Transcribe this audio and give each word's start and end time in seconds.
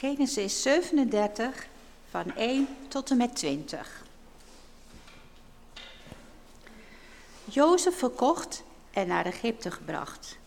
Genesis 0.00 0.62
37 0.62 1.66
van 2.10 2.36
1 2.36 2.68
tot 2.88 3.10
en 3.10 3.16
met 3.16 3.36
20. 3.36 4.04
Jozef 7.44 7.98
verkocht 7.98 8.62
en 8.90 9.06
naar 9.06 9.26
Egypte 9.26 9.70
gebracht. 9.70 10.38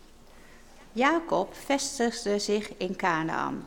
Jacob 0.92 1.54
vestigde 1.54 2.38
zich 2.38 2.76
in 2.76 2.96
Canaan, 2.96 3.66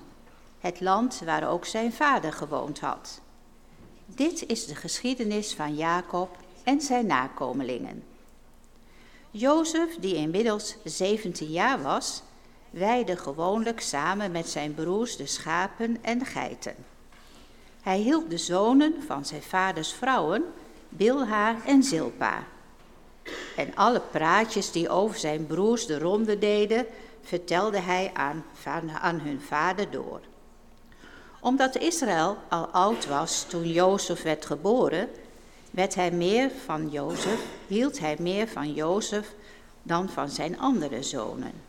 het 0.59 0.81
land 0.81 1.21
waar 1.25 1.49
ook 1.49 1.65
zijn 1.65 1.93
vader 1.93 2.33
gewoond 2.33 2.79
had. 2.79 3.21
Dit 4.05 4.45
is 4.45 4.65
de 4.65 4.75
geschiedenis 4.75 5.53
van 5.53 5.75
Jacob 5.75 6.37
en 6.63 6.81
zijn 6.81 7.05
nakomelingen. 7.05 8.03
Jozef, 9.31 9.95
die 9.99 10.15
inmiddels 10.15 10.75
17 10.83 11.51
jaar 11.51 11.81
was, 11.81 12.21
weide 12.77 13.17
gewoonlijk 13.17 13.81
samen 13.81 14.31
met 14.31 14.49
zijn 14.49 14.73
broers 14.73 15.17
de 15.17 15.25
schapen 15.25 15.97
en 16.01 16.25
geiten. 16.25 16.75
Hij 17.81 17.97
hield 17.97 18.29
de 18.29 18.37
zonen 18.37 18.93
van 19.05 19.25
zijn 19.25 19.41
vaders 19.41 19.93
vrouwen, 19.93 20.43
Bilha 20.89 21.55
en 21.65 21.83
Zilpa. 21.83 22.43
En 23.55 23.75
alle 23.75 24.01
praatjes 24.11 24.71
die 24.71 24.89
over 24.89 25.17
zijn 25.17 25.47
broers 25.47 25.85
de 25.85 25.99
ronde 25.99 26.39
deden, 26.39 26.85
vertelde 27.21 27.79
hij 27.79 28.11
aan, 28.13 28.43
aan 29.01 29.19
hun 29.19 29.41
vader 29.41 29.91
door. 29.91 30.21
Omdat 31.39 31.77
Israël 31.77 32.37
al 32.49 32.65
oud 32.65 33.07
was 33.07 33.45
toen 33.49 33.71
Jozef 33.71 34.21
werd 34.21 34.45
geboren, 34.45 35.09
hij 35.95 36.11
meer 36.11 36.51
van 36.65 36.89
Jozef, 36.89 37.45
hield 37.67 37.99
hij 37.99 38.15
meer 38.19 38.47
van 38.47 38.73
Jozef 38.73 39.33
dan 39.83 40.09
van 40.09 40.29
zijn 40.29 40.59
andere 40.59 41.03
zonen. 41.03 41.66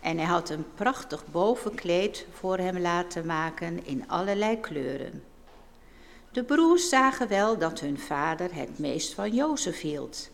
En 0.00 0.18
hij 0.18 0.26
had 0.26 0.50
een 0.50 0.64
prachtig 0.74 1.24
bovenkleed 1.30 2.26
voor 2.32 2.58
hem 2.58 2.78
laten 2.78 3.26
maken 3.26 3.86
in 3.86 4.08
allerlei 4.08 4.60
kleuren. 4.60 5.22
De 6.32 6.44
broers 6.44 6.88
zagen 6.88 7.28
wel 7.28 7.58
dat 7.58 7.80
hun 7.80 7.98
vader 7.98 8.54
het 8.54 8.78
meest 8.78 9.14
van 9.14 9.34
Jozef 9.34 9.80
hield. 9.80 10.30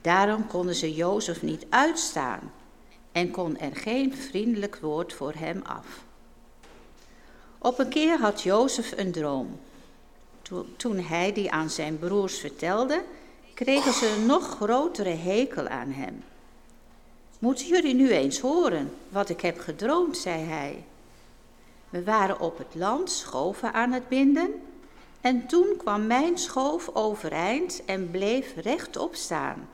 Daarom 0.00 0.46
konden 0.46 0.74
ze 0.74 0.94
Jozef 0.94 1.42
niet 1.42 1.66
uitstaan 1.68 2.52
en 3.12 3.30
kon 3.30 3.58
er 3.58 3.76
geen 3.76 4.16
vriendelijk 4.16 4.76
woord 4.76 5.12
voor 5.12 5.32
hem 5.36 5.62
af. 5.62 6.04
Op 7.58 7.78
een 7.78 7.88
keer 7.88 8.18
had 8.18 8.42
Jozef 8.42 8.92
een 8.96 9.12
droom. 9.12 9.60
Toen 10.76 10.98
hij 10.98 11.32
die 11.32 11.50
aan 11.50 11.70
zijn 11.70 11.98
broers 11.98 12.38
vertelde, 12.38 13.04
kregen 13.54 13.92
ze 13.92 14.16
een 14.16 14.26
nog 14.26 14.48
grotere 14.48 15.08
hekel 15.08 15.68
aan 15.68 15.90
hem. 15.90 16.24
Moeten 17.44 17.66
jullie 17.66 17.94
nu 17.94 18.10
eens 18.10 18.40
horen 18.40 18.92
wat 19.08 19.28
ik 19.28 19.40
heb 19.40 19.58
gedroomd, 19.58 20.16
zei 20.16 20.42
hij. 20.42 20.84
We 21.90 22.04
waren 22.04 22.40
op 22.40 22.58
het 22.58 22.74
land 22.74 23.10
schoven 23.10 23.72
aan 23.72 23.92
het 23.92 24.08
binden 24.08 24.62
en 25.20 25.46
toen 25.46 25.76
kwam 25.76 26.06
mijn 26.06 26.38
schoof 26.38 26.90
overeind 26.92 27.84
en 27.84 28.10
bleef 28.10 28.54
rechtop 28.56 29.14
staan. 29.14 29.68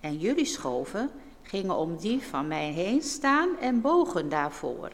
En 0.00 0.18
jullie 0.18 0.44
schoven 0.44 1.10
gingen 1.42 1.76
om 1.76 1.96
die 1.96 2.22
van 2.22 2.48
mij 2.48 2.70
heen 2.70 3.02
staan 3.02 3.58
en 3.58 3.80
bogen 3.80 4.28
daarvoor. 4.28 4.90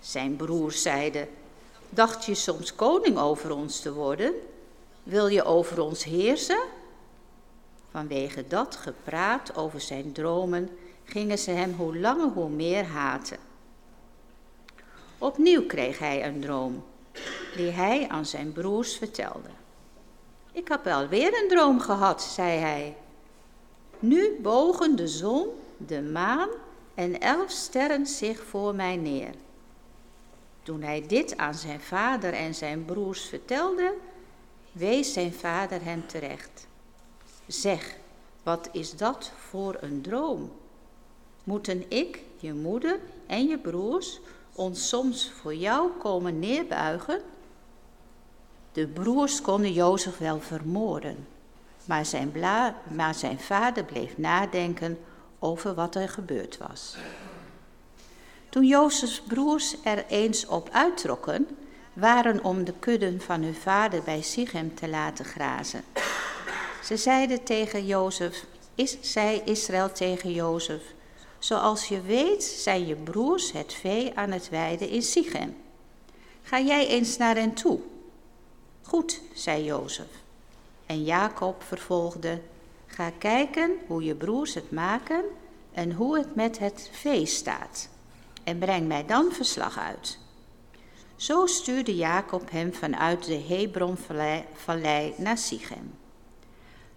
Zijn 0.00 0.36
broers 0.36 0.82
zeiden, 0.82 1.28
dacht 1.90 2.24
je 2.24 2.34
soms 2.34 2.74
koning 2.74 3.18
over 3.18 3.54
ons 3.54 3.80
te 3.80 3.92
worden? 3.92 4.34
Wil 5.02 5.26
je 5.26 5.44
over 5.44 5.80
ons 5.80 6.04
heersen? 6.04 6.62
Vanwege 7.92 8.46
dat 8.48 8.76
gepraat 8.76 9.56
over 9.56 9.80
zijn 9.80 10.12
dromen 10.12 10.68
gingen 11.04 11.38
ze 11.38 11.50
hem 11.50 11.74
hoe 11.74 11.98
langer 11.98 12.28
hoe 12.28 12.48
meer 12.48 12.84
haten. 12.84 13.38
Opnieuw 15.18 15.66
kreeg 15.66 15.98
hij 15.98 16.26
een 16.26 16.40
droom, 16.40 16.84
die 17.56 17.70
hij 17.70 18.08
aan 18.08 18.26
zijn 18.26 18.52
broers 18.52 18.96
vertelde. 18.96 19.48
Ik 20.52 20.68
heb 20.68 20.86
alweer 20.86 21.42
een 21.42 21.48
droom 21.48 21.80
gehad, 21.80 22.22
zei 22.22 22.58
hij. 22.58 22.96
Nu 23.98 24.38
bogen 24.40 24.96
de 24.96 25.08
zon, 25.08 25.48
de 25.76 26.02
maan 26.02 26.48
en 26.94 27.20
elf 27.20 27.50
sterren 27.50 28.06
zich 28.06 28.44
voor 28.44 28.74
mij 28.74 28.96
neer. 28.96 29.34
Toen 30.62 30.82
hij 30.82 31.04
dit 31.06 31.36
aan 31.36 31.54
zijn 31.54 31.80
vader 31.80 32.32
en 32.32 32.54
zijn 32.54 32.84
broers 32.84 33.24
vertelde, 33.24 33.94
wees 34.72 35.12
zijn 35.12 35.32
vader 35.32 35.84
hem 35.84 36.06
terecht. 36.06 36.70
Zeg, 37.52 37.96
wat 38.42 38.68
is 38.72 38.96
dat 38.96 39.32
voor 39.48 39.76
een 39.80 40.00
droom? 40.02 40.52
Moeten 41.44 41.90
ik, 41.90 42.22
je 42.36 42.52
moeder 42.54 43.00
en 43.26 43.46
je 43.46 43.58
broers 43.58 44.20
ons 44.52 44.88
soms 44.88 45.30
voor 45.30 45.54
jou 45.54 45.90
komen 45.98 46.38
neerbuigen? 46.38 47.20
De 48.72 48.86
broers 48.86 49.40
konden 49.40 49.72
Jozef 49.72 50.18
wel 50.18 50.40
vermoorden, 50.40 51.26
maar 51.84 52.06
zijn, 52.06 52.32
maar 52.94 53.14
zijn 53.14 53.40
vader 53.40 53.84
bleef 53.84 54.18
nadenken 54.18 54.98
over 55.38 55.74
wat 55.74 55.94
er 55.94 56.08
gebeurd 56.08 56.58
was. 56.58 56.96
Toen 58.48 58.66
Jozefs 58.66 59.20
broers 59.20 59.76
er 59.84 60.06
eens 60.06 60.46
op 60.46 60.68
uittrokken, 60.70 61.48
waren 61.92 62.44
om 62.44 62.64
de 62.64 62.74
kudden 62.78 63.20
van 63.20 63.42
hun 63.42 63.54
vader 63.54 64.02
bij 64.02 64.22
Sichem 64.22 64.74
te 64.74 64.88
laten 64.88 65.24
grazen. 65.24 65.84
Ze 66.82 66.96
zeiden 66.96 67.42
tegen 67.42 67.86
Jozef, 67.86 68.44
is, 68.74 68.96
zei 69.00 69.42
Israël 69.44 69.92
tegen 69.92 70.32
Jozef, 70.32 70.82
zoals 71.38 71.88
je 71.88 72.00
weet 72.00 72.42
zijn 72.42 72.86
je 72.86 72.96
broers 72.96 73.52
het 73.52 73.72
vee 73.72 74.12
aan 74.14 74.30
het 74.30 74.48
weiden 74.48 74.88
in 74.88 75.02
Sichem. 75.02 75.56
Ga 76.42 76.60
jij 76.60 76.86
eens 76.86 77.16
naar 77.16 77.36
hen 77.36 77.54
toe. 77.54 77.80
Goed, 78.82 79.20
zei 79.34 79.64
Jozef. 79.64 80.06
En 80.86 81.04
Jacob 81.04 81.62
vervolgde, 81.62 82.40
ga 82.86 83.10
kijken 83.18 83.70
hoe 83.86 84.04
je 84.04 84.14
broers 84.14 84.54
het 84.54 84.70
maken 84.70 85.24
en 85.72 85.92
hoe 85.92 86.18
het 86.18 86.34
met 86.34 86.58
het 86.58 86.90
vee 86.92 87.26
staat. 87.26 87.88
En 88.44 88.58
breng 88.58 88.86
mij 88.86 89.06
dan 89.06 89.32
verslag 89.32 89.78
uit. 89.78 90.18
Zo 91.16 91.46
stuurde 91.46 91.94
Jacob 91.94 92.50
hem 92.50 92.74
vanuit 92.74 93.24
de 93.24 93.40
Hebronvallei 93.48 95.14
naar 95.16 95.38
Sichem. 95.38 96.00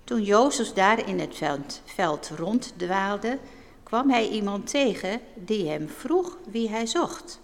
Toen 0.05 0.23
Jozef 0.23 0.73
daar 0.73 1.07
in 1.07 1.19
het 1.19 1.35
veld, 1.35 1.81
veld 1.85 2.31
ronddwaalde, 2.35 3.39
kwam 3.83 4.09
hij 4.09 4.29
iemand 4.29 4.69
tegen 4.69 5.21
die 5.35 5.69
hem 5.69 5.89
vroeg 5.89 6.38
wie 6.49 6.69
hij 6.69 6.85
zocht. 6.85 7.39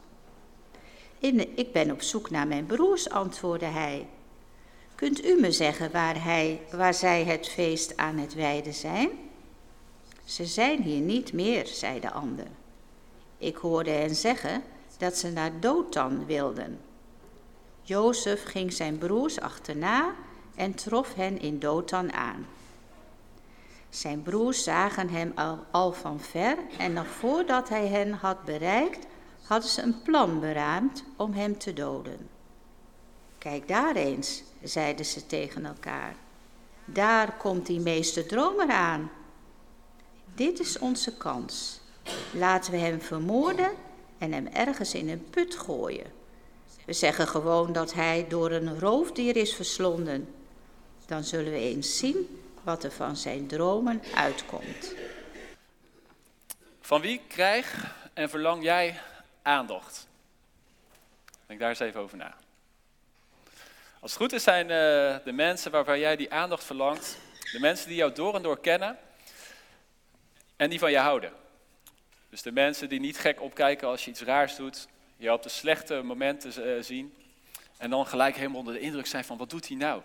Ik 1.55 1.71
ben 1.71 1.91
op 1.91 2.01
zoek 2.01 2.29
naar 2.29 2.47
mijn 2.47 2.65
broers, 2.65 3.09
antwoordde 3.09 3.65
hij. 3.65 4.07
Kunt 4.95 5.25
u 5.25 5.39
me 5.39 5.51
zeggen 5.51 5.91
waar, 5.91 6.23
hij, 6.23 6.61
waar 6.71 6.93
zij 6.93 7.23
het 7.23 7.47
feest 7.47 7.97
aan 7.97 8.17
het 8.17 8.33
wijden 8.33 8.73
zijn? 8.73 9.09
Ze 10.23 10.45
zijn 10.45 10.81
hier 10.81 11.01
niet 11.01 11.33
meer, 11.33 11.67
zei 11.67 11.99
de 11.99 12.11
ander. 12.11 12.47
Ik 13.37 13.55
hoorde 13.55 13.91
hen 13.91 14.15
zeggen 14.15 14.63
dat 14.97 15.17
ze 15.17 15.31
naar 15.31 15.59
Dothan 15.59 16.25
wilden. 16.25 16.79
Jozef 17.81 18.43
ging 18.43 18.73
zijn 18.73 18.97
broers 18.97 19.39
achterna 19.39 20.15
en 20.55 20.73
trof 20.73 21.13
hen 21.13 21.39
in 21.39 21.59
Dothan 21.59 22.13
aan. 22.13 22.47
Zijn 23.89 24.21
broers 24.21 24.63
zagen 24.63 25.09
hem 25.09 25.31
al, 25.35 25.59
al 25.71 25.93
van 25.93 26.19
ver 26.19 26.57
en 26.77 26.93
nog 26.93 27.07
voordat 27.07 27.69
hij 27.69 27.87
hen 27.87 28.11
had 28.11 28.45
bereikt, 28.45 29.05
hadden 29.43 29.69
ze 29.69 29.81
een 29.81 30.01
plan 30.01 30.39
beraamd 30.39 31.03
om 31.15 31.33
hem 31.33 31.57
te 31.57 31.73
doden. 31.73 32.29
Kijk 33.37 33.67
daar 33.67 33.95
eens, 33.95 34.43
zeiden 34.63 35.05
ze 35.05 35.25
tegen 35.25 35.65
elkaar. 35.65 36.15
Daar 36.85 37.37
komt 37.37 37.65
die 37.65 37.79
meeste 37.79 38.25
dromer 38.25 38.69
aan. 38.69 39.11
Dit 40.35 40.59
is 40.59 40.79
onze 40.79 41.17
kans. 41.17 41.79
Laten 42.33 42.71
we 42.71 42.77
hem 42.77 43.01
vermoorden 43.01 43.71
en 44.17 44.31
hem 44.31 44.47
ergens 44.47 44.93
in 44.93 45.09
een 45.09 45.29
put 45.29 45.55
gooien. 45.55 46.11
We 46.85 46.93
zeggen 46.93 47.27
gewoon 47.27 47.73
dat 47.73 47.93
hij 47.93 48.25
door 48.29 48.51
een 48.51 48.79
roofdier 48.79 49.35
is 49.35 49.53
verslonden. 49.53 50.27
Dan 51.05 51.23
zullen 51.23 51.51
we 51.51 51.59
eens 51.59 51.97
zien 51.97 52.41
wat 52.63 52.83
er 52.83 52.91
van 52.91 53.15
zijn 53.15 53.47
dromen 53.47 54.01
uitkomt. 54.15 54.93
Van 56.81 57.01
wie 57.01 57.21
krijg 57.27 57.95
en 58.13 58.29
verlang 58.29 58.63
jij 58.63 58.99
aandacht? 59.41 60.07
Denk 61.45 61.59
daar 61.59 61.69
eens 61.69 61.79
even 61.79 62.01
over 62.01 62.17
na. 62.17 62.35
Als 63.99 64.11
het 64.11 64.21
goed 64.21 64.33
is 64.33 64.43
zijn 64.43 64.65
uh, 64.65 65.25
de 65.25 65.31
mensen 65.31 65.71
waarvan 65.71 65.99
jij 65.99 66.15
die 66.15 66.33
aandacht 66.33 66.63
verlangt, 66.63 67.17
de 67.51 67.59
mensen 67.59 67.87
die 67.87 67.97
jou 67.97 68.13
door 68.13 68.35
en 68.35 68.41
door 68.41 68.59
kennen 68.59 68.97
en 70.55 70.69
die 70.69 70.79
van 70.79 70.91
je 70.91 70.97
houden. 70.97 71.33
Dus 72.29 72.41
de 72.41 72.51
mensen 72.51 72.89
die 72.89 72.99
niet 72.99 73.17
gek 73.17 73.41
opkijken 73.41 73.87
als 73.87 74.05
je 74.05 74.11
iets 74.11 74.21
raars 74.21 74.55
doet, 74.55 74.87
je 75.17 75.33
op 75.33 75.43
de 75.43 75.49
slechte 75.49 76.01
momenten 76.01 76.67
uh, 76.67 76.83
zien 76.83 77.13
en 77.77 77.89
dan 77.89 78.07
gelijk 78.07 78.35
helemaal 78.35 78.59
onder 78.59 78.73
de 78.73 78.79
indruk 78.79 79.07
zijn 79.07 79.23
van 79.23 79.37
wat 79.37 79.49
doet 79.49 79.67
hij 79.67 79.77
nou? 79.77 80.01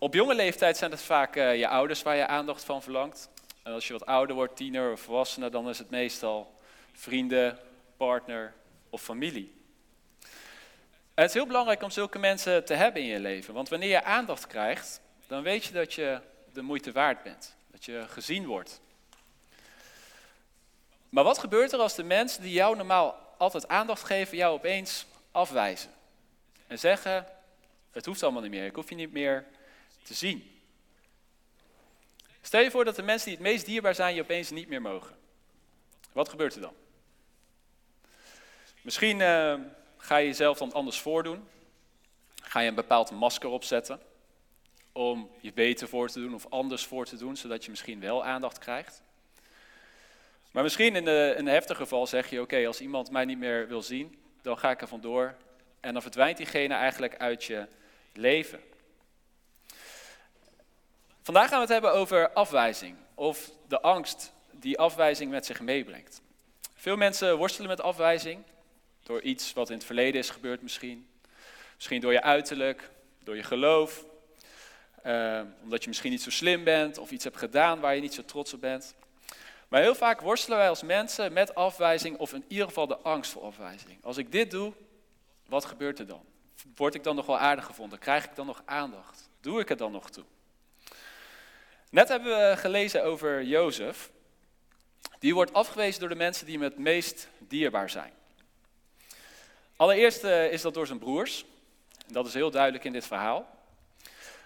Op 0.00 0.14
jonge 0.14 0.34
leeftijd 0.34 0.76
zijn 0.76 0.90
het 0.90 1.02
vaak 1.02 1.36
uh, 1.36 1.56
je 1.56 1.68
ouders 1.68 2.02
waar 2.02 2.16
je 2.16 2.26
aandacht 2.26 2.64
van 2.64 2.82
verlangt. 2.82 3.28
En 3.62 3.72
als 3.72 3.86
je 3.86 3.92
wat 3.92 4.06
ouder 4.06 4.36
wordt, 4.36 4.56
tiener 4.56 4.92
of 4.92 5.00
volwassene, 5.00 5.50
dan 5.50 5.68
is 5.68 5.78
het 5.78 5.90
meestal 5.90 6.54
vrienden, 6.92 7.58
partner 7.96 8.54
of 8.90 9.02
familie. 9.02 9.54
het 11.14 11.28
is 11.28 11.34
heel 11.34 11.46
belangrijk 11.46 11.82
om 11.82 11.90
zulke 11.90 12.18
mensen 12.18 12.64
te 12.64 12.74
hebben 12.74 13.02
in 13.02 13.08
je 13.08 13.20
leven. 13.20 13.54
Want 13.54 13.68
wanneer 13.68 13.88
je 13.88 14.04
aandacht 14.04 14.46
krijgt, 14.46 15.00
dan 15.26 15.42
weet 15.42 15.64
je 15.64 15.72
dat 15.72 15.94
je 15.94 16.20
de 16.52 16.62
moeite 16.62 16.92
waard 16.92 17.22
bent. 17.22 17.56
Dat 17.70 17.84
je 17.84 18.04
gezien 18.08 18.46
wordt. 18.46 18.80
Maar 21.08 21.24
wat 21.24 21.38
gebeurt 21.38 21.72
er 21.72 21.78
als 21.78 21.94
de 21.94 22.02
mensen 22.02 22.42
die 22.42 22.52
jou 22.52 22.76
normaal 22.76 23.34
altijd 23.38 23.68
aandacht 23.68 24.04
geven, 24.04 24.36
jou 24.36 24.54
opeens 24.54 25.06
afwijzen? 25.32 25.90
En 26.66 26.78
zeggen, 26.78 27.26
het 27.90 28.06
hoeft 28.06 28.22
allemaal 28.22 28.42
niet 28.42 28.50
meer, 28.50 28.66
ik 28.66 28.74
hoef 28.74 28.88
je 28.88 28.94
niet 28.94 29.12
meer 29.12 29.46
te 30.08 30.14
zien. 30.14 30.60
Stel 32.40 32.60
je 32.60 32.70
voor 32.70 32.84
dat 32.84 32.96
de 32.96 33.02
mensen 33.02 33.28
die 33.28 33.38
het 33.38 33.46
meest 33.46 33.66
dierbaar 33.66 33.94
zijn 33.94 34.14
je 34.14 34.22
opeens 34.22 34.50
niet 34.50 34.68
meer 34.68 34.82
mogen. 34.82 35.16
Wat 36.12 36.28
gebeurt 36.28 36.54
er 36.54 36.60
dan? 36.60 36.74
Misschien 38.82 39.20
uh, 39.20 39.54
ga 39.96 40.16
je 40.16 40.26
jezelf 40.26 40.58
dan 40.58 40.72
anders 40.72 41.00
voordoen. 41.00 41.48
Ga 42.42 42.60
je 42.60 42.68
een 42.68 42.74
bepaald 42.74 43.10
masker 43.10 43.48
opzetten 43.48 44.00
om 44.92 45.30
je 45.40 45.52
beter 45.52 45.88
voor 45.88 46.08
te 46.08 46.20
doen 46.20 46.34
of 46.34 46.46
anders 46.48 46.86
voor 46.86 47.06
te 47.06 47.16
doen, 47.16 47.36
zodat 47.36 47.64
je 47.64 47.70
misschien 47.70 48.00
wel 48.00 48.24
aandacht 48.24 48.58
krijgt. 48.58 49.02
Maar 50.50 50.62
misschien 50.62 50.96
in 50.96 51.06
een 51.06 51.46
heftig 51.46 51.76
geval 51.76 52.06
zeg 52.06 52.30
je, 52.30 52.40
oké, 52.40 52.66
als 52.66 52.80
iemand 52.80 53.10
mij 53.10 53.24
niet 53.24 53.38
meer 53.38 53.68
wil 53.68 53.82
zien, 53.82 54.18
dan 54.42 54.58
ga 54.58 54.70
ik 54.70 54.80
er 54.80 54.88
vandoor 54.88 55.34
en 55.80 55.92
dan 55.92 56.02
verdwijnt 56.02 56.36
diegene 56.36 56.74
eigenlijk 56.74 57.16
uit 57.16 57.44
je 57.44 57.66
leven. 58.12 58.60
Vandaag 61.28 61.48
gaan 61.48 61.58
we 61.58 61.64
het 61.64 61.72
hebben 61.72 61.92
over 61.92 62.32
afwijzing 62.32 62.96
of 63.14 63.50
de 63.66 63.80
angst 63.80 64.32
die 64.52 64.78
afwijzing 64.78 65.30
met 65.30 65.46
zich 65.46 65.60
meebrengt. 65.60 66.20
Veel 66.74 66.96
mensen 66.96 67.36
worstelen 67.36 67.68
met 67.68 67.80
afwijzing 67.80 68.42
door 69.02 69.20
iets 69.20 69.52
wat 69.52 69.70
in 69.70 69.76
het 69.76 69.84
verleden 69.84 70.20
is 70.20 70.30
gebeurd 70.30 70.62
misschien. 70.62 71.08
Misschien 71.74 72.00
door 72.00 72.12
je 72.12 72.22
uiterlijk, 72.22 72.90
door 73.24 73.36
je 73.36 73.42
geloof, 73.42 74.04
eh, 75.02 75.40
omdat 75.62 75.82
je 75.82 75.88
misschien 75.88 76.10
niet 76.10 76.22
zo 76.22 76.30
slim 76.30 76.64
bent 76.64 76.98
of 76.98 77.10
iets 77.10 77.24
hebt 77.24 77.36
gedaan 77.36 77.80
waar 77.80 77.94
je 77.94 78.00
niet 78.00 78.14
zo 78.14 78.24
trots 78.24 78.54
op 78.54 78.60
bent. 78.60 78.94
Maar 79.68 79.80
heel 79.80 79.94
vaak 79.94 80.20
worstelen 80.20 80.58
wij 80.58 80.68
als 80.68 80.82
mensen 80.82 81.32
met 81.32 81.54
afwijzing 81.54 82.18
of 82.18 82.32
in 82.32 82.44
ieder 82.48 82.66
geval 82.66 82.86
de 82.86 82.98
angst 82.98 83.32
voor 83.32 83.42
afwijzing. 83.42 84.04
Als 84.04 84.16
ik 84.16 84.32
dit 84.32 84.50
doe, 84.50 84.72
wat 85.46 85.64
gebeurt 85.64 85.98
er 85.98 86.06
dan? 86.06 86.24
Word 86.76 86.94
ik 86.94 87.04
dan 87.04 87.16
nog 87.16 87.26
wel 87.26 87.38
aardig 87.38 87.64
gevonden? 87.64 87.98
Krijg 87.98 88.24
ik 88.24 88.34
dan 88.34 88.46
nog 88.46 88.62
aandacht? 88.64 89.28
Doe 89.40 89.60
ik 89.60 89.68
het 89.68 89.78
dan 89.78 89.92
nog 89.92 90.10
toe? 90.10 90.24
Net 91.90 92.08
hebben 92.08 92.50
we 92.50 92.56
gelezen 92.56 93.04
over 93.04 93.42
Jozef. 93.42 94.10
Die 95.18 95.34
wordt 95.34 95.52
afgewezen 95.52 96.00
door 96.00 96.08
de 96.08 96.14
mensen 96.14 96.46
die 96.46 96.54
hem 96.54 96.64
het 96.64 96.78
meest 96.78 97.28
dierbaar 97.38 97.90
zijn. 97.90 98.12
Allereerst 99.76 100.24
eh, 100.24 100.52
is 100.52 100.62
dat 100.62 100.74
door 100.74 100.86
zijn 100.86 100.98
broers. 100.98 101.44
Dat 102.06 102.26
is 102.26 102.34
heel 102.34 102.50
duidelijk 102.50 102.84
in 102.84 102.92
dit 102.92 103.06
verhaal. 103.06 103.56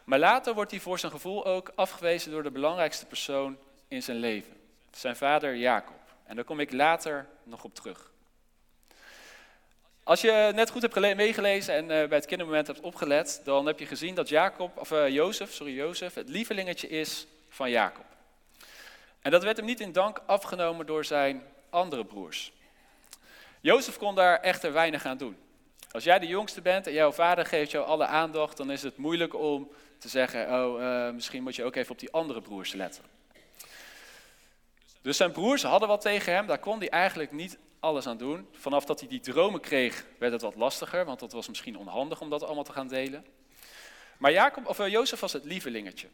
Maar 0.05 0.19
later 0.19 0.55
wordt 0.55 0.71
hij 0.71 0.81
voor 0.81 0.99
zijn 0.99 1.13
gevoel 1.13 1.47
ook 1.47 1.73
afgewezen 1.75 2.31
door 2.31 2.43
de 2.43 2.51
belangrijkste 2.51 3.07
persoon 3.07 3.59
in 3.89 4.03
zijn 4.03 4.17
leven. 4.17 4.57
Zijn 4.91 5.17
vader 5.17 5.57
Jacob. 5.57 6.01
En 6.25 6.37
daar 6.37 6.45
kom 6.45 6.61
ik 6.61 6.73
later 6.73 7.27
nog 7.43 7.65
op 7.65 7.75
terug. 7.75 8.12
Als 10.05 10.21
je 10.21 10.53
net 10.55 10.71
goed 10.71 10.83
hebt 10.83 11.17
meegelezen 11.17 11.75
en 11.75 11.83
uh, 11.83 11.89
bij 11.89 12.19
het 12.19 12.27
kindermoment 12.27 12.67
hebt 12.67 12.81
opgelet, 12.81 13.41
dan 13.45 13.67
heb 13.67 13.79
je 13.79 13.87
gezien 13.87 14.15
dat 14.15 14.29
Jacob, 14.29 14.77
of 14.77 14.91
uh, 14.91 15.09
Jozef, 15.09 15.53
sorry 15.53 15.75
Jozef, 15.75 16.15
het 16.15 16.29
lievelingetje 16.29 16.89
is 16.89 17.27
van 17.49 17.71
Jacob. 17.71 18.05
En 19.21 19.31
dat 19.31 19.43
werd 19.43 19.57
hem 19.57 19.67
niet 19.67 19.81
in 19.81 19.93
dank 19.93 20.23
afgenomen 20.27 20.87
door 20.87 21.05
zijn 21.05 21.43
andere 21.71 22.05
broers. 22.05 22.53
Jozef 23.61 23.99
kon 23.99 24.15
daar 24.15 24.41
echter 24.41 24.73
weinig 24.73 25.05
aan 25.05 25.17
doen. 25.17 25.37
Als 25.91 26.05
jij 26.05 26.19
de 26.19 26.27
jongste 26.27 26.61
bent 26.61 26.87
en 26.87 26.93
jouw 26.93 27.13
vader 27.13 27.47
geeft 27.47 27.71
jou 27.71 27.87
alle 27.87 28.07
aandacht, 28.07 28.57
dan 28.57 28.71
is 28.71 28.83
het 28.83 28.97
moeilijk 28.97 29.35
om 29.35 29.71
te 29.99 30.09
zeggen, 30.09 30.65
oh, 30.65 30.81
uh, 30.81 31.11
misschien 31.11 31.43
moet 31.43 31.57
je 31.57 31.65
ook 31.65 31.77
even 31.77 31.93
op 31.93 31.99
die 31.99 32.13
andere 32.13 32.41
broers 32.41 32.73
letten. 32.73 33.05
Dus 35.03 35.17
zijn 35.17 35.33
broers 35.33 35.63
hadden 35.63 35.89
wat 35.89 36.01
tegen 36.01 36.33
hem, 36.33 36.47
daar 36.47 36.59
kon 36.59 36.79
hij 36.79 36.91
eigenlijk 36.91 37.33
niet 37.33 37.59
alles 37.81 38.07
aan 38.07 38.17
doen. 38.17 38.49
Vanaf 38.53 38.85
dat 38.85 39.01
hij 39.01 39.09
die 39.09 39.21
dromen 39.21 39.61
kreeg, 39.61 40.05
werd 40.19 40.33
het 40.33 40.43
wat 40.43 40.55
lastiger, 40.55 41.05
want 41.05 41.21
dat 41.21 41.33
was 41.33 41.49
misschien 41.49 41.79
onhandig 41.79 42.21
om 42.21 42.31
dat 42.31 42.43
allemaal 42.43 42.65
te 42.65 42.73
gaan 42.73 42.89
delen. 42.89 43.27
Maar 44.19 44.33
Jacob, 44.33 44.67
of 44.67 44.79
uh, 44.79 44.89
Jozef 44.89 45.21
was 45.21 45.33
het 45.33 45.45
lievelingetje. 45.45 46.09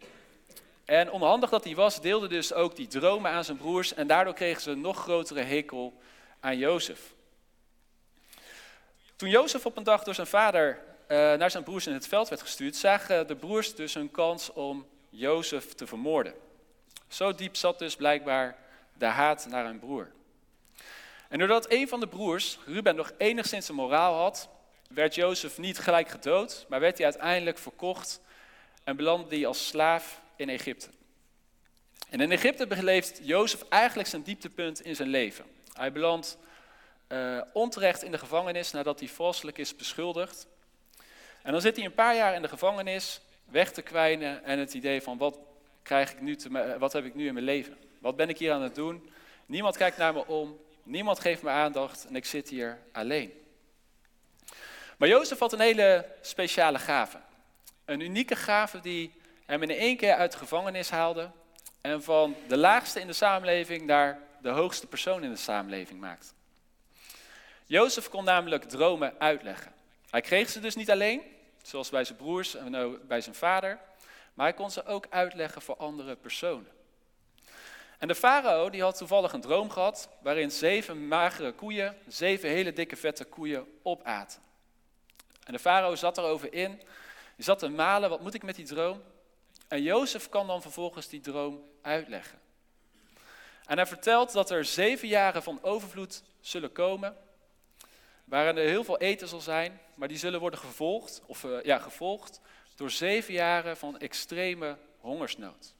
En 0.84 1.10
onhandig 1.10 1.50
dat 1.50 1.64
hij 1.64 1.74
was, 1.74 2.00
deelde 2.00 2.28
dus 2.28 2.52
ook 2.52 2.76
die 2.76 2.86
dromen 2.86 3.30
aan 3.30 3.44
zijn 3.44 3.56
broers 3.56 3.94
en 3.94 4.06
daardoor 4.06 4.34
kregen 4.34 4.62
ze 4.62 4.70
een 4.70 4.80
nog 4.80 4.98
grotere 4.98 5.42
hekel 5.42 6.00
aan 6.40 6.58
Jozef. 6.58 7.14
Toen 9.16 9.28
Jozef 9.28 9.66
op 9.66 9.76
een 9.76 9.82
dag 9.82 10.04
door 10.04 10.14
zijn 10.14 10.26
vader 10.26 10.78
uh, 11.08 11.16
naar 11.34 11.50
zijn 11.50 11.64
broers 11.64 11.86
in 11.86 11.92
het 11.92 12.08
veld 12.08 12.28
werd 12.28 12.40
gestuurd, 12.40 12.76
zagen 12.76 13.26
de 13.26 13.36
broers 13.36 13.74
dus 13.74 13.94
hun 13.94 14.10
kans 14.10 14.52
om 14.52 14.86
Jozef 15.08 15.74
te 15.74 15.86
vermoorden. 15.86 16.34
Zo 17.08 17.34
diep 17.34 17.56
zat 17.56 17.78
dus 17.78 17.96
blijkbaar 17.96 18.56
de 18.98 19.06
haat 19.06 19.46
naar 19.48 19.64
hun 19.64 19.78
broer. 19.78 20.10
En 21.28 21.38
doordat 21.38 21.70
een 21.72 21.88
van 21.88 22.00
de 22.00 22.08
broers, 22.08 22.58
Ruben, 22.66 22.96
nog 22.96 23.12
enigszins 23.18 23.68
een 23.68 23.74
moraal 23.74 24.14
had, 24.14 24.48
werd 24.88 25.14
Jozef 25.14 25.58
niet 25.58 25.78
gelijk 25.78 26.08
gedood, 26.08 26.66
maar 26.68 26.80
werd 26.80 26.96
hij 26.96 27.06
uiteindelijk 27.06 27.58
verkocht 27.58 28.20
en 28.84 28.96
belandde 28.96 29.36
hij 29.36 29.46
als 29.46 29.66
slaaf 29.66 30.20
in 30.36 30.48
Egypte. 30.48 30.88
En 32.08 32.20
in 32.20 32.32
Egypte 32.32 32.66
beleeft 32.66 33.20
Jozef 33.22 33.62
eigenlijk 33.68 34.08
zijn 34.08 34.22
dieptepunt 34.22 34.80
in 34.80 34.96
zijn 34.96 35.08
leven. 35.08 35.44
Hij 35.72 35.92
belandt 35.92 36.38
uh, 37.08 37.40
onterecht 37.52 38.02
in 38.02 38.10
de 38.10 38.18
gevangenis 38.18 38.70
nadat 38.70 38.98
hij 38.98 39.08
valselijk 39.08 39.58
is 39.58 39.76
beschuldigd. 39.76 40.46
En 41.42 41.52
dan 41.52 41.60
zit 41.60 41.76
hij 41.76 41.84
een 41.84 41.94
paar 41.94 42.16
jaar 42.16 42.34
in 42.34 42.42
de 42.42 42.48
gevangenis, 42.48 43.20
weg 43.44 43.72
te 43.72 43.82
kwijnen 43.82 44.44
en 44.44 44.58
het 44.58 44.74
idee 44.74 45.02
van 45.02 45.18
wat, 45.18 45.38
krijg 45.82 46.12
ik 46.12 46.20
nu 46.20 46.36
te, 46.36 46.76
wat 46.78 46.92
heb 46.92 47.04
ik 47.04 47.14
nu 47.14 47.26
in 47.26 47.32
mijn 47.32 47.44
leven? 47.44 47.76
Wat 47.98 48.16
ben 48.16 48.28
ik 48.28 48.38
hier 48.38 48.52
aan 48.52 48.62
het 48.62 48.74
doen? 48.74 49.10
Niemand 49.46 49.76
kijkt 49.76 49.96
naar 49.96 50.12
me 50.12 50.26
om, 50.26 50.60
niemand 50.82 51.20
geeft 51.20 51.42
me 51.42 51.50
aandacht 51.50 52.06
en 52.06 52.16
ik 52.16 52.24
zit 52.24 52.48
hier 52.48 52.78
alleen. 52.92 53.32
Maar 54.96 55.08
Jozef 55.08 55.38
had 55.38 55.52
een 55.52 55.60
hele 55.60 56.06
speciale 56.20 56.78
gave. 56.78 57.18
Een 57.84 58.00
unieke 58.00 58.36
gave 58.36 58.80
die 58.80 59.12
hem 59.46 59.62
in 59.62 59.70
één 59.70 59.96
keer 59.96 60.14
uit 60.14 60.32
de 60.32 60.38
gevangenis 60.38 60.90
haalde 60.90 61.30
en 61.80 62.02
van 62.02 62.36
de 62.48 62.56
laagste 62.56 63.00
in 63.00 63.06
de 63.06 63.12
samenleving 63.12 63.86
naar 63.86 64.18
de 64.42 64.48
hoogste 64.48 64.86
persoon 64.86 65.24
in 65.24 65.30
de 65.30 65.36
samenleving 65.36 66.00
maakt. 66.00 66.34
Jozef 67.66 68.08
kon 68.08 68.24
namelijk 68.24 68.64
dromen 68.64 69.14
uitleggen. 69.18 69.72
Hij 70.10 70.20
kreeg 70.20 70.48
ze 70.48 70.60
dus 70.60 70.74
niet 70.74 70.90
alleen, 70.90 71.22
zoals 71.62 71.90
bij 71.90 72.04
zijn 72.04 72.18
broers 72.18 72.54
en 72.54 72.98
bij 73.06 73.20
zijn 73.20 73.34
vader, 73.34 73.78
maar 74.34 74.46
hij 74.46 74.54
kon 74.54 74.70
ze 74.70 74.84
ook 74.84 75.06
uitleggen 75.10 75.62
voor 75.62 75.76
andere 75.76 76.16
personen. 76.16 76.77
En 77.98 78.08
de 78.08 78.14
farao 78.14 78.70
die 78.70 78.82
had 78.82 78.96
toevallig 78.96 79.32
een 79.32 79.40
droom 79.40 79.70
gehad 79.70 80.08
waarin 80.20 80.50
zeven 80.50 81.08
magere 81.08 81.52
koeien, 81.52 81.96
zeven 82.06 82.48
hele 82.48 82.72
dikke 82.72 82.96
vette 82.96 83.24
koeien 83.24 83.66
opaten. 83.82 84.42
En 85.44 85.52
de 85.52 85.58
farao 85.58 85.94
zat 85.94 86.18
erover 86.18 86.52
in, 86.52 86.76
die 87.36 87.44
zat 87.44 87.58
te 87.58 87.68
malen, 87.68 88.10
wat 88.10 88.20
moet 88.20 88.34
ik 88.34 88.42
met 88.42 88.56
die 88.56 88.66
droom? 88.66 89.02
En 89.68 89.82
Jozef 89.82 90.28
kan 90.28 90.46
dan 90.46 90.62
vervolgens 90.62 91.08
die 91.08 91.20
droom 91.20 91.62
uitleggen. 91.82 92.38
En 93.64 93.76
hij 93.76 93.86
vertelt 93.86 94.32
dat 94.32 94.50
er 94.50 94.64
zeven 94.64 95.08
jaren 95.08 95.42
van 95.42 95.58
overvloed 95.62 96.22
zullen 96.40 96.72
komen 96.72 97.16
waarin 98.24 98.56
er 98.56 98.68
heel 98.68 98.84
veel 98.84 98.98
eten 98.98 99.28
zal 99.28 99.40
zijn, 99.40 99.80
maar 99.94 100.08
die 100.08 100.18
zullen 100.18 100.40
worden 100.40 100.58
gevolgd, 100.58 101.22
of, 101.26 101.44
uh, 101.44 101.62
ja, 101.62 101.78
gevolgd 101.78 102.40
door 102.74 102.90
zeven 102.90 103.34
jaren 103.34 103.76
van 103.76 103.98
extreme 103.98 104.76
hongersnood. 105.00 105.74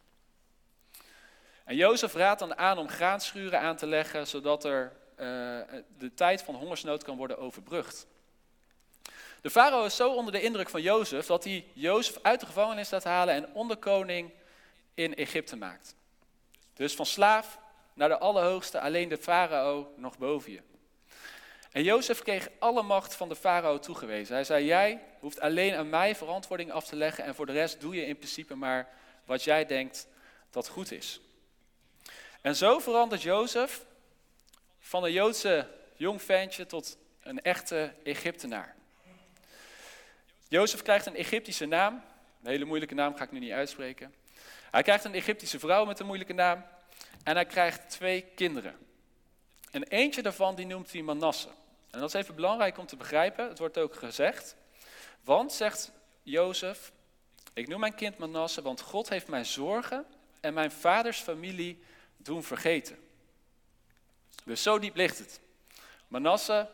En 1.69 1.77
Jozef 1.77 2.15
raadt 2.15 2.41
dan 2.41 2.59
aan 2.59 2.79
om 2.79 2.89
graanschuren 2.89 3.61
aan 3.61 3.77
te 3.77 3.87
leggen, 3.87 4.27
zodat 4.27 4.65
er 4.65 4.93
uh, 5.11 5.27
de 5.99 6.15
tijd 6.15 6.43
van 6.43 6.55
hongersnood 6.55 7.03
kan 7.03 7.17
worden 7.17 7.39
overbrugd. 7.39 8.07
De 9.41 9.51
farao 9.51 9.85
is 9.85 9.97
zo 9.97 10.15
onder 10.15 10.33
de 10.33 10.43
indruk 10.43 10.69
van 10.69 10.83
Jozef 10.83 11.27
dat 11.27 11.45
hij 11.45 11.67
Jozef 11.73 12.19
uit 12.23 12.41
de 12.41 12.47
gevangenis 12.47 12.91
laat 12.91 13.05
halen 13.05 13.35
en 13.35 13.53
onderkoning 13.53 14.31
in 14.95 15.15
Egypte 15.17 15.57
maakt. 15.57 15.95
Dus 16.75 16.95
van 16.95 17.07
slaaf 17.07 17.59
naar 17.95 18.09
de 18.09 18.19
allerhoogste, 18.19 18.81
alleen 18.81 19.09
de 19.09 19.19
farao 19.19 19.93
nog 19.97 20.19
boven 20.19 20.53
je. 20.53 20.61
En 21.73 21.83
Jozef 21.83 22.23
kreeg 22.23 22.49
alle 22.59 22.83
macht 22.83 23.15
van 23.15 23.29
de 23.29 23.37
farao 23.37 23.79
toegewezen. 23.79 24.35
Hij 24.35 24.45
zei, 24.45 24.65
jij 24.65 25.03
hoeft 25.21 25.41
alleen 25.41 25.75
aan 25.75 25.89
mij 25.89 26.15
verantwoording 26.15 26.73
af 26.73 26.87
te 26.87 26.97
leggen 26.97 27.25
en 27.25 27.35
voor 27.35 27.47
de 27.47 27.53
rest 27.53 27.81
doe 27.81 27.95
je 27.95 28.07
in 28.07 28.17
principe 28.17 28.55
maar 28.55 28.89
wat 29.25 29.45
jij 29.45 29.67
denkt 29.67 30.07
dat 30.51 30.69
goed 30.69 30.93
is. 30.93 31.21
En 32.41 32.57
zo 32.57 32.79
verandert 32.79 33.23
Jozef 33.23 33.85
van 34.81 35.05
een 35.05 35.13
Joodse 35.13 35.69
jong 35.97 36.23
ventje 36.23 36.67
tot 36.67 36.99
een 37.23 37.43
echte 37.43 37.95
Egyptenaar. 38.05 38.77
Jozef 40.49 40.83
krijgt 40.83 41.07
een 41.07 41.17
Egyptische 41.17 41.67
naam. 41.67 41.95
Een 42.43 42.51
hele 42.51 42.65
moeilijke 42.65 42.95
naam 42.95 43.17
ga 43.17 43.25
ik 43.25 43.33
nu 43.33 43.39
niet 43.39 43.53
uitspreken. 43.53 44.15
Hij 44.71 44.83
krijgt 44.83 45.05
een 45.05 45.15
Egyptische 45.15 45.59
vrouw 45.59 45.85
met 45.85 45.99
een 45.99 46.07
moeilijke 46.07 46.33
naam. 46.33 46.65
En 47.25 47.35
hij 47.35 47.47
krijgt 47.47 47.91
twee 47.91 48.21
kinderen. 48.35 48.77
En 49.71 49.83
eentje 49.83 50.23
daarvan 50.23 50.55
die 50.55 50.67
noemt 50.67 50.93
hij 50.93 51.03
Manasse. 51.03 51.49
En 51.91 52.01
dat 52.01 52.15
is 52.15 52.21
even 52.21 52.35
belangrijk 52.35 52.79
om 52.79 52.87
te 52.87 52.97
begrijpen. 52.97 53.49
Het 53.49 53.59
wordt 53.59 53.79
ook 53.79 53.95
gezegd. 53.95 54.57
Want, 55.21 55.53
zegt 55.53 55.93
Jozef, 56.23 56.93
ik 57.53 57.69
noem 57.69 57.81
mijn 57.81 57.95
kind 57.95 58.19
Manasse, 58.19 58.63
want 58.63 58.81
God 58.81 59.09
heeft 59.09 59.29
mijn 59.29 59.47
zorgen 59.47 60.07
en 60.41 60.55
mijn 60.55 60.71
vaders 60.71 61.19
familie 61.19 61.83
doen 62.29 62.43
vergeten. 62.43 62.99
Dus 64.45 64.63
zo 64.63 64.79
diep 64.79 64.97
ligt 64.97 65.19
het. 65.19 65.41
Manasse 66.09 66.69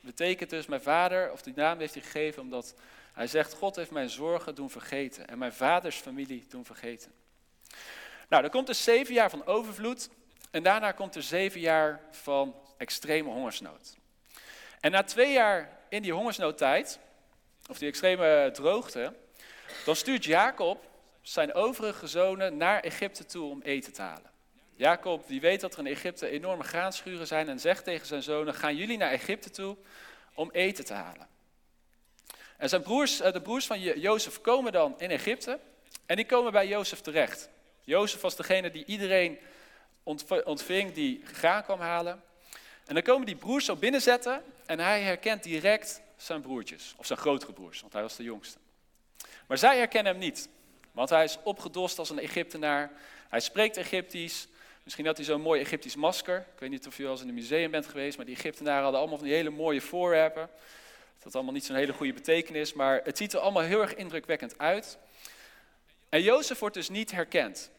betekent 0.00 0.50
dus 0.50 0.66
mijn 0.66 0.82
vader, 0.82 1.32
of 1.32 1.42
die 1.42 1.52
naam 1.56 1.78
heeft 1.78 1.94
hij 1.94 2.02
gegeven 2.02 2.42
omdat 2.42 2.74
hij 3.12 3.26
zegt, 3.26 3.52
God 3.52 3.76
heeft 3.76 3.90
mijn 3.90 4.10
zorgen 4.10 4.54
doen 4.54 4.70
vergeten 4.70 5.26
en 5.28 5.38
mijn 5.38 5.52
vaders 5.52 5.96
familie 5.96 6.46
doen 6.48 6.64
vergeten. 6.64 7.12
Nou, 8.28 8.44
er 8.44 8.50
komt 8.50 8.66
dus 8.66 8.84
zeven 8.84 9.14
jaar 9.14 9.30
van 9.30 9.46
overvloed 9.46 10.08
en 10.50 10.62
daarna 10.62 10.92
komt 10.92 11.14
er 11.14 11.22
zeven 11.22 11.60
jaar 11.60 12.00
van 12.10 12.54
extreme 12.76 13.30
hongersnood. 13.30 13.96
En 14.80 14.90
na 14.90 15.02
twee 15.02 15.32
jaar 15.32 15.78
in 15.88 16.02
die 16.02 16.12
hongersnoodtijd, 16.12 16.98
of 17.68 17.78
die 17.78 17.88
extreme 17.88 18.50
droogte, 18.52 19.14
dan 19.84 19.96
stuurt 19.96 20.24
Jacob 20.24 20.90
zijn 21.22 21.54
overige 21.54 22.06
zonen 22.06 22.56
naar 22.56 22.80
Egypte 22.80 23.24
toe 23.24 23.50
om 23.50 23.62
eten 23.62 23.92
te 23.92 24.02
halen. 24.02 24.31
Jacob 24.82 25.26
die 25.26 25.40
weet 25.40 25.60
dat 25.60 25.72
er 25.72 25.78
in 25.78 25.86
Egypte 25.86 26.28
enorme 26.28 26.62
graanschuren 26.64 27.26
zijn 27.26 27.48
en 27.48 27.60
zegt 27.60 27.84
tegen 27.84 28.06
zijn 28.06 28.22
zonen, 28.22 28.54
gaan 28.54 28.76
jullie 28.76 28.96
naar 28.96 29.10
Egypte 29.10 29.50
toe 29.50 29.76
om 30.34 30.50
eten 30.52 30.84
te 30.84 30.92
halen. 30.92 31.28
En 32.56 32.68
zijn 32.68 32.82
broers, 32.82 33.20
eh, 33.20 33.32
de 33.32 33.40
broers 33.40 33.66
van 33.66 33.80
Jozef 33.80 34.40
komen 34.40 34.72
dan 34.72 34.94
in 34.98 35.10
Egypte 35.10 35.58
en 36.06 36.16
die 36.16 36.26
komen 36.26 36.52
bij 36.52 36.68
Jozef 36.68 37.00
terecht. 37.00 37.48
Jozef 37.84 38.20
was 38.20 38.36
degene 38.36 38.70
die 38.70 38.84
iedereen 38.84 39.38
ontving 40.44 40.92
die 40.92 41.22
graan 41.24 41.64
kwam 41.64 41.80
halen. 41.80 42.22
En 42.86 42.94
dan 42.94 43.02
komen 43.02 43.26
die 43.26 43.36
broers 43.36 43.64
zo 43.64 43.76
binnenzetten 43.76 44.42
en 44.66 44.78
hij 44.78 45.02
herkent 45.02 45.42
direct 45.42 46.02
zijn 46.16 46.40
broertjes, 46.40 46.94
of 46.96 47.06
zijn 47.06 47.18
grotere 47.18 47.52
broers, 47.52 47.80
want 47.80 47.92
hij 47.92 48.02
was 48.02 48.16
de 48.16 48.22
jongste. 48.22 48.58
Maar 49.46 49.58
zij 49.58 49.76
herkennen 49.76 50.12
hem 50.12 50.20
niet, 50.20 50.48
want 50.92 51.08
hij 51.08 51.24
is 51.24 51.38
opgedost 51.42 51.98
als 51.98 52.10
een 52.10 52.18
Egyptenaar. 52.18 52.90
Hij 53.28 53.40
spreekt 53.40 53.76
Egyptisch. 53.76 54.46
Misschien 54.82 55.06
had 55.06 55.16
hij 55.16 55.26
zo'n 55.26 55.40
mooi 55.40 55.60
Egyptisch 55.60 55.96
masker. 55.96 56.38
Ik 56.38 56.58
weet 56.58 56.70
niet 56.70 56.86
of 56.86 56.96
je 56.96 57.04
al 57.04 57.10
eens 57.10 57.20
in 57.20 57.28
een 57.28 57.34
museum 57.34 57.70
bent 57.70 57.86
geweest, 57.86 58.16
maar 58.16 58.26
die 58.26 58.36
Egyptenaren 58.36 58.82
hadden 58.82 59.00
allemaal 59.00 59.18
van 59.18 59.26
die 59.26 59.36
hele 59.36 59.50
mooie 59.50 59.80
voorwerpen. 59.80 60.50
Dat 61.14 61.22
had 61.24 61.34
allemaal 61.34 61.52
niet 61.52 61.64
zo'n 61.64 61.76
hele 61.76 61.92
goede 61.92 62.12
betekenis, 62.12 62.72
maar 62.72 63.00
het 63.04 63.16
ziet 63.16 63.32
er 63.32 63.40
allemaal 63.40 63.62
heel 63.62 63.80
erg 63.80 63.94
indrukwekkend 63.94 64.58
uit. 64.58 64.98
En 66.08 66.22
Jozef 66.22 66.58
wordt 66.58 66.74
dus 66.74 66.88
niet 66.88 67.10
herkend. 67.10 67.70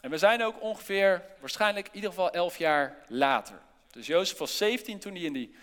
En 0.00 0.10
we 0.10 0.18
zijn 0.18 0.42
ook 0.42 0.62
ongeveer, 0.62 1.22
waarschijnlijk 1.40 1.86
in 1.86 1.94
ieder 1.94 2.10
geval 2.10 2.30
elf 2.30 2.58
jaar 2.58 3.04
later. 3.06 3.60
Dus 3.90 4.06
Jozef 4.06 4.38
was 4.38 4.56
17 4.56 4.98
toen 4.98 5.14
hij 5.14 5.22
in 5.22 5.32
die 5.32 5.54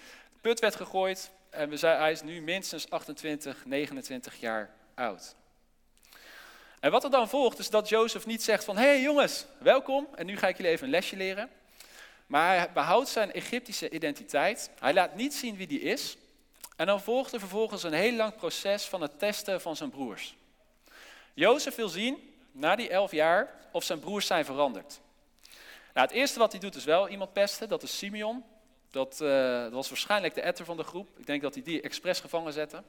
put 0.42 0.60
werd 0.60 0.76
gegooid. 0.76 1.32
En 1.50 1.70
we 1.70 1.78
zijn, 1.78 2.00
hij 2.00 2.12
is 2.12 2.22
nu 2.22 2.42
minstens 2.42 2.90
28, 2.90 3.66
29 3.66 4.40
jaar 4.40 4.70
oud. 4.96 5.36
En 6.80 6.92
wat 6.92 7.04
er 7.04 7.10
dan 7.10 7.30
volgt 7.30 7.60
is 7.60 7.70
dat 7.70 7.90
Jozef 7.90 8.26
niet 8.26 8.44
zegt 8.44 8.64
van, 8.64 8.78
hé 8.78 8.84
hey 8.84 9.02
jongens, 9.02 9.46
welkom 9.58 10.08
en 10.16 10.26
nu 10.26 10.38
ga 10.38 10.48
ik 10.48 10.58
jullie 10.58 10.72
even 10.72 10.86
een 10.86 10.92
lesje 10.92 11.16
leren. 11.16 11.50
Maar 12.28 12.58
hij 12.58 12.72
behoudt 12.72 13.10
zijn 13.10 13.32
Egyptische 13.32 13.90
identiteit. 13.90 14.70
Hij 14.80 14.94
laat 14.94 15.16
niet 15.16 15.34
zien 15.34 15.56
wie 15.56 15.68
die 15.68 15.82
is. 15.82 16.18
En 16.76 16.86
dan 16.86 17.02
volgt 17.02 17.34
er 17.34 17.40
vervolgens 17.40 17.84
een 17.84 17.94
heel 17.94 18.14
lang 18.14 18.36
proces 18.36 18.84
van 18.84 19.02
het 19.02 19.20
testen 19.20 19.62
van 19.62 19.76
zijn 19.76 19.90
broers. 19.90 20.36
Jozef 21.34 21.76
wil 21.76 21.90
zien, 21.90 22.34
na 22.52 22.76
die 22.76 22.90
elf 22.90 23.12
jaar, 23.12 23.56
of 23.72 23.84
zijn 23.84 24.00
broers 24.00 24.28
zijn 24.28 24.46
veranderd. 24.46 25.00
Nou, 25.94 26.08
het 26.08 26.16
eerste 26.16 26.40
wat 26.40 26.52
hij 26.52 26.62
doet 26.62 26.76
is 26.76 26.84
wel 26.84 27.10
iemand 27.10 27.34
pesten, 27.34 27.70
dat 27.70 27.84
is 27.84 27.98
Simeon. 27.98 28.44
Dat, 28.92 29.20
uh, 29.22 29.62
dat 29.62 29.72
was 29.72 29.90
waarschijnlijk 29.90 30.34
de 30.34 30.42
etter 30.42 30.66
van 30.66 30.78
de 30.78 30.84
groep. 30.84 31.08
Ik 31.18 31.26
denk 31.26 31.42
dat 31.42 31.54
hij 31.54 31.64
die 31.64 31.82
expres 31.82 32.20
gevangen 32.20 32.54
zette. 32.54 32.84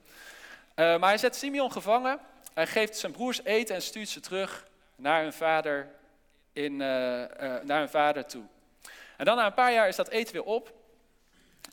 Uh, 0.77 0.99
maar 0.99 1.09
hij 1.09 1.19
zet 1.19 1.37
Simeon 1.37 1.73
gevangen 1.73 2.21
hij 2.57 2.67
geeft 2.67 2.97
zijn 2.97 3.13
broers 3.13 3.45
eten 3.45 3.75
en 3.75 3.83
stuurt 3.83 4.09
ze 4.09 4.21
terug 4.21 4.67
naar 4.95 5.23
hun 5.23 5.33
vader, 5.33 5.89
in, 6.53 6.73
uh, 6.73 6.79
naar 7.63 7.79
hun 7.79 7.89
vader 7.89 8.27
toe. 8.27 8.45
En 9.17 9.25
dan 9.25 9.37
na 9.37 9.47
een 9.47 9.55
paar 9.55 9.73
jaar 9.73 9.89
is 9.89 9.97
dat 9.97 10.09
eten 10.09 10.33
weer 10.33 10.45
op. 10.45 10.73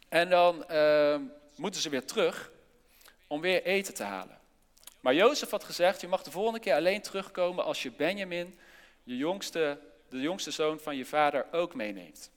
En 0.09 0.29
dan 0.29 0.65
uh, 0.71 1.15
moeten 1.55 1.81
ze 1.81 1.89
weer 1.89 2.05
terug 2.05 2.51
om 3.27 3.41
weer 3.41 3.63
eten 3.63 3.93
te 3.93 4.03
halen. 4.03 4.39
Maar 4.99 5.13
Jozef 5.13 5.49
had 5.49 5.63
gezegd, 5.63 6.01
je 6.01 6.07
mag 6.07 6.23
de 6.23 6.31
volgende 6.31 6.59
keer 6.59 6.75
alleen 6.75 7.01
terugkomen 7.01 7.63
als 7.63 7.83
je 7.83 7.91
Benjamin, 7.91 8.59
je 9.03 9.17
jongste, 9.17 9.79
de 10.09 10.21
jongste 10.21 10.51
zoon 10.51 10.79
van 10.79 10.95
je 10.95 11.05
vader, 11.05 11.45
ook 11.51 11.75
meeneemt. 11.75 12.31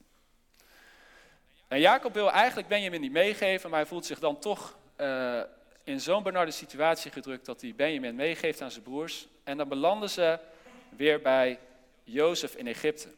En 1.68 1.80
Jacob 1.80 2.14
wil 2.14 2.30
eigenlijk 2.30 2.68
Benjamin 2.68 3.00
niet 3.00 3.12
meegeven, 3.12 3.70
maar 3.70 3.78
hij 3.78 3.88
voelt 3.88 4.06
zich 4.06 4.18
dan 4.18 4.38
toch 4.38 4.76
in 5.86 6.00
zo'n 6.00 6.22
benarde 6.22 6.50
situatie 6.50 7.10
gedrukt 7.10 7.46
dat 7.46 7.60
hij 7.60 7.74
Benjamin 7.76 8.14
meegeeft 8.14 8.60
aan 8.60 8.70
zijn 8.70 8.82
broers. 8.82 9.26
En 9.44 9.56
dan 9.56 9.68
belanden 9.68 10.10
ze 10.10 10.38
weer 10.88 11.20
bij 11.20 11.58
Jozef 12.04 12.54
in 12.54 12.66
Egypte. 12.66 13.08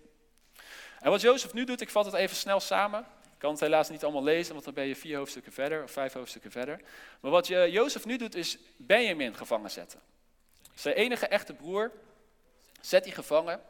En 1.00 1.10
wat 1.10 1.20
Jozef 1.20 1.52
nu 1.52 1.64
doet, 1.64 1.80
ik 1.80 1.90
vat 1.90 2.04
het 2.04 2.14
even 2.14 2.36
snel 2.36 2.60
samen. 2.60 3.00
Ik 3.00 3.38
kan 3.38 3.50
het 3.50 3.60
helaas 3.60 3.88
niet 3.88 4.02
allemaal 4.04 4.22
lezen, 4.22 4.52
want 4.52 4.64
dan 4.64 4.74
ben 4.74 4.86
je 4.86 4.96
vier 4.96 5.16
hoofdstukken 5.16 5.52
verder 5.52 5.82
of 5.82 5.90
vijf 5.90 6.12
hoofdstukken 6.12 6.50
verder. 6.50 6.80
Maar 7.20 7.30
wat 7.30 7.46
Jozef 7.46 8.04
nu 8.04 8.16
doet, 8.16 8.34
is 8.34 8.58
Benjamin 8.76 9.34
gevangen 9.34 9.70
zetten. 9.70 10.00
Zijn 10.74 10.94
enige 10.94 11.26
echte 11.26 11.54
broer 11.54 11.92
zet 12.80 13.04
hij 13.04 13.14
gevangen. 13.14 13.60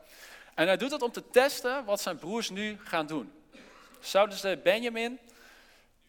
En 0.55 0.67
hij 0.67 0.76
doet 0.76 0.90
dat 0.90 1.02
om 1.02 1.12
te 1.12 1.31
testen 1.31 1.85
wat 1.85 2.00
zijn 2.00 2.19
broers 2.19 2.50
nu 2.50 2.78
gaan 2.85 3.07
doen. 3.07 3.33
Zouden 4.00 4.38
ze 4.38 4.61
Benjamin 4.62 5.19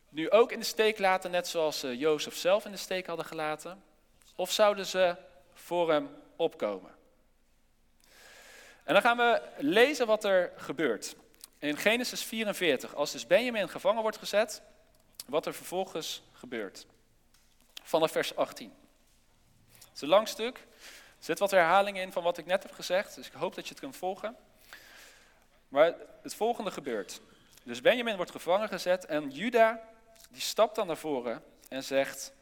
nu 0.10 0.30
ook 0.30 0.52
in 0.52 0.60
de 0.60 0.66
steek 0.66 1.00
laten, 1.00 1.32
net 1.32 1.48
zoals 1.48 1.84
uh, 1.84 2.00
Jozef 2.00 2.36
zelf 2.36 2.66
in 2.66 2.72
de 2.72 2.78
steek 2.78 3.08
hadden 3.08 3.26
gelaten? 3.26 3.84
Of 4.36 4.52
zouden 4.52 4.86
ze 4.86 5.16
voor 5.54 5.92
hem 5.92 6.10
opkomen? 6.36 6.92
En 8.84 8.94
dan 8.94 9.02
gaan 9.02 9.18
we 9.18 9.42
lezen 9.58 10.08
wat 10.08 10.24
er 10.24 10.52
gebeurt. 10.56 11.16
In 11.60 11.78
Genesis 11.78 12.24
44, 12.24 12.96
als 12.96 13.12
dus 13.12 13.28
Benjamin 13.28 13.70
gevangen 13.70 14.02
wordt 14.02 14.18
gezet, 14.18 14.62
wat 15.26 15.46
er 15.46 15.54
vervolgens 15.54 16.22
gebeurt. 16.34 16.86
Vanaf 17.84 18.12
vers 18.12 18.36
18. 18.36 18.74
Het 19.80 19.96
is 19.96 20.02
een 20.02 20.08
lang 20.08 20.28
stuk. 20.28 20.58
Er 20.58 21.26
zit 21.26 21.40
wat 21.40 21.52
herhalingen 21.52 22.02
in 22.02 22.12
van 22.12 22.24
wat 22.24 22.38
ik 22.38 22.46
net 22.46 22.64
heb 22.64 22.72
gezegd, 22.72 23.16
dus 23.16 23.28
ik 23.28 23.34
hoop 23.34 23.56
dat 23.56 23.64
je 23.64 23.70
het 23.70 23.80
kunt 23.80 23.96
volgen. 23.96 24.36
Maar 25.68 25.94
het 26.22 26.36
volgende 26.36 26.72
gebeurt. 26.72 27.22
Dus 27.64 27.82
Benjamin 27.82 28.16
wordt 28.16 28.32
gevangen 28.32 28.68
gezet 28.68 29.06
en 29.06 29.30
Juda 29.30 29.82
die 30.30 30.42
stapt 30.42 30.76
dan 30.76 30.88
naar 30.88 30.98
voren 30.98 31.44
en 31.70 31.84
zegt, 31.84 32.34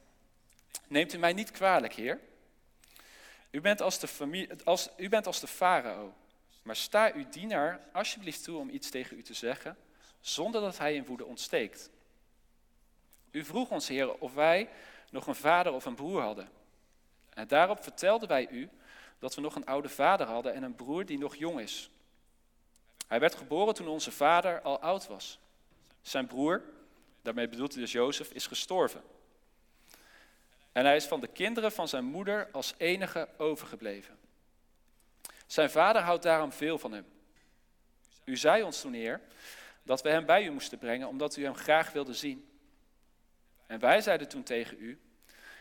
neemt 0.88 1.14
u 1.14 1.18
mij 1.18 1.34
niet 1.34 1.52
kwalijk, 1.52 1.94
heer. 1.94 2.20
U 3.52 3.62
bent 3.62 3.82
als 3.82 4.00
de, 4.00 4.48
als, 4.64 4.90
u 4.98 5.10
bent 5.10 5.28
als 5.28 5.40
de 5.40 5.48
farao, 5.48 6.14
maar 6.62 6.76
sta 6.76 7.12
uw 7.14 7.30
dienaar 7.30 7.80
alsjeblieft 7.92 8.44
toe 8.44 8.58
om 8.58 8.70
iets 8.70 8.90
tegen 8.90 9.18
u 9.18 9.22
te 9.22 9.34
zeggen, 9.34 9.78
zonder 10.20 10.62
dat 10.62 10.78
hij 10.78 10.96
in 10.96 11.06
woede 11.06 11.26
ontsteekt. 11.26 11.90
U 13.32 13.46
vroeg 13.46 13.70
ons, 13.70 13.88
heer, 13.88 14.14
of 14.14 14.34
wij 14.34 14.70
nog 15.10 15.28
een 15.28 15.36
vader 15.36 15.74
of 15.74 15.86
een 15.86 15.96
broer 15.96 16.22
hadden. 16.22 16.50
En 17.34 17.48
daarop 17.48 17.84
vertelden 17.84 18.28
wij 18.28 18.48
u 18.50 18.70
dat 19.20 19.36
we 19.36 19.42
nog 19.42 19.56
een 19.56 19.66
oude 19.66 19.90
vader 19.90 20.28
hadden 20.28 20.54
en 20.54 20.64
een 20.64 20.76
broer 20.76 21.06
die 21.06 21.18
nog 21.18 21.36
jong 21.36 21.60
is. 21.60 21.90
Hij 23.08 23.20
werd 23.20 23.36
geboren 23.36 23.74
toen 23.74 23.88
onze 23.88 24.12
vader 24.12 24.62
al 24.62 24.80
oud 24.80 25.08
was. 25.08 25.40
Zijn 26.02 26.28
broer, 26.28 26.64
daarmee 27.28 27.48
bedoelt 27.48 27.74
hij 27.74 27.82
dus 27.82 27.92
Jozef, 27.92 28.32
is 28.32 28.48
gestorven. 28.48 29.02
En 30.72 30.86
hij 30.86 30.96
is 30.96 31.06
van 31.06 31.20
de 31.20 31.28
kinderen 31.28 31.72
van 31.72 31.88
zijn 31.88 32.06
moeder 32.06 32.50
als 32.52 32.74
enige 32.78 33.28
overgebleven. 33.38 34.18
Zijn 35.48 35.70
vader 35.70 36.02
houdt 36.02 36.24
daarom 36.24 36.52
veel 36.52 36.78
van 36.78 36.92
hem. 36.92 37.06
U 38.24 38.38
zei 38.38 38.64
ons 38.64 38.82
toen, 38.82 38.94
Heer, 38.94 39.22
dat 39.84 40.02
we 40.02 40.10
hem 40.10 40.26
bij 40.26 40.46
u 40.46 40.50
moesten 40.50 40.78
brengen, 40.78 41.08
omdat 41.08 41.36
u 41.36 41.44
hem 41.44 41.56
graag 41.56 41.92
wilde 41.92 42.14
zien. 42.14 42.50
En 43.66 43.80
wij 43.80 44.02
zeiden 44.02 44.28
toen 44.28 44.44
tegen 44.44 44.78
u, 44.80 45.00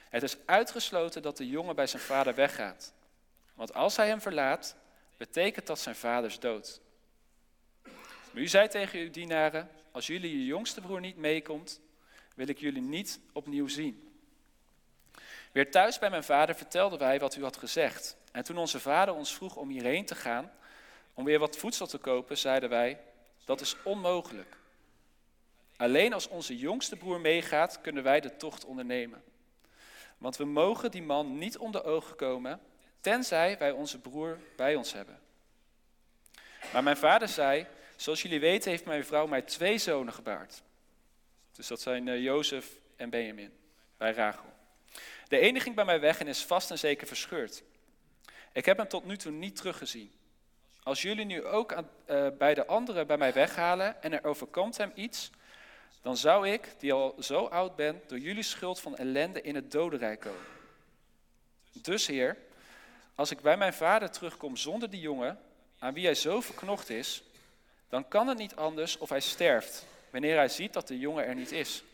het 0.08 0.22
is 0.22 0.36
uitgesloten 0.44 1.22
dat 1.22 1.36
de 1.36 1.48
jongen 1.48 1.76
bij 1.76 1.86
zijn 1.86 2.02
vader 2.02 2.34
weggaat. 2.34 2.92
Want 3.54 3.74
als 3.74 3.96
hij 3.96 4.08
hem 4.08 4.20
verlaat, 4.20 4.76
betekent 5.16 5.66
dat 5.66 5.78
zijn 5.78 5.96
vaders 5.96 6.38
dood. 6.38 6.80
Maar 7.82 8.42
u 8.42 8.48
zei 8.48 8.68
tegen 8.68 8.98
uw 8.98 9.10
dienaren, 9.10 9.70
als 9.96 10.06
jullie 10.06 10.38
je 10.38 10.44
jongste 10.44 10.80
broer 10.80 11.00
niet 11.00 11.16
meekomt, 11.16 11.80
wil 12.34 12.48
ik 12.48 12.58
jullie 12.58 12.82
niet 12.82 13.20
opnieuw 13.32 13.68
zien. 13.68 14.18
Weer 15.52 15.70
thuis 15.70 15.98
bij 15.98 16.10
mijn 16.10 16.24
vader 16.24 16.54
vertelden 16.54 16.98
wij 16.98 17.18
wat 17.18 17.36
u 17.36 17.42
had 17.42 17.56
gezegd. 17.56 18.16
En 18.32 18.44
toen 18.44 18.58
onze 18.58 18.80
vader 18.80 19.14
ons 19.14 19.34
vroeg 19.34 19.56
om 19.56 19.68
hierheen 19.68 20.04
te 20.04 20.14
gaan, 20.14 20.52
om 21.14 21.24
weer 21.24 21.38
wat 21.38 21.56
voedsel 21.56 21.86
te 21.86 21.98
kopen, 21.98 22.38
zeiden 22.38 22.68
wij, 22.68 23.00
dat 23.44 23.60
is 23.60 23.76
onmogelijk. 23.84 24.56
Alleen 25.76 26.12
als 26.12 26.28
onze 26.28 26.56
jongste 26.56 26.96
broer 26.96 27.20
meegaat, 27.20 27.80
kunnen 27.80 28.02
wij 28.02 28.20
de 28.20 28.36
tocht 28.36 28.64
ondernemen. 28.64 29.22
Want 30.18 30.36
we 30.36 30.44
mogen 30.44 30.90
die 30.90 31.02
man 31.02 31.38
niet 31.38 31.58
onder 31.58 31.84
ogen 31.84 32.16
komen, 32.16 32.60
tenzij 33.00 33.58
wij 33.58 33.70
onze 33.70 33.98
broer 33.98 34.38
bij 34.56 34.74
ons 34.74 34.92
hebben. 34.92 35.20
Maar 36.72 36.82
mijn 36.82 36.96
vader 36.96 37.28
zei, 37.28 37.66
Zoals 37.96 38.22
jullie 38.22 38.40
weten 38.40 38.70
heeft 38.70 38.84
mijn 38.84 39.04
vrouw 39.04 39.26
mij 39.26 39.42
twee 39.42 39.78
zonen 39.78 40.12
gebaard. 40.12 40.62
Dus 41.52 41.66
dat 41.66 41.80
zijn 41.80 42.06
uh, 42.06 42.22
Jozef 42.22 42.66
en 42.96 43.10
Benjamin 43.10 43.52
bij 43.96 44.12
Rachel. 44.12 44.54
De 45.28 45.38
ene 45.38 45.60
ging 45.60 45.74
bij 45.74 45.84
mij 45.84 46.00
weg 46.00 46.18
en 46.20 46.26
is 46.26 46.44
vast 46.44 46.70
en 46.70 46.78
zeker 46.78 47.06
verscheurd. 47.06 47.62
Ik 48.52 48.64
heb 48.64 48.76
hem 48.76 48.88
tot 48.88 49.04
nu 49.04 49.16
toe 49.16 49.32
niet 49.32 49.56
teruggezien. 49.56 50.12
Als 50.82 51.02
jullie 51.02 51.24
nu 51.24 51.44
ook 51.44 51.72
aan, 51.72 51.90
uh, 52.10 52.28
bij 52.38 52.54
de 52.54 52.66
anderen 52.66 53.06
bij 53.06 53.16
mij 53.16 53.32
weghalen 53.32 54.02
en 54.02 54.12
er 54.12 54.24
overkomt 54.24 54.76
hem 54.76 54.92
iets, 54.94 55.30
dan 56.02 56.16
zou 56.16 56.48
ik, 56.48 56.74
die 56.78 56.92
al 56.92 57.16
zo 57.20 57.44
oud 57.44 57.76
ben, 57.76 58.02
door 58.06 58.18
jullie 58.18 58.42
schuld 58.42 58.80
van 58.80 58.96
ellende 58.96 59.40
in 59.40 59.54
het 59.54 59.70
dodenrijk 59.70 60.20
komen. 60.20 60.46
Dus 61.72 62.06
Heer, 62.06 62.36
als 63.14 63.30
ik 63.30 63.40
bij 63.40 63.56
mijn 63.56 63.74
vader 63.74 64.10
terugkom 64.10 64.56
zonder 64.56 64.90
die 64.90 65.00
jongen, 65.00 65.40
aan 65.78 65.94
wie 65.94 66.04
hij 66.04 66.14
zo 66.14 66.40
verknocht 66.40 66.90
is, 66.90 67.22
dan 67.88 68.08
kan 68.08 68.28
het 68.28 68.38
niet 68.38 68.56
anders 68.56 68.98
of 68.98 69.08
hij 69.08 69.20
sterft, 69.20 69.86
wanneer 70.10 70.36
hij 70.36 70.48
ziet 70.48 70.72
dat 70.72 70.88
de 70.88 70.98
jongen 70.98 71.26
er 71.26 71.34
niet 71.34 71.52
is. 71.52 71.84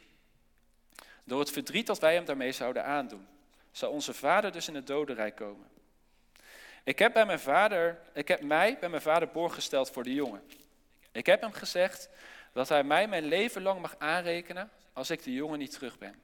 Door 1.25 1.41
het 1.41 1.51
verdriet 1.51 1.87
dat 1.87 1.99
wij 1.99 2.15
hem 2.15 2.25
daarmee 2.25 2.53
zouden 2.53 2.85
aandoen, 2.85 3.27
zou 3.71 3.93
onze 3.93 4.15
vader 4.15 4.53
dus 4.53 4.69
in 4.69 4.75
het 4.75 4.87
dodenrijk 4.87 5.37
komen. 5.37 5.71
Ik 6.85 6.99
heb, 6.99 7.13
bij 7.13 7.27
mijn 7.27 7.41
vader, 7.41 7.99
ik 8.13 8.29
heb 8.29 8.43
mij 8.43 8.79
bij 8.79 8.89
mijn 8.89 9.03
vader 9.03 9.29
borg 9.29 9.55
gesteld 9.55 9.91
voor 9.91 10.03
de 10.03 10.15
jongen. 10.15 10.43
Ik 11.13 11.27
heb 11.27 11.41
hem 11.41 11.53
gezegd 11.53 12.09
dat 12.53 12.69
hij 12.69 12.85
mij 12.85 13.09
mijn 13.09 13.25
leven 13.25 13.63
lang 13.63 13.81
mag 13.81 13.95
aanrekenen 13.99 14.71
als 14.93 15.11
ik 15.11 15.23
de 15.23 15.33
jongen 15.33 15.59
niet 15.59 15.73
terug 15.73 15.99
ben. 15.99 16.23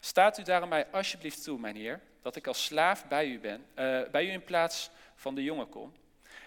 Staat 0.00 0.38
u 0.38 0.42
daarom 0.42 0.68
mij 0.68 0.86
alsjeblieft 0.90 1.42
toe, 1.42 1.58
mijn 1.58 1.76
heer, 1.76 2.00
dat 2.22 2.36
ik 2.36 2.46
als 2.46 2.64
slaaf 2.64 3.06
bij 3.08 3.26
u 3.26 3.38
ben, 3.38 3.66
uh, 3.74 4.00
bij 4.10 4.26
u 4.26 4.30
in 4.30 4.44
plaats 4.44 4.90
van 5.14 5.34
de 5.34 5.42
jongen 5.42 5.68
kom, 5.68 5.92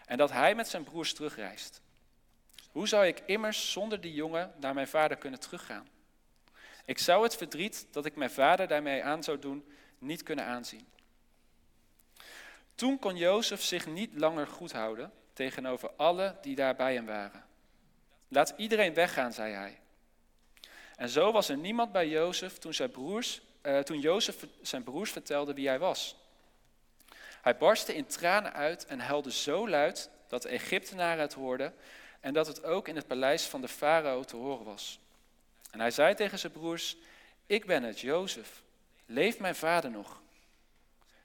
en 0.05 0.17
dat 0.17 0.31
hij 0.31 0.55
met 0.55 0.67
zijn 0.67 0.83
broers 0.83 1.13
terugreist. 1.13 1.81
Hoe 2.71 2.87
zou 2.87 3.05
ik 3.05 3.21
immers 3.25 3.71
zonder 3.71 4.01
die 4.01 4.13
jongen 4.13 4.53
naar 4.57 4.73
mijn 4.73 4.87
vader 4.87 5.17
kunnen 5.17 5.39
teruggaan? 5.39 5.89
Ik 6.85 6.97
zou 6.97 7.23
het 7.23 7.35
verdriet 7.35 7.87
dat 7.91 8.05
ik 8.05 8.15
mijn 8.15 8.31
vader 8.31 8.67
daarmee 8.67 9.03
aan 9.03 9.23
zou 9.23 9.39
doen 9.39 9.65
niet 9.97 10.23
kunnen 10.23 10.45
aanzien. 10.45 10.87
Toen 12.75 12.99
kon 12.99 13.17
Jozef 13.17 13.61
zich 13.61 13.85
niet 13.85 14.11
langer 14.13 14.47
goed 14.47 14.71
houden 14.71 15.11
tegenover 15.33 15.91
alle 15.97 16.35
die 16.41 16.55
daar 16.55 16.75
bij 16.75 16.93
hem 16.93 17.05
waren. 17.05 17.45
Laat 18.27 18.53
iedereen 18.57 18.93
weggaan, 18.93 19.33
zei 19.33 19.53
hij. 19.53 19.79
En 20.95 21.09
zo 21.09 21.31
was 21.31 21.49
er 21.49 21.57
niemand 21.57 21.91
bij 21.91 22.07
Jozef 22.07 22.57
toen, 22.57 22.73
zijn 22.73 22.91
broers, 22.91 23.41
uh, 23.63 23.79
toen 23.79 23.99
Jozef 23.99 24.45
zijn 24.61 24.83
broers 24.83 25.11
vertelde 25.11 25.53
wie 25.53 25.67
hij 25.67 25.79
was. 25.79 26.15
Hij 27.41 27.57
barstte 27.57 27.95
in 27.95 28.05
tranen 28.05 28.53
uit 28.53 28.85
en 28.85 28.99
huilde 28.99 29.31
zo 29.31 29.69
luid 29.69 30.09
dat 30.27 30.41
de 30.41 30.49
Egyptenaren 30.49 31.21
het 31.21 31.33
hoorden 31.33 31.73
en 32.21 32.33
dat 32.33 32.47
het 32.47 32.63
ook 32.63 32.87
in 32.87 32.95
het 32.95 33.07
paleis 33.07 33.43
van 33.43 33.61
de 33.61 33.67
farao 33.67 34.23
te 34.23 34.35
horen 34.35 34.65
was. 34.65 34.99
En 35.71 35.79
hij 35.79 35.91
zei 35.91 36.15
tegen 36.15 36.39
zijn 36.39 36.51
broers, 36.51 36.97
ik 37.45 37.65
ben 37.65 37.83
het, 37.83 37.99
Jozef. 37.99 38.61
Leeft 39.05 39.39
mijn 39.39 39.55
vader 39.55 39.91
nog? 39.91 40.21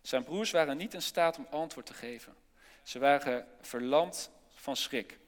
Zijn 0.02 0.24
broers 0.24 0.50
waren 0.50 0.76
niet 0.76 0.94
in 0.94 1.02
staat 1.02 1.36
om 1.36 1.46
antwoord 1.50 1.86
te 1.86 1.94
geven. 1.94 2.34
Ze 2.82 2.98
waren 2.98 3.46
verlamd 3.60 4.30
van 4.54 4.76
schrik. 4.76 5.18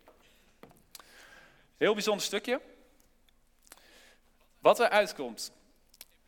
Heel 1.76 1.94
bijzonder 1.94 2.24
stukje. 2.24 2.60
Wat 4.58 4.80
er 4.80 4.88
uitkomt. 4.88 5.52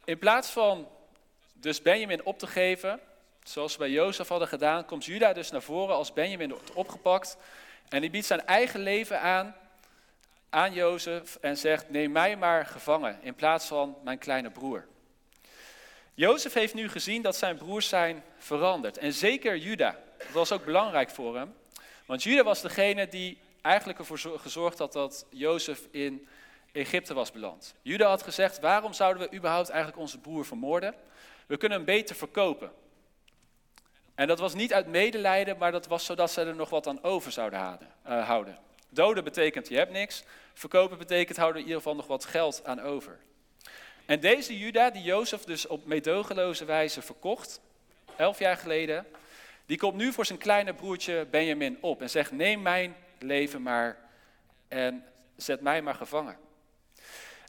In 0.05 0.19
plaats 0.19 0.51
van 0.51 0.89
dus 1.53 1.83
Benjamin 1.83 2.25
op 2.25 2.39
te 2.39 2.47
geven, 2.47 3.01
zoals 3.43 3.73
ze 3.73 3.79
bij 3.79 3.91
Jozef 3.91 4.29
hadden 4.29 4.49
gedaan, 4.49 4.85
komt 4.85 5.05
Juda 5.05 5.33
dus 5.33 5.51
naar 5.51 5.63
voren 5.63 5.95
als 5.95 6.13
Benjamin 6.13 6.51
wordt 6.51 6.73
opgepakt. 6.73 7.37
En 7.91 8.01
die 8.01 8.11
biedt 8.11 8.27
zijn 8.27 8.47
eigen 8.47 8.81
leven 8.81 9.21
aan 9.21 9.55
aan 10.51 10.73
Jozef 10.73 11.39
en 11.41 11.57
zegt: 11.57 11.91
Neem 11.91 12.13
mij 12.13 12.37
maar 12.37 12.67
gevangen 12.67 13.19
in 13.23 13.35
plaats 13.35 13.67
van 13.67 13.97
mijn 14.05 14.19
kleine 14.19 14.51
broer. 14.51 14.87
Jozef 16.15 16.53
heeft 16.53 16.75
nu 16.75 16.89
gezien 16.89 17.23
dat 17.23 17.37
zijn 17.37 17.57
broers 17.57 17.89
zijn 17.89 18.23
veranderd. 18.39 18.99
En 18.99 19.13
zeker 19.13 19.57
Juda. 19.57 19.99
Dat 20.19 20.31
was 20.31 20.53
ook 20.53 20.65
belangrijk 20.65 21.11
voor 21.11 21.37
hem. 21.37 21.55
Want 22.07 22.23
Juda 22.23 22.43
was 22.43 22.63
degene 22.63 23.09
die 23.09 23.39
eigenlijk 23.63 23.99
ervoor 23.99 24.19
gezorgd 24.19 24.79
had 24.79 24.93
dat 24.93 25.27
Jozef 25.31 25.81
in 25.91 26.29
Egypte 26.73 27.15
was 27.15 27.33
beland. 27.33 27.75
Juda 27.83 28.09
had 28.09 28.23
gezegd: 28.23 28.61
Waarom 28.61 28.93
zouden 28.93 29.29
we 29.29 29.37
überhaupt 29.37 29.69
eigenlijk 29.69 30.01
onze 30.01 30.19
broer 30.19 30.45
vermoorden? 30.45 30.95
We 31.47 31.57
kunnen 31.57 31.79
hem 31.79 31.87
beter 31.87 32.17
verkopen. 32.17 32.73
En 34.21 34.27
dat 34.27 34.39
was 34.39 34.55
niet 34.55 34.73
uit 34.73 34.87
medelijden, 34.87 35.59
maar 35.59 35.73
dat 35.73 35.87
was 35.87 36.05
zodat 36.05 36.31
ze 36.31 36.41
er 36.41 36.55
nog 36.55 36.71
wat 36.71 36.87
aan 36.87 37.03
over 37.03 37.33
zouden 37.33 37.79
eh, 38.03 38.27
houden. 38.27 38.59
Doden 38.89 39.25
betekent 39.25 39.69
je 39.69 39.77
hebt 39.77 39.93
niks. 39.93 40.23
Verkopen 40.55 40.99
betekent 40.99 41.37
houden 41.37 41.61
in 41.61 41.67
ieder 41.67 41.83
geval 41.83 41.97
nog 41.97 42.07
wat 42.07 42.25
geld 42.25 42.61
aan 42.65 42.81
over. 42.81 43.19
En 44.07 44.21
deze 44.21 44.59
Juda, 44.59 44.91
die 44.91 45.03
Jozef 45.03 45.45
dus 45.45 45.67
op 45.67 45.87
meedogenloze 45.87 46.65
wijze 46.65 47.03
verkocht, 47.03 47.61
elf 48.17 48.39
jaar 48.39 48.57
geleden, 48.57 49.07
die 49.67 49.79
komt 49.79 49.97
nu 49.97 50.13
voor 50.13 50.27
zijn 50.27 50.39
kleine 50.39 50.75
broertje 50.75 51.27
Benjamin 51.31 51.79
op 51.81 52.03
en 52.03 52.11
zegt: 52.11 52.33
Neem 52.33 52.63
mijn 52.63 52.97
leven 53.19 53.63
maar 53.63 53.99
en 54.69 55.05
zet 55.37 55.61
mij 55.61 55.83
maar 55.83 55.95
gevangen. 55.95 56.37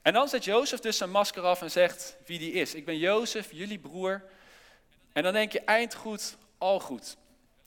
En 0.02 0.14
dan 0.14 0.28
zet 0.28 0.44
Jozef 0.44 0.80
dus 0.80 0.98
zijn 0.98 1.12
masker 1.12 1.44
af 1.44 1.62
en 1.62 1.72
zegt 1.72 2.16
wie 2.26 2.40
die 2.40 2.52
is. 2.54 2.76
Ik 2.76 2.86
ben 2.86 2.98
Jozef, 2.98 3.52
jullie 3.52 3.80
broer. 3.80 4.24
En 5.14 5.24
dan 5.24 5.34
denk 5.34 5.52
je 5.52 5.62
eind 5.62 5.94
goed, 5.94 6.38
al 6.62 6.80
goed. 6.80 7.18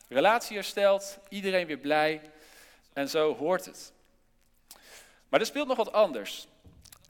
Relatie 0.09 0.57
hersteld, 0.57 1.19
iedereen 1.29 1.67
weer 1.67 1.79
blij. 1.79 2.21
En 2.93 3.09
zo 3.09 3.37
hoort 3.37 3.65
het. 3.65 3.93
Maar 5.29 5.41
er 5.41 5.47
speelt 5.47 5.69
nog 5.69 5.77
wat 5.77 5.93
anders. 5.93 6.47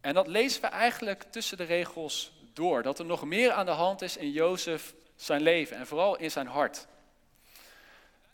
En 0.01 0.15
dat 0.15 0.27
lezen 0.27 0.61
we 0.61 0.67
eigenlijk 0.67 1.23
tussen 1.23 1.57
de 1.57 1.65
regels 1.65 2.33
door. 2.53 2.83
Dat 2.83 2.99
er 2.99 3.05
nog 3.05 3.25
meer 3.25 3.53
aan 3.53 3.67
de 3.67 3.73
hand 3.73 4.03
is 4.03 4.17
in 4.17 4.31
Jozef 4.31 4.95
zijn 5.17 5.43
leven 5.43 5.77
en 5.77 5.87
vooral 5.87 6.17
in 6.17 6.31
zijn 6.31 6.47
hart. 6.47 6.87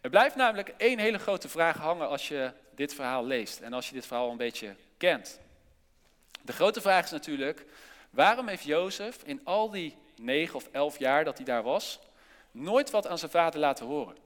Er 0.00 0.10
blijft 0.10 0.36
namelijk 0.36 0.68
één 0.76 0.98
hele 0.98 1.18
grote 1.18 1.48
vraag 1.48 1.76
hangen 1.76 2.08
als 2.08 2.28
je 2.28 2.52
dit 2.74 2.94
verhaal 2.94 3.24
leest 3.24 3.60
en 3.60 3.72
als 3.72 3.88
je 3.88 3.94
dit 3.94 4.06
verhaal 4.06 4.30
een 4.30 4.36
beetje 4.36 4.74
kent. 4.96 5.40
De 6.42 6.52
grote 6.52 6.80
vraag 6.80 7.04
is 7.04 7.10
natuurlijk, 7.10 7.64
waarom 8.10 8.48
heeft 8.48 8.64
Jozef 8.64 9.22
in 9.24 9.40
al 9.44 9.70
die 9.70 9.96
negen 10.16 10.54
of 10.54 10.68
elf 10.72 10.98
jaar 10.98 11.24
dat 11.24 11.36
hij 11.36 11.46
daar 11.46 11.62
was, 11.62 11.98
nooit 12.50 12.90
wat 12.90 13.06
aan 13.06 13.18
zijn 13.18 13.30
vader 13.30 13.60
laten 13.60 13.86
horen? 13.86 14.16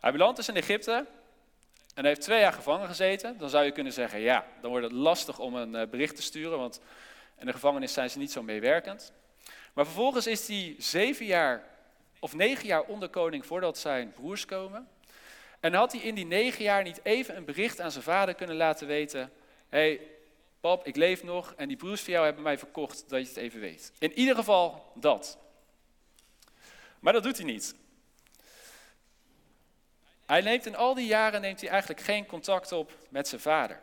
Hij 0.00 0.12
belandt 0.12 0.36
dus 0.36 0.48
in 0.48 0.56
Egypte 0.56 0.92
en 1.94 2.02
hij 2.02 2.08
heeft 2.08 2.20
twee 2.20 2.40
jaar 2.40 2.52
gevangen 2.52 2.86
gezeten. 2.86 3.38
Dan 3.38 3.48
zou 3.48 3.64
je 3.64 3.72
kunnen 3.72 3.92
zeggen, 3.92 4.20
ja, 4.20 4.46
dan 4.60 4.70
wordt 4.70 4.84
het 4.84 4.94
lastig 4.94 5.38
om 5.38 5.54
een 5.54 5.74
eh, 5.74 5.88
bericht 5.88 6.16
te 6.16 6.22
sturen, 6.22 6.58
want 6.58 6.80
in 7.38 7.46
de 7.46 7.52
gevangenis 7.52 7.92
zijn 7.92 8.10
ze 8.10 8.18
niet 8.18 8.32
zo 8.32 8.42
meewerkend. 8.42 9.12
Maar 9.72 9.84
vervolgens 9.84 10.26
is 10.26 10.48
hij 10.48 10.74
zeven 10.78 11.26
jaar 11.26 11.64
of 12.18 12.34
negen 12.34 12.66
jaar 12.66 12.82
onderkoning 12.82 13.46
voordat 13.46 13.78
zijn 13.78 14.12
broers 14.12 14.44
komen. 14.44 14.88
En 15.60 15.74
had 15.74 15.92
hij 15.92 16.00
in 16.00 16.14
die 16.14 16.26
negen 16.26 16.64
jaar 16.64 16.82
niet 16.82 17.00
even 17.02 17.36
een 17.36 17.44
bericht 17.44 17.80
aan 17.80 17.90
zijn 17.90 18.04
vader 18.04 18.34
kunnen 18.34 18.56
laten 18.56 18.86
weten: 18.86 19.32
hey, 19.68 20.00
pap, 20.60 20.86
ik 20.86 20.96
leef 20.96 21.22
nog 21.22 21.54
en 21.56 21.68
die 21.68 21.76
broers 21.76 22.02
van 22.02 22.12
jou 22.12 22.24
hebben 22.24 22.42
mij 22.42 22.58
verkocht, 22.58 23.08
dat 23.08 23.20
je 23.20 23.28
het 23.28 23.36
even 23.36 23.60
weet. 23.60 23.92
In 23.98 24.12
ieder 24.12 24.34
geval 24.34 24.92
dat. 24.94 25.38
Maar 27.00 27.12
dat 27.12 27.22
doet 27.22 27.36
hij 27.36 27.46
niet. 27.46 27.74
Hij 30.26 30.40
neemt 30.40 30.66
in 30.66 30.76
al 30.76 30.94
die 30.94 31.06
jaren 31.06 31.40
neemt 31.40 31.60
hij 31.60 31.70
eigenlijk 31.70 32.00
geen 32.00 32.26
contact 32.26 32.72
op 32.72 32.92
met 33.08 33.28
zijn 33.28 33.40
vader. 33.40 33.80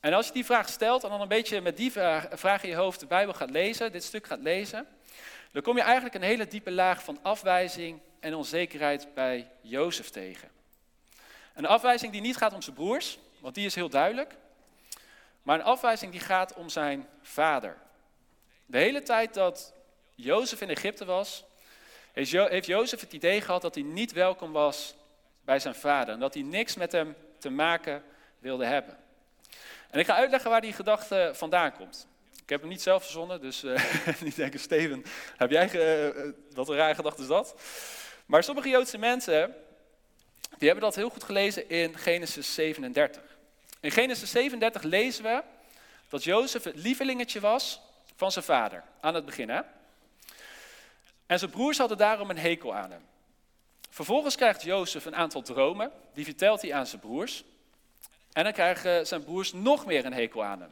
En 0.00 0.12
als 0.12 0.26
je 0.26 0.32
die 0.32 0.44
vraag 0.44 0.68
stelt 0.68 1.04
en 1.04 1.10
dan 1.10 1.20
een 1.20 1.28
beetje 1.28 1.60
met 1.60 1.76
die 1.76 1.92
vraag 2.30 2.62
in 2.62 2.68
je 2.68 2.74
hoofd 2.74 3.00
de 3.00 3.06
Bijbel 3.06 3.34
gaat 3.34 3.50
lezen, 3.50 3.92
dit 3.92 4.04
stuk 4.04 4.26
gaat 4.26 4.40
lezen, 4.40 4.86
dan 5.52 5.62
kom 5.62 5.76
je 5.76 5.82
eigenlijk 5.82 6.14
een 6.14 6.22
hele 6.22 6.46
diepe 6.46 6.70
laag 6.70 7.04
van 7.04 7.18
afwijzing 7.22 8.00
en 8.20 8.34
onzekerheid 8.34 9.14
bij 9.14 9.50
Jozef 9.60 10.10
tegen. 10.10 10.50
Een 11.54 11.66
afwijzing 11.66 12.12
die 12.12 12.20
niet 12.20 12.36
gaat 12.36 12.52
om 12.52 12.62
zijn 12.62 12.76
broers, 12.76 13.18
want 13.38 13.54
die 13.54 13.66
is 13.66 13.74
heel 13.74 13.88
duidelijk, 13.88 14.36
maar 15.42 15.58
een 15.58 15.64
afwijzing 15.64 16.12
die 16.12 16.20
gaat 16.20 16.54
om 16.54 16.68
zijn 16.68 17.08
vader. 17.22 17.76
De 18.66 18.78
hele 18.78 19.02
tijd 19.02 19.34
dat 19.34 19.72
Jozef 20.14 20.60
in 20.60 20.68
Egypte 20.68 21.04
was, 21.04 21.44
heeft 22.14 22.66
Jozef 22.66 23.00
het 23.00 23.12
idee 23.12 23.40
gehad 23.40 23.62
dat 23.62 23.74
hij 23.74 23.84
niet 23.84 24.12
welkom 24.12 24.52
was 24.52 24.94
bij 25.44 25.58
zijn 25.58 25.74
vader. 25.74 26.14
En 26.14 26.20
dat 26.20 26.34
hij 26.34 26.42
niks 26.42 26.74
met 26.74 26.92
hem 26.92 27.16
te 27.38 27.50
maken 27.50 28.02
wilde 28.38 28.64
hebben. 28.64 28.96
En 29.90 30.00
ik 30.00 30.06
ga 30.06 30.14
uitleggen 30.14 30.50
waar 30.50 30.60
die 30.60 30.72
gedachte 30.72 31.30
vandaan 31.34 31.72
komt. 31.72 32.06
Ik 32.42 32.48
heb 32.50 32.60
hem 32.60 32.68
niet 32.68 32.82
zelf 32.82 33.02
verzonnen, 33.02 33.40
dus 33.40 33.64
uh, 33.64 33.82
niet 34.20 34.36
denken, 34.36 34.60
Steven, 34.60 35.04
heb 35.36 35.50
jij, 35.50 35.72
uh, 35.72 36.32
wat 36.54 36.68
een 36.68 36.76
rare 36.76 36.94
gedachte 36.94 37.22
is 37.22 37.28
dat? 37.28 37.54
Maar 38.26 38.44
sommige 38.44 38.68
Joodse 38.68 38.98
mensen, 38.98 39.54
die 40.58 40.68
hebben 40.68 40.84
dat 40.84 40.94
heel 40.94 41.08
goed 41.08 41.24
gelezen 41.24 41.68
in 41.68 41.98
Genesis 41.98 42.54
37. 42.54 43.22
In 43.80 43.90
Genesis 43.90 44.30
37 44.30 44.82
lezen 44.82 45.24
we 45.24 45.42
dat 46.08 46.24
Jozef 46.24 46.64
het 46.64 46.76
lievelingetje 46.76 47.40
was 47.40 47.80
van 48.16 48.32
zijn 48.32 48.44
vader, 48.44 48.82
aan 49.00 49.14
het 49.14 49.24
begin. 49.24 49.48
Hè? 49.48 49.60
En 51.34 51.40
zijn 51.40 51.50
broers 51.50 51.78
hadden 51.78 51.96
daarom 51.96 52.30
een 52.30 52.38
hekel 52.38 52.74
aan 52.74 52.90
hem. 52.90 53.02
Vervolgens 53.90 54.36
krijgt 54.36 54.62
Jozef 54.62 55.04
een 55.04 55.16
aantal 55.16 55.42
dromen, 55.42 55.90
die 56.12 56.24
vertelt 56.24 56.62
hij 56.62 56.74
aan 56.74 56.86
zijn 56.86 57.00
broers. 57.00 57.44
En 58.32 58.44
dan 58.44 58.52
krijgen 58.52 59.06
zijn 59.06 59.24
broers 59.24 59.52
nog 59.52 59.86
meer 59.86 60.04
een 60.04 60.12
hekel 60.12 60.44
aan 60.44 60.60
hem. 60.60 60.70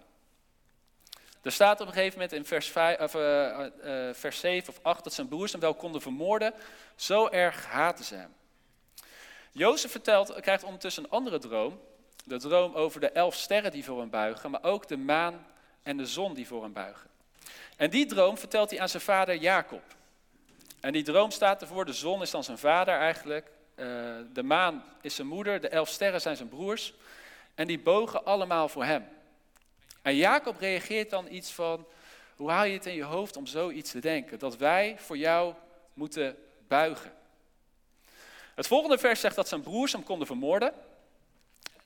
Er 1.42 1.52
staat 1.52 1.80
op 1.80 1.86
een 1.86 1.92
gegeven 1.92 2.18
moment 2.18 2.32
in 2.32 2.44
vers, 2.44 2.68
5, 2.68 3.00
of, 3.00 3.14
uh, 3.14 3.20
uh, 3.84 4.14
vers 4.14 4.40
7 4.40 4.68
of 4.72 4.78
8 4.82 5.04
dat 5.04 5.12
zijn 5.12 5.28
broers 5.28 5.52
hem 5.52 5.60
wel 5.60 5.74
konden 5.74 6.00
vermoorden. 6.00 6.54
Zo 6.96 7.28
erg 7.28 7.66
haten 7.66 8.04
ze 8.04 8.14
hem. 8.14 8.34
Jozef 9.52 9.90
vertelt, 9.90 10.40
krijgt 10.40 10.64
ondertussen 10.64 11.04
een 11.04 11.10
andere 11.10 11.38
droom. 11.38 11.80
De 12.24 12.38
droom 12.38 12.74
over 12.74 13.00
de 13.00 13.10
elf 13.10 13.34
sterren 13.34 13.70
die 13.70 13.84
voor 13.84 14.00
hem 14.00 14.10
buigen, 14.10 14.50
maar 14.50 14.64
ook 14.64 14.88
de 14.88 14.96
maan 14.96 15.46
en 15.82 15.96
de 15.96 16.06
zon 16.06 16.34
die 16.34 16.46
voor 16.46 16.62
hem 16.62 16.72
buigen. 16.72 17.10
En 17.76 17.90
die 17.90 18.06
droom 18.06 18.38
vertelt 18.38 18.70
hij 18.70 18.80
aan 18.80 18.88
zijn 18.88 19.02
vader 19.02 19.36
Jacob. 19.36 19.82
En 20.82 20.92
die 20.92 21.02
droom 21.02 21.30
staat 21.30 21.60
ervoor, 21.60 21.84
de 21.84 21.92
zon 21.92 22.22
is 22.22 22.30
dan 22.30 22.44
zijn 22.44 22.58
vader 22.58 22.94
eigenlijk, 22.98 23.50
uh, 23.76 23.86
de 24.32 24.42
maan 24.42 24.84
is 25.00 25.14
zijn 25.14 25.26
moeder, 25.26 25.60
de 25.60 25.68
elf 25.68 25.88
sterren 25.88 26.20
zijn 26.20 26.36
zijn 26.36 26.48
broers. 26.48 26.94
En 27.54 27.66
die 27.66 27.78
bogen 27.78 28.24
allemaal 28.24 28.68
voor 28.68 28.84
hem. 28.84 29.08
En 30.02 30.16
Jacob 30.16 30.58
reageert 30.58 31.10
dan 31.10 31.26
iets 31.30 31.52
van, 31.52 31.86
hoe 32.36 32.50
haal 32.50 32.64
je 32.64 32.72
het 32.72 32.86
in 32.86 32.94
je 32.94 33.02
hoofd 33.02 33.36
om 33.36 33.46
zoiets 33.46 33.90
te 33.90 33.98
denken? 33.98 34.38
Dat 34.38 34.56
wij 34.56 34.94
voor 34.98 35.16
jou 35.16 35.54
moeten 35.94 36.36
buigen. 36.68 37.12
Het 38.54 38.66
volgende 38.66 38.98
vers 38.98 39.20
zegt 39.20 39.36
dat 39.36 39.48
zijn 39.48 39.62
broers 39.62 39.92
hem 39.92 40.04
konden 40.04 40.26
vermoorden. 40.26 40.72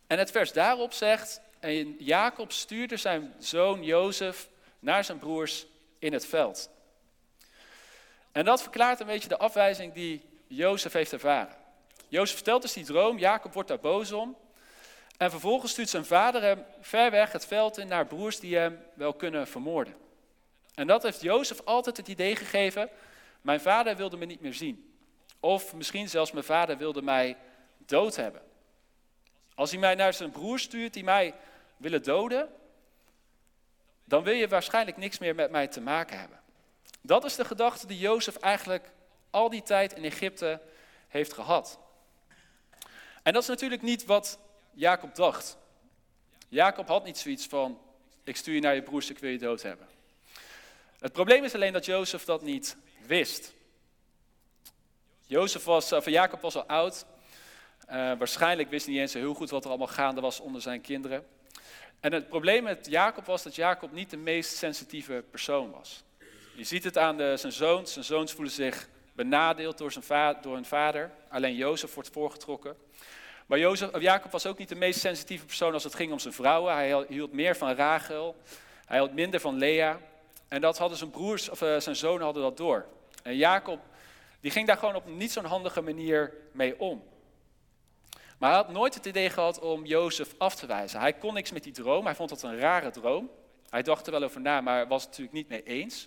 En 0.07 0.19
het 0.19 0.31
vers 0.31 0.53
daarop 0.53 0.93
zegt, 0.93 1.41
en 1.61 1.97
Jacob 1.99 2.53
stuurde 2.53 2.97
zijn 2.97 3.35
zoon 3.39 3.83
Jozef 3.85 4.49
naar 4.79 5.05
zijn 5.05 5.19
broers 5.19 5.67
in 5.99 6.13
het 6.13 6.27
veld. 6.27 6.71
En 8.37 8.45
dat 8.45 8.63
verklaart 8.63 9.01
een 9.01 9.07
beetje 9.07 9.29
de 9.29 9.39
afwijzing 9.39 9.93
die 9.93 10.23
Jozef 10.47 10.93
heeft 10.93 11.13
ervaren. 11.13 11.55
Jozef 12.09 12.35
vertelt 12.35 12.63
dus 12.63 12.73
die 12.73 12.85
droom, 12.85 13.19
Jacob 13.19 13.53
wordt 13.53 13.69
daar 13.69 13.81
boos 13.81 14.13
om. 14.13 14.37
En 15.17 15.31
vervolgens 15.31 15.73
stuurt 15.73 15.89
zijn 15.89 16.05
vader 16.05 16.43
hem 16.43 16.65
ver 16.81 17.11
weg 17.11 17.33
het 17.33 17.47
veld 17.47 17.79
in 17.79 17.89
naar 17.89 18.07
broers 18.07 18.41
die 18.41 18.57
hem 18.57 18.79
wel 18.95 19.13
kunnen 19.13 19.47
vermoorden. 19.47 19.95
En 20.75 20.87
dat 20.87 21.03
heeft 21.03 21.21
Jozef 21.21 21.61
altijd 21.65 21.97
het 21.97 22.09
idee 22.09 22.37
gegeven, 22.37 22.89
mijn 23.41 23.61
vader 23.61 23.97
wilde 23.97 24.17
me 24.17 24.25
niet 24.25 24.41
meer 24.41 24.55
zien. 24.55 24.95
Of 25.41 25.75
misschien 25.75 26.09
zelfs 26.09 26.33
mijn 26.33 26.45
vader 26.45 26.77
wilde 26.77 27.03
mij 27.03 27.37
dood 27.79 28.17
hebben. 28.17 28.43
Als 29.55 29.71
hij 29.71 29.81
mij 29.81 29.95
naar 29.95 30.15
zijn 30.15 30.31
broer 30.31 30.59
stuurt 30.59 30.95
die 30.95 31.05
mij 31.05 31.35
willen 31.77 32.03
doden, 32.03 32.49
dan 34.05 34.23
wil 34.23 34.35
je 34.35 34.49
waarschijnlijk 34.49 34.97
niks 34.97 35.19
meer 35.19 35.35
met 35.35 35.51
mij 35.51 35.67
te 35.67 35.81
maken 35.81 36.19
hebben. 36.19 36.45
Dat 37.07 37.25
is 37.25 37.37
de 37.37 37.45
gedachte 37.45 37.87
die 37.87 37.99
Jozef 37.99 38.37
eigenlijk 38.37 38.91
al 39.31 39.51
die 39.51 39.63
tijd 39.63 39.93
in 39.93 40.05
Egypte 40.05 40.61
heeft 41.09 41.33
gehad. 41.33 41.79
En 43.23 43.33
dat 43.33 43.43
is 43.43 43.49
natuurlijk 43.49 43.83
niet 43.83 44.05
wat 44.05 44.39
Jacob 44.73 45.15
dacht. 45.15 45.57
Jacob 46.49 46.89
had 46.89 47.05
niet 47.05 47.19
zoiets 47.19 47.47
van, 47.47 47.81
ik 48.25 48.37
stuur 48.37 48.55
je 48.55 48.61
naar 48.61 48.75
je 48.75 48.83
broers, 48.83 49.11
ik 49.11 49.19
wil 49.19 49.31
je 49.31 49.39
dood 49.39 49.63
hebben. 49.63 49.87
Het 50.99 51.13
probleem 51.13 51.45
is 51.45 51.55
alleen 51.55 51.73
dat 51.73 51.85
Jozef 51.85 52.25
dat 52.25 52.43
niet 52.43 52.77
wist. 53.07 53.55
Jozef 55.27 55.65
was, 55.65 55.93
of 55.93 56.09
Jacob 56.09 56.41
was 56.41 56.57
al 56.57 56.67
oud. 56.67 57.07
Uh, 57.89 57.95
waarschijnlijk 57.95 58.71
wist 58.71 58.85
hij 58.85 58.95
niet 58.95 59.03
eens 59.03 59.13
heel 59.13 59.35
goed 59.35 59.51
wat 59.51 59.65
er 59.65 59.69
allemaal 59.69 59.87
gaande 59.87 60.21
was 60.21 60.41
onder 60.41 60.63
zijn 60.63 60.81
kinderen. 60.81 61.27
En 62.01 62.13
het 62.13 62.29
probleem 62.29 62.63
met 62.63 62.87
Jacob 62.87 63.25
was 63.25 63.43
dat 63.43 63.55
Jacob 63.55 63.93
niet 63.93 64.11
de 64.11 64.17
meest 64.17 64.57
sensitieve 64.57 65.25
persoon 65.31 65.71
was. 65.71 66.05
Je 66.57 66.65
ziet 66.65 66.85
het 66.85 66.99
aan 66.99 67.17
de, 67.17 67.37
zijn 67.37 67.53
zoons. 67.53 67.93
Zijn 67.93 68.05
zoons 68.05 68.33
voelen 68.33 68.53
zich 68.53 68.89
benadeeld 69.13 69.79
door, 69.79 69.93
zijn 69.93 70.37
door 70.43 70.55
hun 70.55 70.65
vader. 70.65 71.11
Alleen 71.29 71.55
Jozef 71.55 71.95
wordt 71.95 72.11
voorgetrokken. 72.13 72.77
Maar 73.47 73.59
Jozef, 73.59 74.01
Jacob 74.01 74.31
was 74.31 74.47
ook 74.47 74.59
niet 74.59 74.69
de 74.69 74.75
meest 74.75 75.01
sensitieve 75.01 75.45
persoon 75.45 75.73
als 75.73 75.85
het 75.85 75.95
ging 75.95 76.13
om 76.13 76.19
zijn 76.19 76.35
vrouwen. 76.35 76.73
Hij 76.75 77.05
hield 77.09 77.33
meer 77.33 77.57
van 77.57 77.75
Rachel. 77.75 78.37
Hij 78.87 78.99
hield 78.99 79.15
minder 79.15 79.41
van 79.41 79.59
Lea. 79.59 80.01
En 80.49 80.61
dat 80.61 80.79
hadden 80.79 80.99
zijn 80.99 81.11
broers, 81.11 81.49
of 81.49 81.63
uh, 81.63 81.81
zijn 81.81 81.97
zonen 81.97 82.25
hadden 82.25 82.43
dat 82.43 82.57
door. 82.57 82.87
En 83.23 83.37
Jacob, 83.37 83.81
die 84.41 84.51
ging 84.51 84.67
daar 84.67 84.77
gewoon 84.77 84.95
op 84.95 85.07
niet 85.07 85.33
zo'n 85.33 85.45
handige 85.45 85.81
manier 85.81 86.33
mee 86.53 86.81
om. 86.81 87.05
Maar 88.39 88.51
hij 88.51 88.59
had 88.59 88.73
nooit 88.73 88.95
het 88.95 89.07
idee 89.07 89.31
gehad 89.31 89.59
om 89.59 89.85
Jozef 89.85 90.35
af 90.39 90.55
te 90.55 90.67
wijzen. 90.67 91.01
Hij 91.01 91.13
kon 91.13 91.35
niks 91.35 91.53
met 91.53 91.63
die 91.63 91.73
droom. 91.73 92.05
Hij 92.05 92.15
vond 92.15 92.29
dat 92.29 92.43
een 92.43 92.59
rare 92.59 92.91
droom. 92.91 93.31
Hij 93.71 93.83
dacht 93.83 94.07
er 94.07 94.13
wel 94.13 94.23
over 94.23 94.41
na, 94.41 94.61
maar 94.61 94.89
was 94.89 95.01
het 95.01 95.11
natuurlijk 95.11 95.37
niet 95.37 95.49
mee 95.49 95.63
eens. 95.63 96.07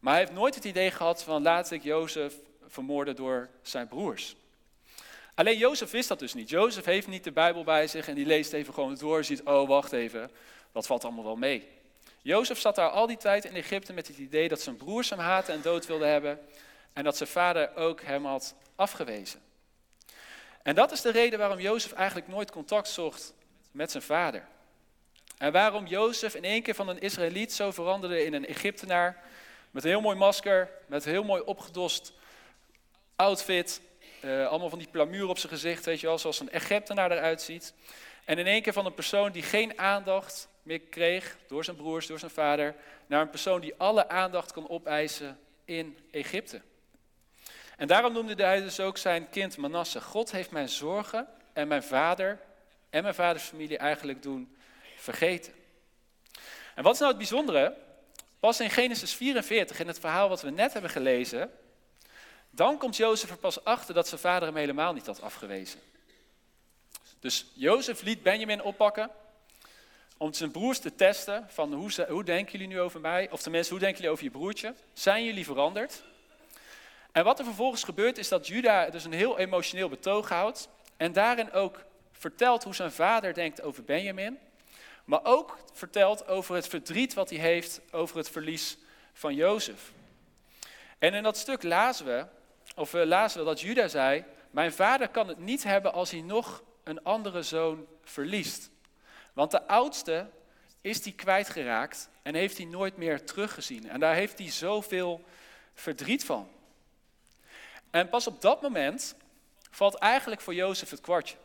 Maar 0.00 0.12
hij 0.12 0.22
heeft 0.22 0.34
nooit 0.34 0.54
het 0.54 0.64
idee 0.64 0.90
gehad 0.90 1.22
van 1.22 1.42
laat 1.42 1.70
ik 1.70 1.82
Jozef 1.82 2.34
vermoorden 2.66 3.16
door 3.16 3.48
zijn 3.62 3.88
broers. 3.88 4.36
Alleen 5.34 5.58
Jozef 5.58 5.90
wist 5.90 6.08
dat 6.08 6.18
dus 6.18 6.34
niet. 6.34 6.48
Jozef 6.48 6.84
heeft 6.84 7.06
niet 7.06 7.24
de 7.24 7.32
Bijbel 7.32 7.64
bij 7.64 7.86
zich 7.86 8.08
en 8.08 8.14
die 8.14 8.26
leest 8.26 8.52
even 8.52 8.74
gewoon 8.74 8.94
door. 8.94 9.24
Ziet, 9.24 9.42
oh 9.42 9.68
wacht 9.68 9.92
even, 9.92 10.30
dat 10.72 10.86
valt 10.86 11.04
allemaal 11.04 11.24
wel 11.24 11.36
mee. 11.36 11.68
Jozef 12.22 12.58
zat 12.58 12.74
daar 12.74 12.90
al 12.90 13.06
die 13.06 13.16
tijd 13.16 13.44
in 13.44 13.54
Egypte 13.54 13.92
met 13.92 14.06
het 14.06 14.18
idee 14.18 14.48
dat 14.48 14.60
zijn 14.60 14.76
broers 14.76 15.10
hem 15.10 15.18
haten 15.18 15.54
en 15.54 15.62
dood 15.62 15.86
wilden 15.86 16.08
hebben. 16.08 16.38
En 16.92 17.04
dat 17.04 17.16
zijn 17.16 17.28
vader 17.28 17.76
ook 17.76 18.02
hem 18.02 18.24
had 18.24 18.54
afgewezen. 18.76 19.40
En 20.62 20.74
dat 20.74 20.92
is 20.92 21.00
de 21.00 21.10
reden 21.10 21.38
waarom 21.38 21.60
Jozef 21.60 21.92
eigenlijk 21.92 22.28
nooit 22.28 22.50
contact 22.50 22.88
zocht 22.88 23.32
met 23.70 23.90
zijn 23.90 24.02
vader. 24.02 24.46
En 25.38 25.52
waarom 25.52 25.86
Jozef 25.86 26.34
in 26.34 26.44
één 26.44 26.62
keer 26.62 26.74
van 26.74 26.88
een 26.88 27.00
Israëliet 27.00 27.52
zo 27.52 27.70
veranderde 27.70 28.24
in 28.24 28.34
een 28.34 28.46
Egyptenaar. 28.46 29.22
Met 29.70 29.84
een 29.84 29.90
heel 29.90 30.00
mooi 30.00 30.16
masker, 30.16 30.70
met 30.86 31.04
een 31.04 31.10
heel 31.10 31.24
mooi 31.24 31.42
opgedost 31.42 32.12
outfit. 33.16 33.80
Uh, 34.24 34.46
allemaal 34.46 34.68
van 34.68 34.78
die 34.78 34.88
plamuur 34.90 35.28
op 35.28 35.38
zijn 35.38 35.52
gezicht, 35.52 35.84
weet 35.84 36.00
je 36.00 36.06
wel, 36.06 36.18
zoals 36.18 36.40
een 36.40 36.50
Egyptenaar 36.50 37.10
eruit 37.12 37.42
ziet. 37.42 37.74
En 38.24 38.38
in 38.38 38.46
één 38.46 38.62
keer 38.62 38.72
van 38.72 38.86
een 38.86 38.94
persoon 38.94 39.32
die 39.32 39.42
geen 39.42 39.78
aandacht 39.78 40.48
meer 40.62 40.80
kreeg 40.80 41.36
door 41.46 41.64
zijn 41.64 41.76
broers, 41.76 42.06
door 42.06 42.18
zijn 42.18 42.30
vader, 42.30 42.74
naar 43.06 43.20
een 43.20 43.30
persoon 43.30 43.60
die 43.60 43.74
alle 43.76 44.08
aandacht 44.08 44.52
kon 44.52 44.68
opeisen 44.68 45.38
in 45.64 45.98
Egypte. 46.10 46.60
En 47.76 47.86
daarom 47.86 48.12
noemde 48.12 48.44
hij 48.44 48.60
dus 48.60 48.80
ook 48.80 48.98
zijn 48.98 49.30
kind 49.30 49.56
Manasse. 49.56 50.00
God 50.00 50.30
heeft 50.30 50.50
mijn 50.50 50.68
zorgen 50.68 51.28
en 51.52 51.68
mijn 51.68 51.82
vader 51.82 52.40
en 52.90 53.02
mijn 53.02 53.14
vaders 53.14 53.44
familie 53.44 53.78
eigenlijk 53.78 54.22
doen 54.22 54.56
vergeten. 54.96 55.52
En 56.74 56.82
wat 56.82 56.92
is 56.92 56.98
nou 56.98 57.10
het 57.10 57.18
bijzondere? 57.18 57.76
Pas 58.40 58.60
in 58.60 58.70
Genesis 58.70 59.14
44, 59.14 59.80
in 59.80 59.86
het 59.86 59.98
verhaal 59.98 60.28
wat 60.28 60.42
we 60.42 60.50
net 60.50 60.72
hebben 60.72 60.90
gelezen, 60.90 61.50
dan 62.50 62.78
komt 62.78 62.96
Jozef 62.96 63.30
er 63.30 63.36
pas 63.36 63.64
achter 63.64 63.94
dat 63.94 64.08
zijn 64.08 64.20
vader 64.20 64.48
hem 64.48 64.56
helemaal 64.56 64.92
niet 64.92 65.06
had 65.06 65.22
afgewezen. 65.22 65.80
Dus 67.20 67.46
Jozef 67.52 68.02
liet 68.02 68.22
Benjamin 68.22 68.62
oppakken 68.62 69.10
om 70.16 70.32
zijn 70.32 70.50
broers 70.50 70.78
te 70.78 70.94
testen 70.94 71.46
van 71.48 71.72
hoe, 71.72 72.06
hoe 72.08 72.24
denken 72.24 72.52
jullie 72.52 72.66
nu 72.66 72.80
over 72.80 73.00
mij? 73.00 73.30
Of 73.30 73.42
tenminste, 73.42 73.72
hoe 73.72 73.80
denken 73.80 73.98
jullie 73.98 74.12
over 74.12 74.24
je 74.24 74.30
broertje? 74.30 74.74
Zijn 74.92 75.24
jullie 75.24 75.44
veranderd? 75.44 76.02
En 77.12 77.24
wat 77.24 77.38
er 77.38 77.44
vervolgens 77.44 77.84
gebeurt 77.84 78.18
is 78.18 78.28
dat 78.28 78.46
Juda 78.46 78.90
dus 78.90 79.04
een 79.04 79.12
heel 79.12 79.38
emotioneel 79.38 79.88
betoog 79.88 80.28
houdt 80.28 80.68
en 80.96 81.12
daarin 81.12 81.52
ook 81.52 81.84
vertelt 82.12 82.64
hoe 82.64 82.74
zijn 82.74 82.92
vader 82.92 83.34
denkt 83.34 83.62
over 83.62 83.84
Benjamin, 83.84 84.38
maar 85.08 85.24
ook 85.24 85.58
vertelt 85.72 86.26
over 86.26 86.54
het 86.54 86.68
verdriet 86.68 87.14
wat 87.14 87.30
hij 87.30 87.38
heeft 87.38 87.80
over 87.90 88.16
het 88.16 88.30
verlies 88.30 88.76
van 89.12 89.34
Jozef. 89.34 89.92
En 90.98 91.14
in 91.14 91.22
dat 91.22 91.36
stuk 91.36 91.62
lazen 91.62 92.06
we, 92.06 92.26
of 92.74 92.90
we 92.90 93.06
lazen 93.06 93.40
we 93.40 93.46
dat 93.46 93.60
Juda 93.60 93.88
zei, 93.88 94.24
mijn 94.50 94.72
vader 94.72 95.08
kan 95.08 95.28
het 95.28 95.38
niet 95.38 95.62
hebben 95.62 95.92
als 95.92 96.10
hij 96.10 96.20
nog 96.20 96.62
een 96.84 97.02
andere 97.02 97.42
zoon 97.42 97.86
verliest. 98.04 98.70
Want 99.32 99.50
de 99.50 99.66
oudste 99.66 100.26
is 100.80 101.04
hij 101.04 101.12
kwijtgeraakt 101.12 102.08
en 102.22 102.34
heeft 102.34 102.56
hij 102.56 102.66
nooit 102.66 102.96
meer 102.96 103.24
teruggezien. 103.24 103.88
En 103.88 104.00
daar 104.00 104.14
heeft 104.14 104.38
hij 104.38 104.50
zoveel 104.50 105.24
verdriet 105.74 106.24
van. 106.24 106.48
En 107.90 108.08
pas 108.08 108.26
op 108.26 108.40
dat 108.40 108.62
moment 108.62 109.14
valt 109.70 109.94
eigenlijk 109.94 110.40
voor 110.40 110.54
Jozef 110.54 110.90
het 110.90 111.00
kwartje. 111.00 111.36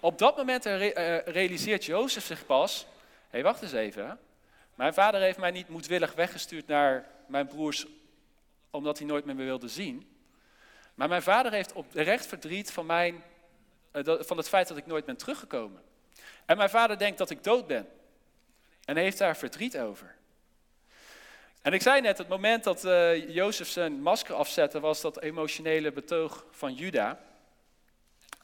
Op 0.00 0.18
dat 0.18 0.36
moment 0.36 0.66
eh, 0.66 1.18
realiseert 1.18 1.84
Jozef 1.84 2.24
zich 2.24 2.46
pas, 2.46 2.80
hé 2.82 2.86
hey, 3.30 3.42
wacht 3.42 3.62
eens 3.62 3.72
even, 3.72 4.18
mijn 4.74 4.94
vader 4.94 5.20
heeft 5.20 5.38
mij 5.38 5.50
niet 5.50 5.68
moedwillig 5.68 6.14
weggestuurd 6.14 6.66
naar 6.66 7.06
mijn 7.26 7.46
broers 7.46 7.86
omdat 8.70 8.98
hij 8.98 9.06
nooit 9.06 9.24
meer 9.24 9.34
me 9.34 9.44
wilde 9.44 9.68
zien. 9.68 10.10
Maar 10.94 11.08
mijn 11.08 11.22
vader 11.22 11.52
heeft 11.52 11.72
oprecht 11.72 12.26
verdriet 12.26 12.72
van, 12.72 12.86
mijn, 12.86 13.22
eh, 13.90 14.02
van 14.18 14.36
het 14.36 14.48
feit 14.48 14.68
dat 14.68 14.76
ik 14.76 14.86
nooit 14.86 15.04
ben 15.04 15.16
teruggekomen. 15.16 15.82
En 16.44 16.56
mijn 16.56 16.70
vader 16.70 16.98
denkt 16.98 17.18
dat 17.18 17.30
ik 17.30 17.44
dood 17.44 17.66
ben. 17.66 17.88
En 18.84 18.96
heeft 18.96 19.18
daar 19.18 19.36
verdriet 19.36 19.78
over. 19.78 20.14
En 21.62 21.72
ik 21.72 21.82
zei 21.82 22.00
net, 22.00 22.18
het 22.18 22.28
moment 22.28 22.64
dat 22.64 22.84
uh, 22.84 23.34
Jozef 23.34 23.68
zijn 23.68 24.02
masker 24.02 24.34
afzette, 24.34 24.80
was 24.80 25.00
dat 25.00 25.20
emotionele 25.20 25.92
betoog 25.92 26.44
van 26.50 26.74
Juda. 26.74 27.20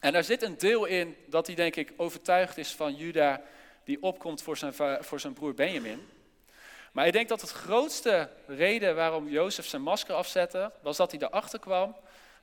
En 0.03 0.13
daar 0.13 0.23
zit 0.23 0.41
een 0.41 0.57
deel 0.57 0.85
in 0.85 1.15
dat 1.25 1.47
hij, 1.47 1.55
denk 1.55 1.75
ik, 1.75 1.93
overtuigd 1.97 2.57
is 2.57 2.71
van 2.71 2.95
Juda, 2.95 3.41
die 3.83 4.01
opkomt 4.01 4.41
voor 4.41 4.57
zijn, 4.57 4.73
voor 5.03 5.19
zijn 5.19 5.33
broer 5.33 5.53
Benjamin. 5.53 6.09
Maar 6.91 7.07
ik 7.07 7.13
denk 7.13 7.29
dat 7.29 7.41
het 7.41 7.49
grootste 7.49 8.29
reden 8.47 8.95
waarom 8.95 9.29
Jozef 9.29 9.65
zijn 9.65 9.81
masker 9.81 10.15
afzette, 10.15 10.71
was 10.81 10.97
dat 10.97 11.11
hij 11.11 11.19
erachter 11.19 11.59
kwam 11.59 11.95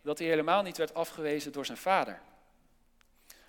dat 0.03 0.19
hij 0.19 0.29
helemaal 0.29 0.63
niet 0.63 0.77
werd 0.77 0.95
afgewezen 0.95 1.53
door 1.53 1.67
zijn 1.67 1.79
vader. 1.79 2.21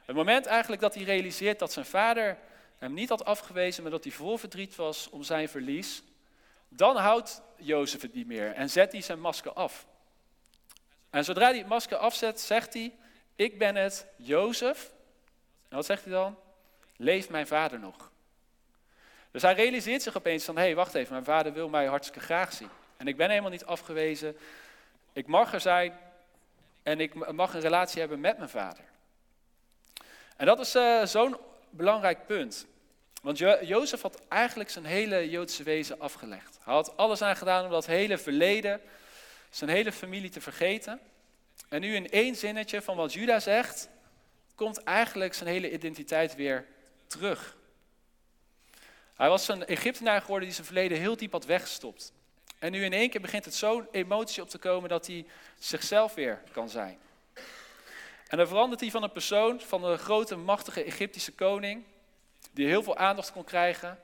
Het 0.05 0.15
moment 0.15 0.45
eigenlijk 0.45 0.81
dat 0.81 0.95
hij 0.95 1.03
realiseert 1.03 1.59
dat 1.59 1.71
zijn 1.71 1.85
vader 1.85 2.37
hem 2.77 2.93
niet 2.93 3.09
had 3.09 3.25
afgewezen, 3.25 3.83
maar 3.83 3.91
dat 3.91 4.03
hij 4.03 4.13
vol 4.13 4.37
verdriet 4.37 4.75
was 4.75 5.09
om 5.09 5.23
zijn 5.23 5.49
verlies, 5.49 6.03
dan 6.69 6.95
houdt 6.95 7.41
Jozef 7.55 8.01
het 8.01 8.13
niet 8.13 8.27
meer 8.27 8.53
en 8.53 8.69
zet 8.69 8.91
hij 8.91 9.01
zijn 9.01 9.19
masker 9.19 9.53
af. 9.53 9.85
En 11.09 11.23
zodra 11.23 11.47
hij 11.47 11.57
het 11.57 11.67
masker 11.67 11.97
afzet, 11.97 12.39
zegt 12.39 12.73
hij, 12.73 12.95
ik 13.41 13.57
ben 13.57 13.75
het, 13.75 14.05
Jozef. 14.15 14.91
En 15.69 15.75
wat 15.75 15.85
zegt 15.85 16.03
hij 16.03 16.13
dan? 16.13 16.37
Leeft 16.97 17.29
mijn 17.29 17.47
vader 17.47 17.79
nog? 17.79 18.11
Dus 19.31 19.41
hij 19.41 19.53
realiseert 19.53 20.01
zich 20.01 20.17
opeens 20.17 20.45
van, 20.45 20.55
hé, 20.55 20.61
hey, 20.61 20.75
wacht 20.75 20.93
even, 20.93 21.13
mijn 21.13 21.25
vader 21.25 21.53
wil 21.53 21.69
mij 21.69 21.85
hartstikke 21.85 22.25
graag 22.25 22.53
zien. 22.53 22.69
En 22.97 23.07
ik 23.07 23.17
ben 23.17 23.29
helemaal 23.29 23.51
niet 23.51 23.65
afgewezen. 23.65 24.37
Ik 25.13 25.27
mag 25.27 25.53
er 25.53 25.61
zijn 25.61 25.97
en 26.83 26.99
ik 26.99 27.31
mag 27.33 27.53
een 27.53 27.61
relatie 27.61 27.99
hebben 27.99 28.19
met 28.19 28.37
mijn 28.37 28.49
vader. 28.49 28.83
En 30.37 30.45
dat 30.45 30.59
is 30.59 30.75
uh, 30.75 31.05
zo'n 31.05 31.37
belangrijk 31.69 32.25
punt. 32.25 32.65
Want 33.21 33.37
jo 33.37 33.63
Jozef 33.63 34.01
had 34.01 34.21
eigenlijk 34.27 34.69
zijn 34.69 34.85
hele 34.85 35.29
Joodse 35.29 35.63
wezen 35.63 35.99
afgelegd. 35.99 36.59
Hij 36.63 36.73
had 36.73 36.97
alles 36.97 37.21
aan 37.21 37.35
gedaan 37.35 37.65
om 37.65 37.71
dat 37.71 37.85
hele 37.85 38.17
verleden, 38.17 38.81
zijn 39.49 39.69
hele 39.69 39.91
familie 39.91 40.29
te 40.29 40.41
vergeten. 40.41 40.99
En 41.71 41.81
nu 41.81 41.95
in 41.95 42.09
één 42.09 42.35
zinnetje 42.35 42.81
van 42.81 42.95
wat 42.95 43.13
Juda 43.13 43.39
zegt, 43.39 43.89
komt 44.55 44.83
eigenlijk 44.83 45.33
zijn 45.33 45.49
hele 45.49 45.71
identiteit 45.71 46.35
weer 46.35 46.65
terug. 47.07 47.57
Hij 49.13 49.29
was 49.29 49.47
een 49.47 49.65
Egyptenaar 49.65 50.21
geworden 50.21 50.45
die 50.45 50.55
zijn 50.55 50.67
verleden 50.67 50.97
heel 50.97 51.17
diep 51.17 51.31
had 51.31 51.45
weggestopt. 51.45 52.13
En 52.59 52.71
nu 52.71 52.83
in 52.83 52.93
één 52.93 53.09
keer 53.09 53.21
begint 53.21 53.45
het 53.45 53.55
zo'n 53.55 53.87
emotie 53.91 54.43
op 54.43 54.49
te 54.49 54.57
komen 54.57 54.89
dat 54.89 55.07
hij 55.07 55.25
zichzelf 55.59 56.13
weer 56.13 56.41
kan 56.51 56.69
zijn. 56.69 56.99
En 58.27 58.37
dan 58.37 58.47
verandert 58.47 58.81
hij 58.81 58.91
van 58.91 59.03
een 59.03 59.11
persoon, 59.11 59.61
van 59.61 59.83
een 59.83 59.97
grote, 59.97 60.35
machtige 60.35 60.83
Egyptische 60.83 61.33
koning, 61.33 61.83
die 62.51 62.67
heel 62.67 62.83
veel 62.83 62.97
aandacht 62.97 63.31
kon 63.31 63.43
krijgen, 63.43 63.99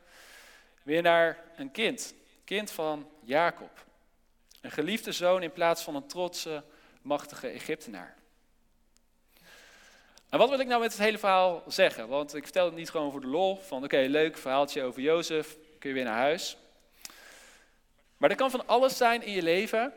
weer 0.84 1.02
naar 1.02 1.44
een 1.56 1.72
kind. 1.72 2.14
Kind 2.44 2.72
van 2.72 3.10
Jacob. 3.24 3.86
Een 4.62 4.72
geliefde 4.72 5.12
zoon 5.12 5.44
in 5.44 5.52
plaats 5.52 5.84
van 5.84 5.96
een 5.96 6.08
trotse, 6.08 6.64
machtige 7.08 7.48
Egyptenaar. 7.48 8.16
En 10.30 10.38
wat 10.38 10.50
wil 10.50 10.60
ik 10.60 10.68
nou 10.68 10.82
met 10.82 10.92
het 10.92 11.02
hele 11.02 11.18
verhaal 11.18 11.64
zeggen? 11.68 12.08
Want 12.08 12.36
ik 12.36 12.44
vertel 12.44 12.66
het 12.66 12.76
niet 12.76 12.90
gewoon 12.90 13.12
voor 13.12 13.22
de 13.22 13.28
lol, 13.28 13.56
van 13.56 13.84
oké, 13.84 13.98
leuk 13.98 14.38
verhaaltje 14.38 14.84
over 14.84 15.02
Jozef, 15.02 15.58
kun 15.80 15.90
je 15.90 15.96
weer 15.96 16.04
naar 16.04 16.18
huis. 16.18 16.58
Maar 18.18 18.30
er 18.30 18.36
kan 18.36 18.52
van 18.52 18.68
alles 18.68 18.98
zijn 18.98 19.24
in 19.24 19.34
je 19.34 19.42
leven 19.42 19.94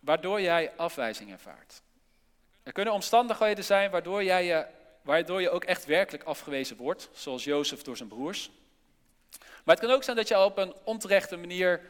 waardoor 0.00 0.40
jij 0.40 0.72
afwijzing 0.76 1.32
ervaart. 1.32 1.82
Er 2.62 2.72
kunnen 2.72 2.94
omstandigheden 2.94 3.64
zijn 3.64 3.90
waardoor, 3.90 4.24
jij 4.24 4.44
je, 4.44 4.66
waardoor 5.02 5.40
je 5.40 5.50
ook 5.50 5.64
echt 5.64 5.84
werkelijk 5.84 6.24
afgewezen 6.24 6.76
wordt, 6.76 7.08
zoals 7.12 7.44
Jozef 7.44 7.82
door 7.82 7.96
zijn 7.96 8.08
broers. 8.08 8.50
Maar 9.64 9.76
het 9.76 9.84
kan 9.84 9.94
ook 9.94 10.02
zijn 10.04 10.16
dat 10.16 10.28
je 10.28 10.44
op 10.44 10.58
een 10.58 10.74
onterechte 10.84 11.36
manier 11.36 11.80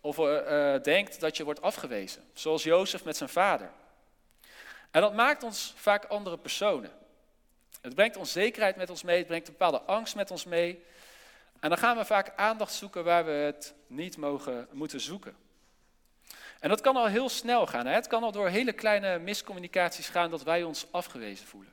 of, 0.00 0.18
uh, 0.18 0.82
denkt 0.82 1.20
dat 1.20 1.36
je 1.36 1.44
wordt 1.44 1.62
afgewezen, 1.62 2.22
zoals 2.32 2.62
Jozef 2.62 3.04
met 3.04 3.16
zijn 3.16 3.28
vader. 3.28 3.70
En 4.90 5.00
dat 5.00 5.14
maakt 5.14 5.42
ons 5.42 5.72
vaak 5.76 6.04
andere 6.04 6.38
personen. 6.38 6.90
Het 7.80 7.94
brengt 7.94 8.16
onzekerheid 8.16 8.76
met 8.76 8.90
ons 8.90 9.02
mee, 9.02 9.18
het 9.18 9.26
brengt 9.26 9.46
bepaalde 9.46 9.80
angst 9.80 10.14
met 10.14 10.30
ons 10.30 10.44
mee. 10.44 10.84
En 11.60 11.68
dan 11.68 11.78
gaan 11.78 11.96
we 11.96 12.04
vaak 12.04 12.32
aandacht 12.36 12.72
zoeken 12.72 13.04
waar 13.04 13.24
we 13.24 13.30
het 13.30 13.74
niet 13.86 14.16
mogen, 14.16 14.68
moeten 14.72 15.00
zoeken. 15.00 15.36
En 16.60 16.68
dat 16.68 16.80
kan 16.80 16.96
al 16.96 17.06
heel 17.06 17.28
snel 17.28 17.66
gaan. 17.66 17.86
Het 17.86 18.06
kan 18.06 18.22
al 18.22 18.32
door 18.32 18.48
hele 18.48 18.72
kleine 18.72 19.18
miscommunicaties 19.18 20.08
gaan 20.08 20.30
dat 20.30 20.42
wij 20.42 20.62
ons 20.62 20.86
afgewezen 20.90 21.46
voelen. 21.46 21.72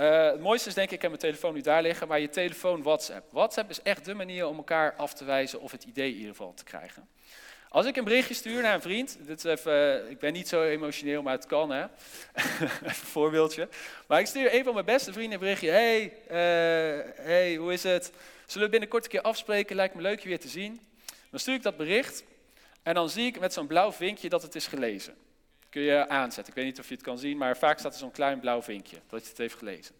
Uh, 0.00 0.24
het 0.24 0.40
mooiste 0.40 0.68
is 0.68 0.74
denk 0.74 0.88
ik, 0.88 0.94
ik 0.94 1.02
heb 1.02 1.10
mijn 1.10 1.22
telefoon 1.22 1.54
nu 1.54 1.60
daar 1.60 1.82
liggen, 1.82 2.08
maar 2.08 2.20
je 2.20 2.28
telefoon 2.28 2.82
WhatsApp. 2.82 3.32
WhatsApp 3.32 3.70
is 3.70 3.82
echt 3.82 4.04
de 4.04 4.14
manier 4.14 4.46
om 4.46 4.56
elkaar 4.56 4.94
af 4.96 5.14
te 5.14 5.24
wijzen 5.24 5.60
of 5.60 5.72
het 5.72 5.84
idee 5.84 6.10
in 6.10 6.16
ieder 6.16 6.30
geval 6.30 6.54
te 6.54 6.64
krijgen. 6.64 7.08
Als 7.68 7.86
ik 7.86 7.96
een 7.96 8.04
berichtje 8.04 8.34
stuur 8.34 8.62
naar 8.62 8.74
een 8.74 8.80
vriend, 8.80 9.18
dit 9.26 9.38
is 9.38 9.44
even, 9.44 10.02
eh, 10.04 10.10
ik 10.10 10.18
ben 10.18 10.32
niet 10.32 10.48
zo 10.48 10.62
emotioneel, 10.62 11.22
maar 11.22 11.34
het 11.34 11.46
kan 11.46 11.70
hè. 11.70 11.82
even 12.34 12.86
een 12.86 12.94
voorbeeldje. 12.94 13.68
Maar 14.06 14.20
ik 14.20 14.26
stuur 14.26 14.54
een 14.54 14.64
van 14.64 14.74
mijn 14.74 14.86
beste 14.86 15.12
vrienden 15.12 15.32
een 15.32 15.38
berichtje. 15.38 15.70
Hey, 15.70 16.02
uh, 16.04 17.04
hey, 17.24 17.54
hoe 17.54 17.72
is 17.72 17.82
het? 17.82 18.12
Zullen 18.46 18.66
we 18.66 18.72
binnenkort 18.72 19.04
een 19.04 19.10
keer 19.10 19.22
afspreken? 19.22 19.76
Lijkt 19.76 19.94
me 19.94 20.02
leuk 20.02 20.20
je 20.20 20.28
weer 20.28 20.40
te 20.40 20.48
zien. 20.48 20.80
Dan 21.30 21.40
stuur 21.40 21.54
ik 21.54 21.62
dat 21.62 21.76
bericht 21.76 22.24
en 22.82 22.94
dan 22.94 23.10
zie 23.10 23.26
ik 23.26 23.40
met 23.40 23.52
zo'n 23.52 23.66
blauw 23.66 23.92
vinkje 23.92 24.28
dat 24.28 24.42
het 24.42 24.54
is 24.54 24.66
gelezen. 24.66 25.14
Kun 25.70 25.82
je 25.82 26.08
aanzetten. 26.08 26.52
Ik 26.52 26.54
weet 26.54 26.64
niet 26.64 26.78
of 26.78 26.88
je 26.88 26.94
het 26.94 27.02
kan 27.02 27.18
zien, 27.18 27.36
maar 27.36 27.56
vaak 27.56 27.78
staat 27.78 27.92
er 27.92 27.98
zo'n 27.98 28.10
klein 28.10 28.40
blauw 28.40 28.62
vinkje 28.62 28.96
dat 29.08 29.22
je 29.22 29.28
het 29.28 29.38
heeft 29.38 29.54
gelezen. 29.54 29.94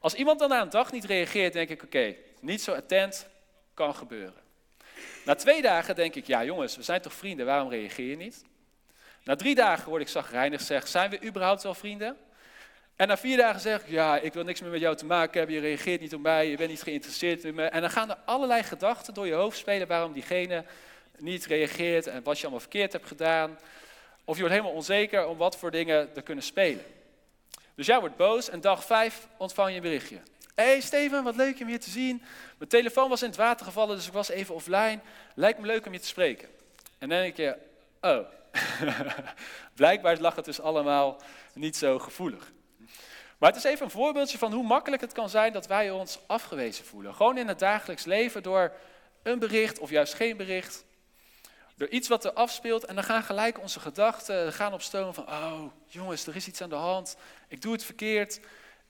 Als 0.00 0.14
iemand 0.14 0.38
dan 0.38 0.48
na 0.48 0.60
een 0.60 0.70
dag 0.70 0.92
niet 0.92 1.04
reageert, 1.04 1.52
denk 1.52 1.68
ik: 1.68 1.82
oké, 1.82 2.14
niet 2.40 2.62
zo 2.62 2.72
attent, 2.72 3.28
kan 3.74 3.94
gebeuren. 3.94 4.42
Na 5.24 5.34
twee 5.34 5.62
dagen 5.62 5.94
denk 5.94 6.14
ik: 6.14 6.26
ja, 6.26 6.44
jongens, 6.44 6.76
we 6.76 6.82
zijn 6.82 7.00
toch 7.00 7.12
vrienden, 7.12 7.46
waarom 7.46 7.68
reageer 7.68 8.10
je 8.10 8.16
niet? 8.16 8.44
Na 9.24 9.36
drie 9.36 9.54
dagen 9.54 9.88
word 9.88 10.02
ik 10.02 10.08
zagrijnig, 10.08 10.60
zeg: 10.60 10.88
zijn 10.88 11.10
we 11.10 11.22
überhaupt 11.24 11.62
wel 11.62 11.74
vrienden? 11.74 12.16
En 12.96 13.08
na 13.08 13.16
vier 13.16 13.36
dagen 13.36 13.60
zeg 13.60 13.80
ik: 13.80 13.88
ja, 13.88 14.18
ik 14.18 14.32
wil 14.32 14.44
niks 14.44 14.60
meer 14.60 14.70
met 14.70 14.80
jou 14.80 14.96
te 14.96 15.06
maken 15.06 15.38
hebben, 15.38 15.54
je 15.54 15.60
reageert 15.60 16.00
niet 16.00 16.14
op 16.14 16.20
mij, 16.20 16.50
je 16.50 16.56
bent 16.56 16.70
niet 16.70 16.82
geïnteresseerd 16.82 17.44
in 17.44 17.54
me. 17.54 17.64
En 17.64 17.80
dan 17.80 17.90
gaan 17.90 18.10
er 18.10 18.18
allerlei 18.24 18.62
gedachten 18.62 19.14
door 19.14 19.26
je 19.26 19.32
hoofd 19.32 19.58
spelen 19.58 19.86
waarom 19.86 20.12
diegene 20.12 20.64
niet 21.18 21.46
reageert 21.46 22.06
en 22.06 22.22
wat 22.22 22.36
je 22.36 22.42
allemaal 22.42 22.60
verkeerd 22.60 22.92
hebt 22.92 23.06
gedaan. 23.06 23.58
Of 24.30 24.36
je 24.36 24.42
wordt 24.42 24.56
helemaal 24.58 24.78
onzeker 24.78 25.26
om 25.26 25.36
wat 25.36 25.56
voor 25.56 25.70
dingen 25.70 26.14
er 26.14 26.22
kunnen 26.22 26.44
spelen. 26.44 26.84
Dus 27.74 27.86
jij 27.86 28.00
wordt 28.00 28.16
boos 28.16 28.48
en 28.48 28.60
dag 28.60 28.84
vijf 28.84 29.28
ontvang 29.36 29.68
je 29.68 29.76
een 29.76 29.82
berichtje. 29.82 30.16
Hé 30.54 30.64
hey 30.64 30.80
Steven, 30.80 31.24
wat 31.24 31.36
leuk 31.36 31.60
om 31.60 31.68
je 31.68 31.78
te 31.78 31.90
zien. 31.90 32.22
Mijn 32.58 32.70
telefoon 32.70 33.08
was 33.08 33.22
in 33.22 33.28
het 33.28 33.36
water 33.36 33.66
gevallen, 33.66 33.96
dus 33.96 34.06
ik 34.06 34.12
was 34.12 34.28
even 34.28 34.54
offline. 34.54 34.98
Lijkt 35.34 35.58
me 35.58 35.66
leuk 35.66 35.86
om 35.86 35.92
je 35.92 36.00
te 36.00 36.06
spreken. 36.06 36.48
En 36.98 37.08
dan 37.08 37.18
denk 37.18 37.36
je, 37.36 37.56
oh, 38.00 38.18
blijkbaar 39.74 40.18
lag 40.18 40.36
het 40.36 40.44
dus 40.44 40.60
allemaal 40.60 41.20
niet 41.54 41.76
zo 41.76 41.98
gevoelig. 41.98 42.52
Maar 43.38 43.48
het 43.52 43.64
is 43.64 43.70
even 43.70 43.84
een 43.84 43.90
voorbeeldje 43.90 44.38
van 44.38 44.52
hoe 44.52 44.64
makkelijk 44.64 45.02
het 45.02 45.12
kan 45.12 45.28
zijn 45.28 45.52
dat 45.52 45.66
wij 45.66 45.90
ons 45.90 46.18
afgewezen 46.26 46.84
voelen. 46.84 47.14
Gewoon 47.14 47.38
in 47.38 47.48
het 47.48 47.58
dagelijks 47.58 48.04
leven 48.04 48.42
door 48.42 48.72
een 49.22 49.38
bericht 49.38 49.78
of 49.78 49.90
juist 49.90 50.14
geen 50.14 50.36
bericht. 50.36 50.84
Door 51.80 51.88
iets 51.88 52.08
wat 52.08 52.24
er 52.24 52.32
afspeelt 52.32 52.84
en 52.84 52.94
dan 52.94 53.04
gaan 53.04 53.22
gelijk 53.22 53.60
onze 53.60 53.80
gedachten 53.80 54.52
gaan 54.52 54.72
op 54.72 54.82
stoom 54.82 55.14
van, 55.14 55.28
oh 55.28 55.62
jongens, 55.86 56.26
er 56.26 56.36
is 56.36 56.46
iets 56.46 56.60
aan 56.60 56.68
de 56.68 56.74
hand, 56.74 57.16
ik 57.48 57.62
doe 57.62 57.72
het 57.72 57.84
verkeerd, 57.84 58.40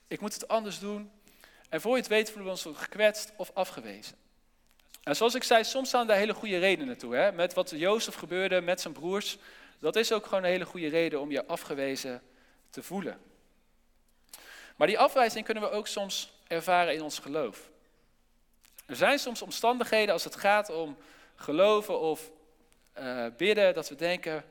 ik 0.07 0.21
moet 0.21 0.33
het 0.33 0.47
anders 0.47 0.79
doen. 0.79 1.11
En 1.69 1.81
voor 1.81 1.91
je 1.91 1.97
het 1.97 2.07
weet 2.07 2.27
voelen 2.31 2.45
we 2.45 2.51
ons 2.51 2.77
gekwetst 2.77 3.31
of 3.37 3.51
afgewezen. 3.53 4.15
En 5.03 5.15
zoals 5.15 5.35
ik 5.35 5.43
zei, 5.43 5.63
soms 5.63 5.87
staan 5.87 6.07
daar 6.07 6.17
hele 6.17 6.33
goede 6.33 6.57
redenen 6.57 6.97
toe. 6.97 7.15
Hè? 7.15 7.31
Met 7.31 7.53
wat 7.53 7.69
Jozef 7.69 8.15
gebeurde 8.15 8.61
met 8.61 8.81
zijn 8.81 8.93
broers, 8.93 9.37
dat 9.79 9.95
is 9.95 10.11
ook 10.11 10.25
gewoon 10.25 10.43
een 10.43 10.49
hele 10.49 10.65
goede 10.65 10.87
reden 10.87 11.19
om 11.19 11.31
je 11.31 11.45
afgewezen 11.45 12.21
te 12.69 12.83
voelen. 12.83 13.21
Maar 14.75 14.87
die 14.87 14.99
afwijzing 14.99 15.45
kunnen 15.45 15.63
we 15.63 15.69
ook 15.69 15.87
soms 15.87 16.33
ervaren 16.47 16.93
in 16.93 17.01
ons 17.01 17.19
geloof. 17.19 17.69
Er 18.85 18.95
zijn 18.95 19.19
soms 19.19 19.41
omstandigheden 19.41 20.13
als 20.13 20.23
het 20.23 20.35
gaat 20.35 20.69
om 20.69 20.97
geloven 21.35 21.99
of 21.99 22.31
uh, 22.99 23.25
bidden, 23.37 23.73
dat 23.73 23.89
we 23.89 23.95
denken, 23.95 24.43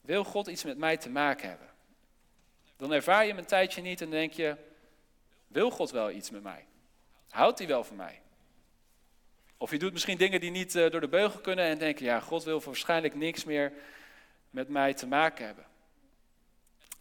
wil 0.00 0.24
God 0.24 0.46
iets 0.46 0.64
met 0.64 0.78
mij 0.78 0.96
te 0.96 1.10
maken 1.10 1.48
hebben? 1.48 1.68
Dan 2.76 2.92
ervaar 2.92 3.22
je 3.22 3.28
hem 3.28 3.38
een 3.38 3.44
tijdje 3.44 3.82
niet 3.82 4.00
en 4.00 4.10
denk 4.10 4.32
je, 4.32 4.56
wil 5.46 5.70
God 5.70 5.90
wel 5.90 6.10
iets 6.10 6.30
met 6.30 6.42
mij? 6.42 6.66
Houdt 7.28 7.58
hij 7.58 7.68
wel 7.68 7.84
van 7.84 7.96
mij? 7.96 8.20
Of 9.56 9.70
je 9.70 9.78
doet 9.78 9.92
misschien 9.92 10.18
dingen 10.18 10.40
die 10.40 10.50
niet 10.50 10.74
uh, 10.74 10.90
door 10.90 11.00
de 11.00 11.08
beugel 11.08 11.40
kunnen 11.40 11.64
en 11.64 11.78
denk 11.78 11.98
je, 11.98 12.04
ja, 12.04 12.20
God 12.20 12.44
wil 12.44 12.60
waarschijnlijk 12.60 13.14
niks 13.14 13.44
meer 13.44 13.72
met 14.50 14.68
mij 14.68 14.94
te 14.94 15.06
maken 15.06 15.46
hebben. 15.46 15.64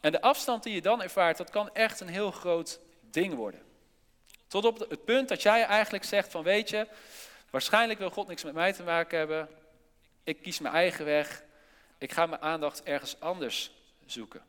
En 0.02 0.12
de 0.12 0.22
afstand 0.22 0.64
die 0.64 0.74
je 0.74 0.82
dan 0.82 1.02
ervaart, 1.02 1.38
dat 1.38 1.50
kan 1.50 1.74
echt 1.74 2.00
een 2.00 2.08
heel 2.08 2.32
groot 2.32 2.80
ding 3.02 3.34
worden. 3.34 3.62
Tot 4.48 4.66
op 4.66 4.80
het 4.90 5.06
punt 5.06 5.30
dat 5.30 5.42
jij 5.42 5.64
eigenlijk 5.64 6.04
zegt 6.04 6.32
van, 6.32 6.44
weet 6.44 6.70
je, 6.70 6.88
waarschijnlijk 7.50 8.00
wil 8.00 8.10
God 8.10 8.28
niks 8.28 8.44
met 8.44 8.54
mij 8.54 8.74
te 8.74 8.84
maken 8.84 9.18
hebben, 9.18 9.50
ik 10.24 10.42
kies 10.42 10.60
mijn 10.60 10.74
eigen 10.74 11.06
weg. 11.06 11.44
Ik 11.98 12.12
ga 12.12 12.26
mijn 12.26 12.42
aandacht 12.42 12.84
ergens 12.84 13.20
anders 13.20 13.72
zoeken. 14.06 14.44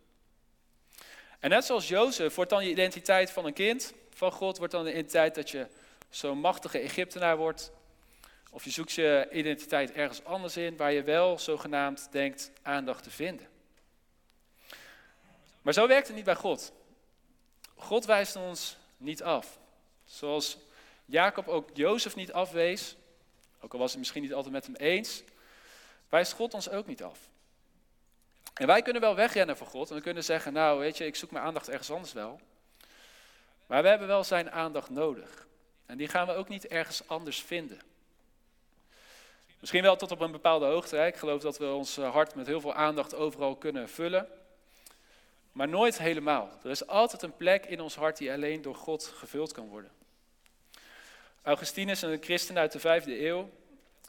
En 1.40 1.50
net 1.50 1.64
zoals 1.64 1.88
Jozef 1.88 2.34
wordt 2.34 2.50
dan 2.50 2.64
je 2.64 2.70
identiteit 2.70 3.30
van 3.30 3.44
een 3.44 3.52
kind 3.52 3.94
van 4.10 4.32
God, 4.32 4.58
wordt 4.58 4.72
dan 4.72 4.84
de 4.84 4.90
identiteit 4.90 5.34
dat 5.34 5.50
je 5.50 5.66
zo'n 6.10 6.38
machtige 6.38 6.78
Egyptenaar 6.78 7.36
wordt. 7.36 7.72
Of 8.50 8.64
je 8.64 8.70
zoekt 8.70 8.92
je 8.92 9.28
identiteit 9.32 9.92
ergens 9.92 10.24
anders 10.24 10.56
in, 10.56 10.76
waar 10.76 10.92
je 10.92 11.02
wel 11.02 11.38
zogenaamd 11.38 12.08
denkt 12.10 12.50
aandacht 12.62 13.02
te 13.02 13.10
vinden. 13.10 13.48
Maar 15.62 15.72
zo 15.72 15.86
werkt 15.86 16.06
het 16.06 16.16
niet 16.16 16.24
bij 16.24 16.34
God. 16.34 16.72
God 17.74 18.04
wijst 18.04 18.36
ons 18.36 18.76
niet 18.96 19.22
af. 19.22 19.58
Zoals 20.04 20.58
Jacob 21.04 21.48
ook 21.48 21.68
Jozef 21.74 22.14
niet 22.14 22.32
afwees, 22.32 22.96
ook 23.60 23.72
al 23.72 23.78
was 23.78 23.90
hij 23.90 23.98
misschien 23.98 24.22
niet 24.22 24.34
altijd 24.34 24.52
met 24.52 24.66
hem 24.66 24.74
eens, 24.74 25.22
wijst 26.12 26.32
God 26.32 26.54
ons 26.54 26.68
ook 26.68 26.86
niet 26.86 27.02
af. 27.02 27.18
En 28.54 28.66
wij 28.66 28.82
kunnen 28.82 29.02
wel 29.02 29.14
wegrennen 29.14 29.56
voor 29.56 29.66
God 29.66 29.90
en 29.90 29.96
we 29.96 30.02
kunnen 30.02 30.24
zeggen, 30.24 30.52
nou 30.52 30.78
weet 30.78 30.96
je, 30.96 31.06
ik 31.06 31.16
zoek 31.16 31.30
mijn 31.30 31.44
aandacht 31.44 31.68
ergens 31.68 31.90
anders 31.90 32.12
wel. 32.12 32.40
Maar 33.66 33.82
we 33.82 33.88
hebben 33.88 34.08
wel 34.08 34.24
zijn 34.24 34.50
aandacht 34.50 34.90
nodig. 34.90 35.46
En 35.86 35.96
die 35.96 36.08
gaan 36.08 36.26
we 36.26 36.32
ook 36.32 36.48
niet 36.48 36.66
ergens 36.66 37.08
anders 37.08 37.42
vinden. 37.42 37.80
Misschien 39.60 39.82
wel 39.82 39.96
tot 39.96 40.10
op 40.10 40.20
een 40.20 40.32
bepaalde 40.32 40.66
hoogte. 40.66 40.96
Ik 40.96 41.16
geloof 41.16 41.40
dat 41.40 41.58
we 41.58 41.72
ons 41.72 41.96
hart 41.96 42.34
met 42.34 42.46
heel 42.46 42.60
veel 42.60 42.74
aandacht 42.74 43.14
overal 43.14 43.56
kunnen 43.56 43.88
vullen. 43.88 44.28
Maar 45.52 45.68
nooit 45.68 45.98
helemaal. 45.98 46.50
Er 46.62 46.70
is 46.70 46.86
altijd 46.86 47.22
een 47.22 47.36
plek 47.36 47.66
in 47.66 47.80
ons 47.80 47.94
hart 47.94 48.16
die 48.16 48.32
alleen 48.32 48.62
door 48.62 48.74
God 48.74 49.04
gevuld 49.04 49.52
kan 49.52 49.68
worden. 49.68 49.90
Augustinus, 51.42 52.02
een 52.02 52.22
christen 52.22 52.58
uit 52.58 52.72
de 52.72 52.80
vijfde 52.80 53.26
eeuw, 53.26 53.50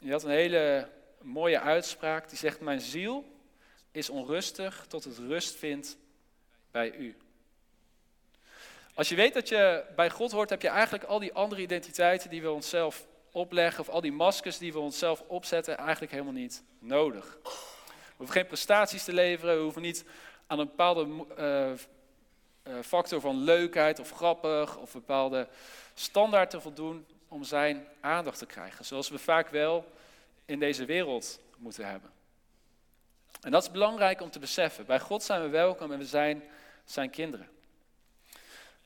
die 0.00 0.12
had 0.12 0.22
een 0.22 0.30
hele 0.30 0.88
mooie 1.24 1.60
uitspraak. 1.60 2.28
Die 2.28 2.38
zegt, 2.38 2.60
mijn 2.60 2.80
ziel 2.80 3.24
is 3.90 4.10
onrustig 4.10 4.84
tot 4.88 5.04
het 5.04 5.18
rust 5.18 5.56
vindt 5.56 5.96
bij 6.70 6.94
u. 6.96 7.16
Als 8.94 9.08
je 9.08 9.14
weet 9.14 9.34
dat 9.34 9.48
je 9.48 9.84
bij 9.96 10.10
God 10.10 10.32
hoort, 10.32 10.50
heb 10.50 10.62
je 10.62 10.68
eigenlijk 10.68 11.04
al 11.04 11.18
die 11.18 11.32
andere 11.32 11.60
identiteiten 11.60 12.30
die 12.30 12.42
we 12.42 12.50
onszelf 12.50 13.06
opleggen, 13.32 13.80
of 13.80 13.88
al 13.88 14.00
die 14.00 14.12
maskers 14.12 14.58
die 14.58 14.72
we 14.72 14.78
onszelf 14.78 15.22
opzetten, 15.26 15.76
eigenlijk 15.78 16.12
helemaal 16.12 16.32
niet 16.32 16.62
nodig. 16.78 17.38
We 17.42 17.50
hoeven 18.16 18.34
geen 18.34 18.46
prestaties 18.46 19.04
te 19.04 19.12
leveren, 19.12 19.56
we 19.56 19.62
hoeven 19.62 19.82
niet 19.82 20.04
aan 20.46 20.58
een 20.58 20.66
bepaalde 20.66 21.06
uh, 21.38 21.72
factor 22.82 23.20
van 23.20 23.36
leukheid 23.36 23.98
of 23.98 24.10
grappig 24.10 24.76
of 24.76 24.92
bepaalde 24.92 25.48
standaard 25.94 26.50
te 26.50 26.60
voldoen 26.60 27.06
om 27.28 27.44
zijn 27.44 27.86
aandacht 28.00 28.38
te 28.38 28.46
krijgen. 28.46 28.84
Zoals 28.84 29.08
we 29.08 29.18
vaak 29.18 29.48
wel 29.48 29.92
in 30.44 30.58
deze 30.58 30.84
wereld 30.84 31.40
moeten 31.56 31.86
hebben. 31.86 32.10
En 33.40 33.50
dat 33.50 33.62
is 33.62 33.70
belangrijk 33.70 34.20
om 34.20 34.30
te 34.30 34.38
beseffen. 34.38 34.86
Bij 34.86 35.00
God 35.00 35.22
zijn 35.22 35.42
we 35.42 35.48
welkom 35.48 35.92
en 35.92 35.98
we 35.98 36.06
zijn 36.06 36.42
zijn 36.84 37.10
kinderen. 37.10 37.48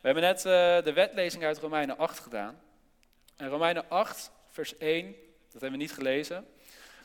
We 0.01 0.07
hebben 0.07 0.23
net 0.23 0.39
uh, 0.39 0.45
de 0.85 0.93
wetlezing 0.93 1.45
uit 1.45 1.59
Romeinen 1.59 1.99
8 1.99 2.19
gedaan. 2.19 2.61
En 3.37 3.49
Romeinen 3.49 3.91
8, 3.91 4.31
vers 4.51 4.77
1, 4.77 5.07
dat 5.53 5.61
hebben 5.61 5.71
we 5.71 5.85
niet 5.85 5.93
gelezen. 5.93 6.47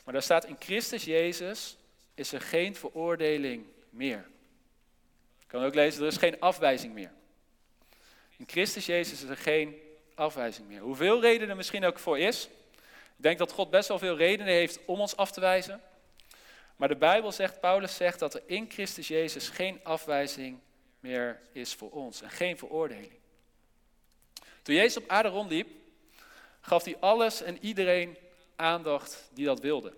Maar 0.04 0.14
daar 0.14 0.24
staat 0.24 0.46
in 0.46 0.56
Christus 0.60 1.04
Jezus 1.04 1.78
is 2.14 2.32
er 2.32 2.42
geen 2.42 2.76
veroordeling 2.76 3.66
meer. 3.90 4.28
Ik 5.42 5.48
kan 5.48 5.64
ook 5.64 5.76
lezen, 5.76 6.02
er 6.02 6.08
is 6.08 6.18
geen 6.18 6.40
afwijzing 6.40 6.94
meer. 6.94 7.12
In 8.38 8.48
Christus 8.48 8.86
Jezus 8.86 9.24
is 9.24 9.30
er 9.30 9.38
geen 9.38 9.76
afwijzing 10.16 10.68
meer. 10.68 10.82
Hoeveel 10.82 11.22
reden 11.22 11.50
er 11.50 11.56
misschien 11.56 11.86
ook 11.86 12.00
voor 12.00 12.20
is. 12.20 12.50
Ik 13.18 13.24
denk 13.24 13.38
dat 13.38 13.52
God 13.52 13.70
best 13.70 13.88
wel 13.88 14.00
veel 14.00 14.18
redenen 14.18 14.54
heeft 14.54 14.80
om 14.86 15.00
ons 15.00 15.16
af 15.16 15.32
te 15.32 15.40
wijzen. 15.40 15.82
Maar 16.76 16.88
de 16.88 16.96
Bijbel 16.96 17.32
zegt, 17.32 17.60
Paulus 17.60 17.96
zegt 17.96 18.20
dat 18.20 18.34
er 18.34 18.42
in 18.46 18.72
Christus 18.72 19.08
Jezus 19.08 19.50
geen 19.50 19.80
afwijzing 19.84 20.60
meer 21.00 21.42
is 21.52 21.74
voor 21.74 21.92
ons 21.92 22.22
en 22.22 22.30
geen 22.30 22.58
veroordeling. 22.58 23.12
Toen 24.62 24.76
Jezus 24.76 25.04
op 25.04 25.10
aarde 25.10 25.30
rondliep, 25.30 25.68
gaf 26.62 26.84
hij 26.84 26.98
alles 27.00 27.42
en 27.42 27.58
iedereen 27.62 28.18
aandacht 28.56 29.30
die 29.34 29.46
dat 29.46 29.60
wilde. 29.60 29.94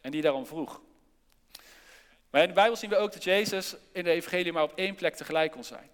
En 0.00 0.10
die 0.10 0.22
daarom 0.22 0.46
vroeg. 0.46 0.80
Maar 2.30 2.42
in 2.42 2.48
de 2.48 2.54
Bijbel 2.54 2.76
zien 2.76 2.90
we 2.90 2.96
ook 2.96 3.12
dat 3.12 3.24
Jezus 3.24 3.74
in 3.92 4.04
de 4.04 4.10
evangelie 4.10 4.52
maar 4.52 4.62
op 4.62 4.72
één 4.74 4.94
plek 4.94 5.14
tegelijk 5.16 5.52
kon 5.52 5.64
zijn. 5.64 5.90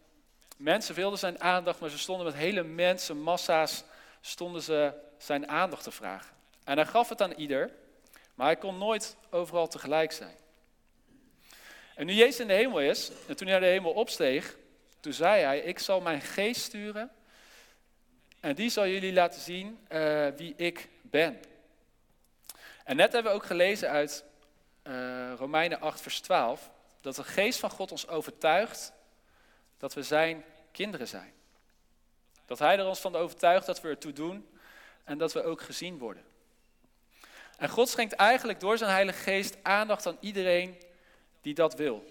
Mensen 0.57 0.95
wilden 0.95 1.19
zijn 1.19 1.41
aandacht, 1.41 1.81
maar 1.81 1.91
ze 1.91 1.99
stonden 1.99 2.27
met 2.27 2.35
hele 2.35 2.63
mensenmassa's 2.63 3.85
stonden 4.21 4.63
ze 4.63 4.93
zijn 5.19 5.49
aandacht 5.49 5.83
te 5.83 5.91
vragen. 5.91 6.37
En 6.65 6.77
hij 6.77 6.87
gaf 6.87 7.09
het 7.09 7.23
aan 7.23 7.33
ieder, 7.33 7.71
maar 8.35 8.47
hij 8.47 8.57
kon 8.57 8.79
nooit 8.79 9.17
overal 9.31 9.69
tegelijk 9.69 10.13
zijn. 10.13 10.37
En 11.95 12.07
nu 12.07 12.13
Jezus 12.13 12.41
in 12.41 12.47
de 12.47 12.53
hemel 12.53 12.81
is, 12.81 13.11
en 13.29 13.37
toen 13.37 13.49
hij 13.49 13.59
naar 13.59 13.69
de 13.69 13.75
hemel 13.75 13.93
opsteeg, 13.93 14.57
toen 15.01 15.13
zei 15.13 15.43
hij, 15.43 15.59
ik 15.59 15.79
zal 15.79 16.01
mijn 16.01 16.21
geest 16.21 16.61
sturen 16.61 17.11
en 18.41 18.55
die 18.55 18.71
zal 18.71 18.87
jullie 18.87 19.13
laten 19.13 19.41
zien 19.41 19.79
uh, 19.93 20.27
wie 20.37 20.55
ik 20.57 20.89
ben. 21.03 21.41
En 22.85 22.97
net 22.97 23.13
hebben 23.13 23.33
we 23.33 23.39
ook 23.39 23.47
gelezen 23.47 23.91
uit 23.91 24.25
uh, 24.83 25.33
Romeinen 25.37 25.81
8, 25.81 26.01
vers 26.01 26.21
12, 26.21 26.71
dat 27.01 27.17
de 27.17 27.25
geest 27.25 27.59
van 27.59 27.71
God 27.71 27.91
ons 27.91 28.09
overtuigt 28.09 28.93
dat 29.79 29.95
we 29.95 30.03
zijn 30.03 30.45
kinderen 30.73 31.09
zijn. 31.09 31.33
Dat 32.45 32.59
hij 32.59 32.79
er 32.79 32.87
ons 32.87 33.01
van 33.01 33.17
overtuigt 33.17 33.67
dat 33.67 33.81
we 33.81 33.89
ertoe 33.89 34.13
doen 34.13 34.49
en 35.07 35.19
dat 35.19 35.33
we 35.33 35.43
ook 35.43 35.61
gezien 35.61 35.99
worden. 35.99 36.25
En 37.57 37.69
God 37.69 37.89
schenkt 37.89 38.13
eigenlijk 38.13 38.61
door 38.61 38.79
zijn 38.79 38.91
Heilige 38.91 39.23
Geest 39.23 39.57
aandacht 39.63 40.07
aan 40.07 40.17
iedereen 40.21 40.83
die 41.41 41.55
dat 41.55 41.75
wil. 41.75 42.05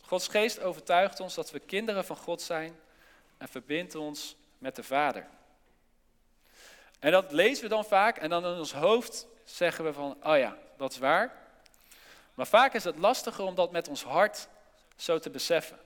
Gods 0.00 0.28
Geest 0.28 0.60
overtuigt 0.60 1.20
ons 1.20 1.34
dat 1.34 1.50
we 1.50 1.58
kinderen 1.58 2.04
van 2.04 2.16
God 2.16 2.42
zijn 2.42 2.78
en 3.36 3.48
verbindt 3.48 3.94
ons 3.94 4.36
met 4.58 4.76
de 4.76 4.82
Vader. 4.82 5.26
En 6.98 7.12
dat 7.12 7.32
lezen 7.32 7.62
we 7.62 7.68
dan 7.68 7.84
vaak 7.84 8.16
en 8.16 8.30
dan 8.30 8.46
in 8.46 8.58
ons 8.58 8.72
hoofd 8.72 9.26
zeggen 9.44 9.84
we 9.84 9.92
van, 9.92 10.16
oh 10.22 10.38
ja, 10.38 10.56
dat 10.76 10.92
is 10.92 10.98
waar. 10.98 11.36
Maar 12.34 12.46
vaak 12.46 12.74
is 12.74 12.84
het 12.84 12.98
lastiger 12.98 13.44
om 13.44 13.54
dat 13.54 13.72
met 13.72 13.88
ons 13.88 14.02
hart 14.02 14.48
zo 14.96 15.18
te 15.18 15.30
beseffen. 15.30 15.78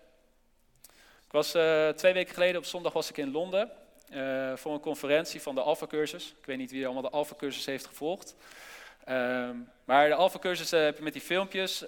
Ik 1.25 1.39
was 1.39 1.55
uh, 1.55 1.89
twee 1.89 2.13
weken 2.13 2.35
geleden 2.35 2.57
op 2.57 2.65
zondag 2.65 2.93
was 2.93 3.11
ik 3.11 3.17
in 3.17 3.31
Londen 3.31 3.71
uh, 4.15 4.57
voor 4.57 4.75
een 4.75 4.81
conferentie 4.81 5.43
van 5.43 5.55
de 5.55 5.61
Alpha-cursus. 5.61 6.35
Ik 6.39 6.47
weet 6.47 6.59
niet 6.59 6.71
wie 6.71 6.85
allemaal 6.85 7.03
de 7.03 7.11
Alpha-cursus 7.11 7.67
heeft 7.67 7.87
gevolgd. 7.87 8.35
Ehm, 9.05 9.57
maar 9.85 10.09
de 10.09 10.15
Alpha-cursus 10.15 10.73
uh, 10.73 10.81
heb 10.81 10.97
je 10.97 11.03
met 11.03 11.13
die 11.13 11.23
filmpjes 11.23 11.81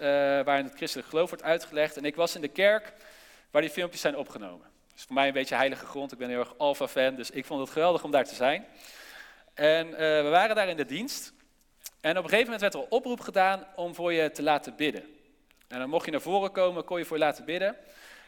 waarin 0.45 0.65
het 0.65 0.77
christelijk 0.77 1.09
geloof 1.09 1.29
wordt 1.29 1.45
uitgelegd. 1.45 1.97
En 1.97 2.05
ik 2.05 2.17
was 2.17 2.35
in 2.35 2.41
de 2.41 2.49
kerk 2.49 2.93
waar 3.51 3.63
die 3.63 3.71
filmpjes 3.71 4.01
zijn 4.01 4.17
opgenomen. 4.17 4.67
Dus 4.95 5.03
voor 5.03 5.15
mij 5.15 5.27
een 5.27 5.33
beetje 5.33 5.55
heilige 5.55 5.87
grond. 5.87 6.13
Ik 6.13 6.19
ben 6.19 6.29
heel 6.29 6.39
erg 6.39 6.59
Alpha-fan, 6.59 7.15
dus 7.15 7.31
ik 7.31 7.45
vond 7.45 7.61
het 7.61 7.71
geweldig 7.71 8.05
om 8.05 8.11
daar 8.11 8.25
te 8.25 8.35
zijn. 8.35 8.67
En 9.55 9.91
we 9.91 10.29
waren 10.31 10.57
daar 10.57 10.69
in 10.69 10.77
de 10.77 10.87
dienst. 10.87 11.33
En 12.01 12.19
op 12.19 12.25
een 12.25 12.31
gegeven 12.31 12.53
moment 12.53 12.61
werd 12.61 12.75
er 12.75 12.81
een 12.81 12.99
oproep 12.99 13.21
gedaan 13.21 13.67
om 13.77 13.95
voor 13.95 14.13
je 14.13 14.31
te 14.31 14.43
laten 14.43 14.77
bidden. 14.77 15.05
En 15.69 15.79
dan 15.79 15.89
mocht 15.89 16.05
je 16.05 16.11
naar 16.11 16.21
voren 16.21 16.53
komen, 16.53 16.85
kon 16.85 16.99
je 16.99 17.05
voor 17.05 17.17
je 17.17 17.23
laten 17.23 17.45
bidden. 17.45 17.77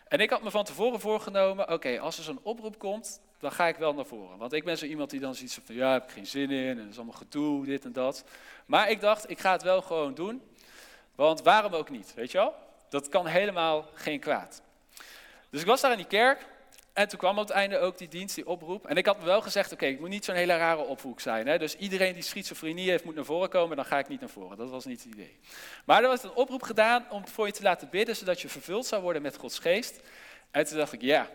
En 0.09 0.21
ik 0.21 0.31
had 0.31 0.43
me 0.43 0.51
van 0.51 0.65
tevoren 0.65 1.01
voorgenomen, 1.01 1.73
oké, 1.73 2.01
als 2.01 2.19
er 2.19 2.25
zo'n 2.25 2.41
oproep 2.43 2.79
komt, 2.79 3.21
dan 3.39 3.53
ga 3.53 3.67
ik 3.67 3.77
wel 3.77 3.95
naar 3.95 4.07
voren. 4.07 4.39
Want 4.39 4.53
ik 4.53 4.65
ben 4.65 4.79
zo 4.79 4.85
iemand 4.85 5.11
die 5.11 5.21
dan 5.21 5.35
zoiets 5.35 5.59
van, 5.65 5.75
ja, 5.75 5.93
heb 5.93 6.05
ik 6.05 6.11
geen 6.11 6.27
zin 6.27 6.51
in, 6.51 6.69
en 6.69 6.77
dat 6.77 6.87
is 6.87 6.97
allemaal 6.97 7.15
gedoe, 7.15 7.65
dit 7.65 7.85
en 7.85 7.93
dat. 7.93 8.25
Maar 8.67 8.91
ik 8.91 9.01
dacht, 9.01 9.31
ik 9.31 9.39
ga 9.39 9.53
het 9.53 9.63
wel 9.63 9.83
gewoon 9.83 10.15
doen, 10.15 10.43
want 11.15 11.43
waarom 11.43 11.75
ook 11.75 11.91
niet, 11.91 12.15
weet 12.15 12.31
je 12.31 12.39
wel? 12.39 12.55
Dat 12.89 13.09
kan 13.09 13.27
helemaal 13.27 13.89
geen 13.95 14.21
kwaad. 14.21 14.63
Dus 15.51 15.61
ik 15.61 15.67
was 15.67 15.81
daar 15.81 15.91
in 15.91 15.97
die 15.97 16.07
kerk, 16.07 16.47
en 16.97 17.09
toen 17.09 17.19
kwam 17.19 17.39
op 17.39 17.49
het 17.49 17.57
einde 17.57 17.79
ook 17.79 17.99
die 17.99 18.09
dienst, 18.09 18.35
die 18.35 18.47
oproep. 18.47 18.87
En 18.87 18.97
ik 18.97 19.07
had 19.07 19.19
me 19.19 19.25
wel 19.25 19.43
gezegd, 19.43 19.73
oké, 19.73 19.87
ik 19.87 20.01
moet 20.01 20.09
niet 20.09 20.25
zo'n 20.25 20.35
hele 20.35 20.57
rare 20.57 20.83
oproep 20.83 21.21
zijn. 21.21 21.47
Hè? 21.47 21.59
Dus 21.59 21.77
iedereen 21.77 22.13
die 22.13 22.23
schizofrenie 22.23 22.91
heeft, 22.91 23.05
moet 23.05 23.15
naar 23.15 23.25
voren 23.25 23.49
komen, 23.49 23.77
dan 23.77 23.85
ga 23.85 23.99
ik 23.99 24.09
niet 24.09 24.21
naar 24.21 24.29
voren. 24.29 24.57
Dat 24.57 24.71
was 24.71 24.85
niet 24.85 25.03
het 25.03 25.13
idee. 25.13 25.39
Maar 25.85 26.03
er 26.03 26.09
was 26.09 26.23
een 26.23 26.35
oproep 26.35 26.63
gedaan 26.63 27.11
om 27.11 27.29
voor 27.29 27.47
je 27.47 27.53
te 27.53 27.63
laten 27.63 27.89
bidden, 27.91 28.17
zodat 28.17 28.41
je 28.41 28.49
vervuld 28.49 28.87
zou 28.87 29.03
worden 29.03 29.23
met 29.23 29.37
Gods 29.37 29.59
geest. 29.59 30.01
En 30.51 30.65
toen 30.65 30.77
dacht 30.77 30.93
ik, 30.93 31.03
ja, 31.03 31.31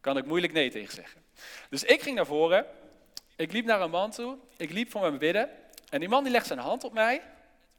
kan 0.00 0.16
ik 0.16 0.24
moeilijk 0.24 0.52
nee 0.52 0.70
tegen 0.70 0.94
zeggen. 0.94 1.22
Dus 1.70 1.84
ik 1.84 2.02
ging 2.02 2.16
naar 2.16 2.26
voren, 2.26 2.66
ik 3.36 3.52
liep 3.52 3.64
naar 3.64 3.80
een 3.80 3.90
man 3.90 4.10
toe, 4.10 4.36
ik 4.56 4.70
liep 4.70 4.90
voor 4.90 5.00
mijn 5.00 5.18
bidden. 5.18 5.50
En 5.90 6.00
die 6.00 6.08
man 6.08 6.22
die 6.22 6.32
legde 6.32 6.46
zijn 6.46 6.58
hand 6.58 6.84
op 6.84 6.92
mij. 6.92 7.22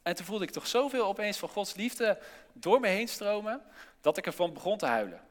En 0.03 0.15
toen 0.15 0.25
voelde 0.25 0.43
ik 0.43 0.51
toch 0.51 0.67
zoveel 0.67 1.05
opeens 1.05 1.37
van 1.37 1.49
Gods 1.49 1.75
liefde 1.75 2.17
door 2.53 2.79
me 2.79 2.87
heen 2.87 3.07
stromen, 3.07 3.61
dat 4.01 4.17
ik 4.17 4.25
ervan 4.25 4.53
begon 4.53 4.77
te 4.77 4.85
huilen. 4.85 5.21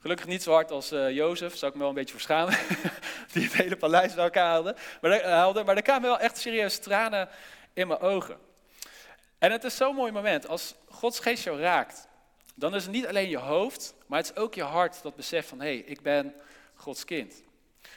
Gelukkig 0.00 0.26
niet 0.26 0.42
zo 0.42 0.52
hard 0.52 0.70
als 0.70 0.92
uh, 0.92 1.10
Jozef, 1.10 1.56
zou 1.56 1.66
ik 1.66 1.72
me 1.72 1.80
wel 1.80 1.88
een 1.88 1.94
beetje 1.94 2.14
verschamen. 2.14 2.58
die 3.32 3.44
het 3.44 3.52
hele 3.52 3.76
paleis 3.76 4.14
bij 4.14 4.24
elkaar 4.24 4.46
haalde. 4.46 4.76
Maar, 5.00 5.10
er, 5.10 5.26
haalde. 5.26 5.64
maar 5.64 5.76
er 5.76 5.82
kwamen 5.82 6.08
wel 6.08 6.18
echt 6.18 6.38
serieus 6.38 6.78
tranen 6.78 7.28
in 7.72 7.88
mijn 7.88 8.00
ogen. 8.00 8.38
En 9.38 9.52
het 9.52 9.64
is 9.64 9.76
zo'n 9.76 9.94
mooi 9.94 10.12
moment. 10.12 10.48
Als 10.48 10.74
Gods 10.88 11.18
geest 11.20 11.44
jou 11.44 11.60
raakt, 11.60 12.07
dan 12.58 12.74
is 12.74 12.82
het 12.82 12.92
niet 12.92 13.06
alleen 13.06 13.28
je 13.28 13.38
hoofd, 13.38 13.94
maar 14.06 14.18
het 14.18 14.30
is 14.30 14.42
ook 14.42 14.54
je 14.54 14.62
hart 14.62 15.02
dat 15.02 15.16
beseft 15.16 15.48
van, 15.48 15.60
hé, 15.60 15.66
hey, 15.66 15.76
ik 15.76 16.02
ben 16.02 16.34
Gods 16.74 17.04
kind. 17.04 17.42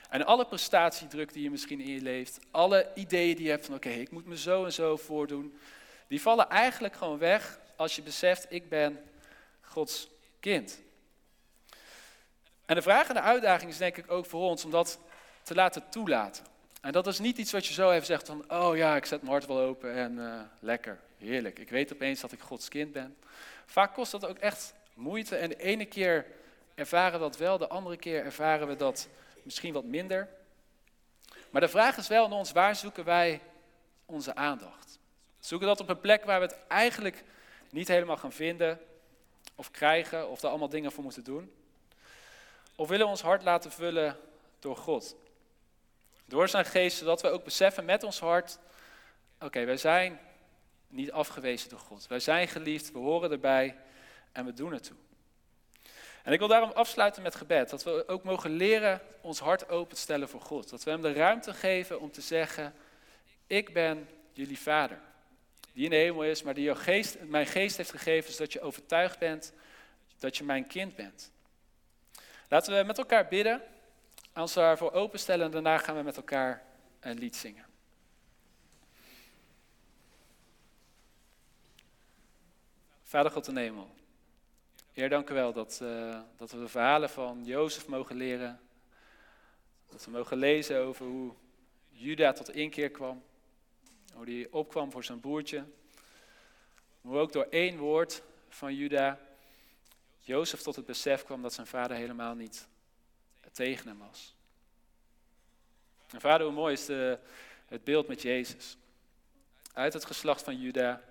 En 0.09 0.25
alle 0.25 0.45
prestatiedruk 0.45 1.33
die 1.33 1.43
je 1.43 1.51
misschien 1.51 1.79
in 1.79 1.93
je 1.93 2.01
leeft, 2.01 2.39
alle 2.51 2.91
ideeën 2.95 3.35
die 3.35 3.45
je 3.45 3.51
hebt 3.51 3.65
van, 3.65 3.75
oké, 3.75 3.89
ik 3.89 4.11
moet 4.11 4.25
me 4.25 4.37
zo 4.37 4.65
en 4.65 4.73
zo 4.73 4.97
voordoen, 4.97 5.57
die 6.07 6.21
vallen 6.21 6.49
eigenlijk 6.49 6.95
gewoon 6.95 7.17
weg 7.17 7.59
als 7.75 7.95
je 7.95 8.01
beseft, 8.01 8.45
ik 8.49 8.69
ben 8.69 8.99
Gods 9.61 10.09
kind. 10.39 10.79
En 12.65 12.75
de 12.75 12.81
vraag 12.81 13.07
en 13.07 13.13
de 13.13 13.21
uitdaging 13.21 13.71
is 13.71 13.77
denk 13.77 13.97
ik 13.97 14.11
ook 14.11 14.25
voor 14.25 14.49
ons 14.49 14.65
om 14.65 14.71
dat 14.71 14.99
te 15.43 15.55
laten 15.55 15.89
toelaten. 15.89 16.45
En 16.81 16.91
dat 16.91 17.07
is 17.07 17.19
niet 17.19 17.37
iets 17.37 17.51
wat 17.51 17.65
je 17.65 17.73
zo 17.73 17.91
even 17.91 18.05
zegt 18.05 18.27
van, 18.27 18.51
oh 18.51 18.77
ja, 18.77 18.95
ik 18.95 19.05
zet 19.05 19.21
mijn 19.21 19.33
hart 19.33 19.45
wel 19.45 19.59
open 19.59 19.93
en 19.93 20.13
uh, 20.17 20.41
lekker, 20.59 20.99
heerlijk. 21.17 21.59
Ik 21.59 21.69
weet 21.69 21.93
opeens 21.93 22.21
dat 22.21 22.31
ik 22.31 22.39
Gods 22.39 22.69
kind 22.69 22.91
ben. 22.91 23.17
Vaak 23.71 23.93
kost 23.93 24.11
dat 24.11 24.25
ook 24.25 24.37
echt 24.37 24.73
moeite 24.93 25.35
en 25.35 25.49
de 25.49 25.57
ene 25.57 25.85
keer 25.85 26.25
ervaren 26.75 27.19
we 27.19 27.25
dat 27.25 27.37
wel, 27.37 27.57
de 27.57 27.67
andere 27.67 27.97
keer 27.97 28.23
ervaren 28.23 28.67
we 28.67 28.75
dat 28.75 29.07
misschien 29.43 29.73
wat 29.73 29.83
minder. 29.83 30.29
Maar 31.49 31.61
de 31.61 31.67
vraag 31.67 31.97
is 31.97 32.07
wel 32.07 32.25
aan 32.25 32.33
ons, 32.33 32.51
waar 32.51 32.75
zoeken 32.75 33.03
wij 33.03 33.41
onze 34.05 34.35
aandacht? 34.35 34.99
Zoeken 35.39 35.67
dat 35.67 35.79
op 35.79 35.89
een 35.89 35.99
plek 35.99 36.23
waar 36.23 36.39
we 36.39 36.45
het 36.45 36.57
eigenlijk 36.67 37.23
niet 37.69 37.87
helemaal 37.87 38.17
gaan 38.17 38.31
vinden 38.31 38.79
of 39.55 39.71
krijgen 39.71 40.29
of 40.29 40.39
daar 40.39 40.49
allemaal 40.49 40.69
dingen 40.69 40.91
voor 40.91 41.03
moeten 41.03 41.23
doen? 41.23 41.53
Of 42.75 42.87
willen 42.87 43.05
we 43.05 43.11
ons 43.11 43.21
hart 43.21 43.43
laten 43.43 43.71
vullen 43.71 44.17
door 44.59 44.77
God. 44.77 45.15
Door 46.25 46.49
zijn 46.49 46.65
geest, 46.65 46.97
zodat 46.97 47.21
we 47.21 47.29
ook 47.29 47.43
beseffen 47.43 47.85
met 47.85 48.03
ons 48.03 48.19
hart, 48.19 48.59
oké, 49.39 49.65
wij 49.65 49.77
zijn 49.77 50.19
niet 50.91 51.11
afgewezen 51.11 51.69
door 51.69 51.79
God. 51.79 52.07
Wij 52.07 52.19
zijn 52.19 52.47
geliefd, 52.47 52.91
we 52.91 52.99
horen 52.99 53.31
erbij 53.31 53.77
en 54.31 54.45
we 54.45 54.53
doen 54.53 54.73
het 54.73 54.83
toe. 54.83 54.97
En 56.23 56.33
ik 56.33 56.39
wil 56.39 56.47
daarom 56.47 56.71
afsluiten 56.71 57.21
met 57.21 57.35
gebed. 57.35 57.69
Dat 57.69 57.83
we 57.83 58.07
ook 58.07 58.23
mogen 58.23 58.51
leren 58.51 59.01
ons 59.21 59.39
hart 59.39 59.69
open 59.69 59.95
te 59.95 60.01
stellen 60.01 60.29
voor 60.29 60.41
God. 60.41 60.69
Dat 60.69 60.83
we 60.83 60.91
hem 60.91 61.01
de 61.01 61.13
ruimte 61.13 61.53
geven 61.53 61.99
om 61.99 62.11
te 62.11 62.21
zeggen, 62.21 62.73
ik 63.47 63.73
ben 63.73 64.09
jullie 64.31 64.59
vader. 64.59 64.99
Die 65.73 65.83
in 65.83 65.89
de 65.89 65.95
hemel 65.95 66.23
is, 66.23 66.43
maar 66.43 66.53
die 66.53 66.63
jouw 66.63 66.75
geest, 66.75 67.17
mijn 67.21 67.47
geest 67.47 67.77
heeft 67.77 67.91
gegeven, 67.91 68.33
zodat 68.33 68.53
je 68.53 68.61
overtuigd 68.61 69.19
bent 69.19 69.53
dat 70.19 70.37
je 70.37 70.43
mijn 70.43 70.67
kind 70.67 70.95
bent. 70.95 71.31
Laten 72.47 72.77
we 72.77 72.83
met 72.83 72.97
elkaar 72.97 73.27
bidden, 73.27 73.61
ons 74.35 74.53
daarvoor 74.53 74.91
openstellen 74.91 75.45
en 75.45 75.51
daarna 75.51 75.77
gaan 75.77 75.95
we 75.95 76.01
met 76.01 76.17
elkaar 76.17 76.63
een 76.99 77.17
lied 77.17 77.35
zingen. 77.35 77.65
Vader 83.11 83.31
God 83.31 83.47
in 83.47 83.53
de 83.53 83.59
hemel. 83.59 83.95
Heer, 84.93 85.09
dank 85.09 85.29
u 85.29 85.33
wel 85.33 85.53
dat, 85.53 85.79
uh, 85.83 86.19
dat 86.37 86.51
we 86.51 86.59
de 86.59 86.67
verhalen 86.67 87.09
van 87.09 87.45
Jozef 87.45 87.87
mogen 87.87 88.15
leren. 88.15 88.59
Dat 89.89 90.05
we 90.05 90.11
mogen 90.11 90.37
lezen 90.37 90.79
over 90.79 91.05
hoe 91.05 91.33
Juda 91.89 92.33
tot 92.33 92.49
inkeer 92.49 92.91
kwam. 92.91 93.23
Hoe 94.13 94.25
hij 94.25 94.47
opkwam 94.51 94.91
voor 94.91 95.03
zijn 95.03 95.19
broertje. 95.19 95.63
Hoe 97.01 97.17
ook 97.17 97.31
door 97.31 97.47
één 97.49 97.77
woord 97.77 98.21
van 98.49 98.75
Juda 98.75 99.19
Jozef 100.19 100.61
tot 100.61 100.75
het 100.75 100.85
besef 100.85 101.23
kwam 101.23 101.41
dat 101.41 101.53
zijn 101.53 101.67
vader 101.67 101.97
helemaal 101.97 102.35
niet 102.35 102.67
tegen 103.51 103.87
hem 103.87 103.97
was. 103.97 104.33
En 106.09 106.21
vader, 106.21 106.45
hoe 106.45 106.55
mooi 106.55 106.73
is 106.73 106.87
het 107.65 107.83
beeld 107.83 108.07
met 108.07 108.21
Jezus. 108.21 108.77
Uit 109.73 109.93
het 109.93 110.05
geslacht 110.05 110.43
van 110.43 110.59
Juda, 110.59 111.01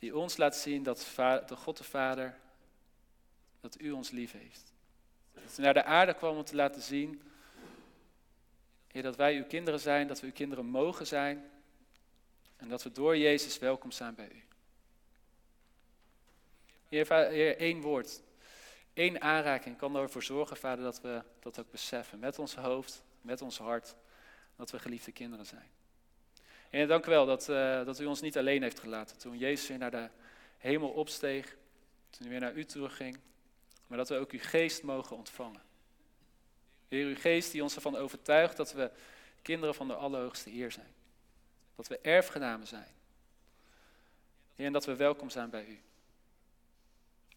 die 0.00 0.16
ons 0.16 0.36
laat 0.36 0.56
zien 0.56 0.82
dat 0.82 1.12
de 1.46 1.56
God 1.56 1.76
de 1.76 1.84
Vader, 1.84 2.38
dat 3.60 3.80
u 3.80 3.90
ons 3.90 4.10
lief 4.10 4.32
heeft. 4.32 4.72
Dat 5.32 5.58
u 5.58 5.62
naar 5.62 5.74
de 5.74 5.84
aarde 5.84 6.14
kwam 6.14 6.36
om 6.36 6.44
te 6.44 6.54
laten 6.54 6.82
zien, 6.82 7.22
Heer, 8.86 9.02
dat 9.02 9.16
wij 9.16 9.36
uw 9.36 9.44
kinderen 9.44 9.80
zijn, 9.80 10.06
dat 10.06 10.20
we 10.20 10.26
uw 10.26 10.32
kinderen 10.32 10.66
mogen 10.66 11.06
zijn 11.06 11.50
en 12.56 12.68
dat 12.68 12.82
we 12.82 12.92
door 12.92 13.16
Jezus 13.16 13.58
welkom 13.58 13.90
zijn 13.90 14.14
bij 14.14 14.30
u. 14.32 14.42
Heer, 16.88 17.12
Heer 17.12 17.56
één 17.56 17.80
woord, 17.80 18.22
één 18.92 19.20
aanraking 19.20 19.76
kan 19.76 19.96
ervoor 19.96 20.22
zorgen, 20.22 20.56
Vader, 20.56 20.84
dat 20.84 21.00
we 21.00 21.22
dat 21.40 21.58
ook 21.58 21.70
beseffen. 21.70 22.18
Met 22.18 22.38
ons 22.38 22.54
hoofd, 22.54 23.02
met 23.20 23.42
ons 23.42 23.58
hart, 23.58 23.94
dat 24.56 24.70
we 24.70 24.78
geliefde 24.78 25.12
kinderen 25.12 25.46
zijn. 25.46 25.70
En 26.70 26.88
dank 26.88 27.06
u 27.06 27.10
wel 27.10 27.26
dat, 27.26 27.48
uh, 27.48 27.84
dat 27.84 28.00
u 28.00 28.04
ons 28.04 28.20
niet 28.20 28.38
alleen 28.38 28.62
heeft 28.62 28.80
gelaten. 28.80 29.18
Toen 29.18 29.38
Jezus 29.38 29.68
weer 29.68 29.78
naar 29.78 29.90
de 29.90 30.08
hemel 30.58 30.88
opsteeg, 30.88 31.56
toen 32.10 32.20
hij 32.20 32.28
weer 32.30 32.40
naar 32.40 32.54
u 32.54 32.64
terugging, 32.64 33.18
maar 33.86 33.98
dat 33.98 34.08
we 34.08 34.16
ook 34.16 34.30
uw 34.30 34.38
geest 34.42 34.82
mogen 34.82 35.16
ontvangen. 35.16 35.62
Heer, 36.88 37.06
uw 37.06 37.16
geest 37.16 37.52
die 37.52 37.62
ons 37.62 37.74
ervan 37.74 37.96
overtuigt 37.96 38.56
dat 38.56 38.72
we 38.72 38.90
kinderen 39.42 39.74
van 39.74 39.88
de 39.88 39.94
Allerhoogste 39.94 40.52
Eer 40.52 40.72
zijn. 40.72 40.94
Dat 41.76 41.88
we 41.88 41.98
erfgenamen 41.98 42.66
zijn. 42.66 42.94
Heer, 44.54 44.66
en 44.66 44.72
dat 44.72 44.84
we 44.84 44.96
welkom 44.96 45.30
zijn 45.30 45.50
bij 45.50 45.66
u. 45.66 45.80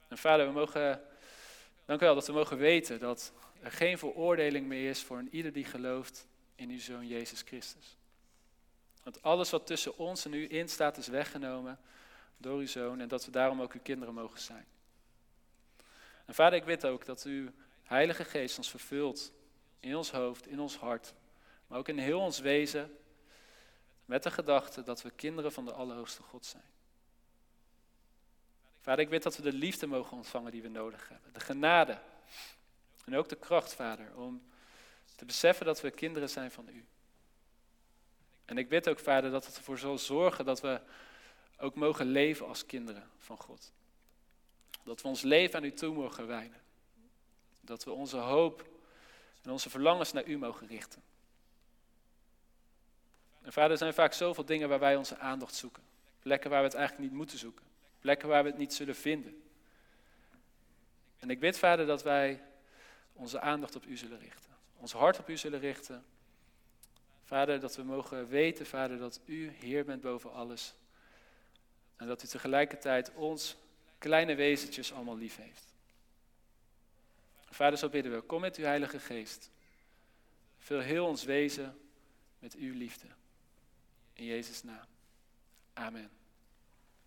En 0.08 0.18
vader, 0.18 0.46
we 0.46 0.52
mogen, 0.52 1.02
dank 1.86 2.02
u 2.02 2.06
wel 2.06 2.16
dat 2.16 2.28
we 2.28 2.34
mogen 2.34 2.58
weten 2.58 3.00
dat 3.00 3.34
er 3.62 3.72
geen 3.72 3.98
veroordeling 3.98 4.68
meer 4.68 4.90
is 4.90 5.04
voor 5.04 5.18
een 5.18 5.36
ieder 5.36 5.54
die 5.54 5.66
gelooft 5.66 6.28
in 6.56 6.70
uw 6.70 6.80
Zoon 6.80 7.08
Jezus 7.08 7.42
Christus. 7.42 7.98
Want 9.04 9.22
alles 9.22 9.50
wat 9.50 9.68
tussen 9.68 9.98
ons 9.98 10.26
en 10.26 10.34
u 10.34 10.50
in 10.50 10.70
staat 10.70 10.98
is 10.98 11.08
weggenomen 11.08 11.80
door 12.38 12.60
uw 12.60 12.68
Zoon 12.68 13.00
en 13.00 13.08
dat 13.08 13.26
we 13.26 13.32
daarom 13.32 13.62
ook 13.62 13.74
uw 13.74 13.82
kinderen 13.82 14.14
mogen 14.14 14.40
zijn. 14.40 14.66
En 16.26 16.34
vader, 16.34 16.60
ik 16.60 16.66
weet 16.66 16.86
ook 16.86 17.06
dat 17.06 17.24
uw 17.24 17.50
Heilige 17.84 18.24
Geest 18.24 18.58
ons 18.58 18.70
vervult 18.70 19.32
in 19.80 19.96
ons 19.96 20.12
hoofd, 20.12 20.48
in 20.48 20.60
ons 20.60 20.78
hart, 20.78 21.14
maar 21.68 21.80
ook 21.80 21.88
in 21.88 21.98
heel 21.98 22.20
ons 22.20 22.40
wezen, 22.40 22.98
met 24.06 24.24
de 24.24 24.32
gedachte 24.32 24.84
dat 24.84 25.02
we 25.02 25.12
kinderen 25.12 25.52
van 25.52 25.66
de 25.66 25.72
Allerhoogste 25.72 26.22
God 26.22 26.46
zijn. 26.46 26.64
Vader, 28.82 29.04
ik 29.04 29.10
weet 29.10 29.24
dat 29.24 29.36
we 29.36 29.42
de 29.42 29.54
liefde 29.54 29.88
mogen 29.88 30.18
ontvangen 30.18 30.52
die 30.52 30.62
we 30.62 30.68
nodig 30.68 31.10
hebben. 31.10 31.34
De 31.34 31.40
genade. 31.40 32.00
En 33.06 33.16
ook 33.16 33.30
de 33.30 33.36
kracht, 33.36 33.74
Vader, 33.74 34.16
om 34.16 34.44
te 35.16 35.26
beseffen 35.26 35.66
dat 35.66 35.82
we 35.82 35.92
kinderen 35.92 36.30
zijn 36.30 36.52
van 36.52 36.68
U. 36.70 36.86
En 38.46 38.58
ik 38.58 38.70
bid 38.70 38.90
ook, 38.90 39.00
Vader, 39.00 39.32
dat 39.32 39.46
het 39.46 39.58
ervoor 39.58 39.78
zal 39.78 39.98
zorgen 39.98 40.46
dat 40.46 40.62
we 40.62 40.82
ook 41.58 41.76
mogen 41.76 42.06
leven 42.06 42.48
als 42.48 42.66
kinderen 42.66 43.10
van 43.18 43.38
God. 43.38 43.72
Dat 44.84 45.02
we 45.02 45.08
ons 45.08 45.22
leven 45.22 45.60
aan 45.60 45.66
U 45.66 45.72
toe 45.72 45.94
mogen 45.94 46.28
wijnen. 46.28 46.62
Dat 47.62 47.84
we 47.84 47.92
onze 47.92 48.18
hoop 48.18 48.70
en 49.42 49.52
onze 49.52 49.70
verlangens 49.70 50.12
naar 50.12 50.26
U 50.26 50.38
mogen 50.38 50.68
richten. 50.68 51.02
En 53.42 53.54
Vader, 53.54 53.72
er 53.72 53.78
zijn 53.78 53.94
vaak 53.94 54.14
zoveel 54.14 54.46
dingen 54.46 54.70
waar 54.70 54.80
wij 54.80 54.96
onze 54.96 55.18
aandacht 55.18 55.56
zoeken. 55.56 55.84
Plekken 56.20 56.50
waar 56.50 56.60
we 56.60 56.66
het 56.66 56.76
eigenlijk 56.76 57.10
niet 57.10 57.18
moeten 57.18 57.38
zoeken. 57.38 57.66
Plekken 58.00 58.28
waar 58.28 58.44
we 58.44 58.50
het 58.50 58.58
niet 58.58 58.74
zullen 58.74 58.96
vinden. 58.96 59.44
En 61.20 61.30
ik 61.30 61.40
bid, 61.40 61.60
Vader, 61.60 61.86
dat 61.86 62.04
wij 62.04 62.44
onze 63.14 63.40
aandacht 63.40 63.76
op 63.76 63.86
U 63.86 63.98
zullen 63.98 64.20
richten. 64.20 64.52
Ons 64.78 64.94
hart 64.94 65.20
op 65.20 65.30
U 65.30 65.38
zullen 65.38 65.60
richten. 65.60 66.06
Vader, 67.24 67.60
dat 67.60 67.76
we 67.76 67.84
mogen 67.84 68.28
weten, 68.28 68.66
Vader, 68.66 68.98
dat 68.98 69.20
U 69.26 69.50
Heer 69.50 69.86
bent 69.86 70.02
boven 70.02 70.32
alles. 70.32 70.74
En 71.96 72.08
dat 72.08 72.24
U 72.24 72.28
tegelijkertijd 72.28 73.14
ons 73.14 73.56
kleine 73.98 74.36
wezentjes 74.36 74.94
allemaal 74.94 75.18
lief 75.18 75.36
heeft. 75.36 75.74
Vader, 77.50 77.78
zo 77.78 77.90
bidden 77.90 78.12
we, 78.12 78.22
kom 78.22 78.42
met 78.42 78.56
uw 78.56 78.64
Heilige 78.64 79.00
Geest. 79.00 79.52
Vul 80.58 80.80
heel 80.80 81.06
ons 81.06 81.24
wezen 81.24 81.78
met 82.40 82.56
uw 82.56 82.74
liefde. 82.74 83.08
In 84.14 84.26
Jezus' 84.26 84.64
naam. 84.64 84.86
Amen. 85.74 86.23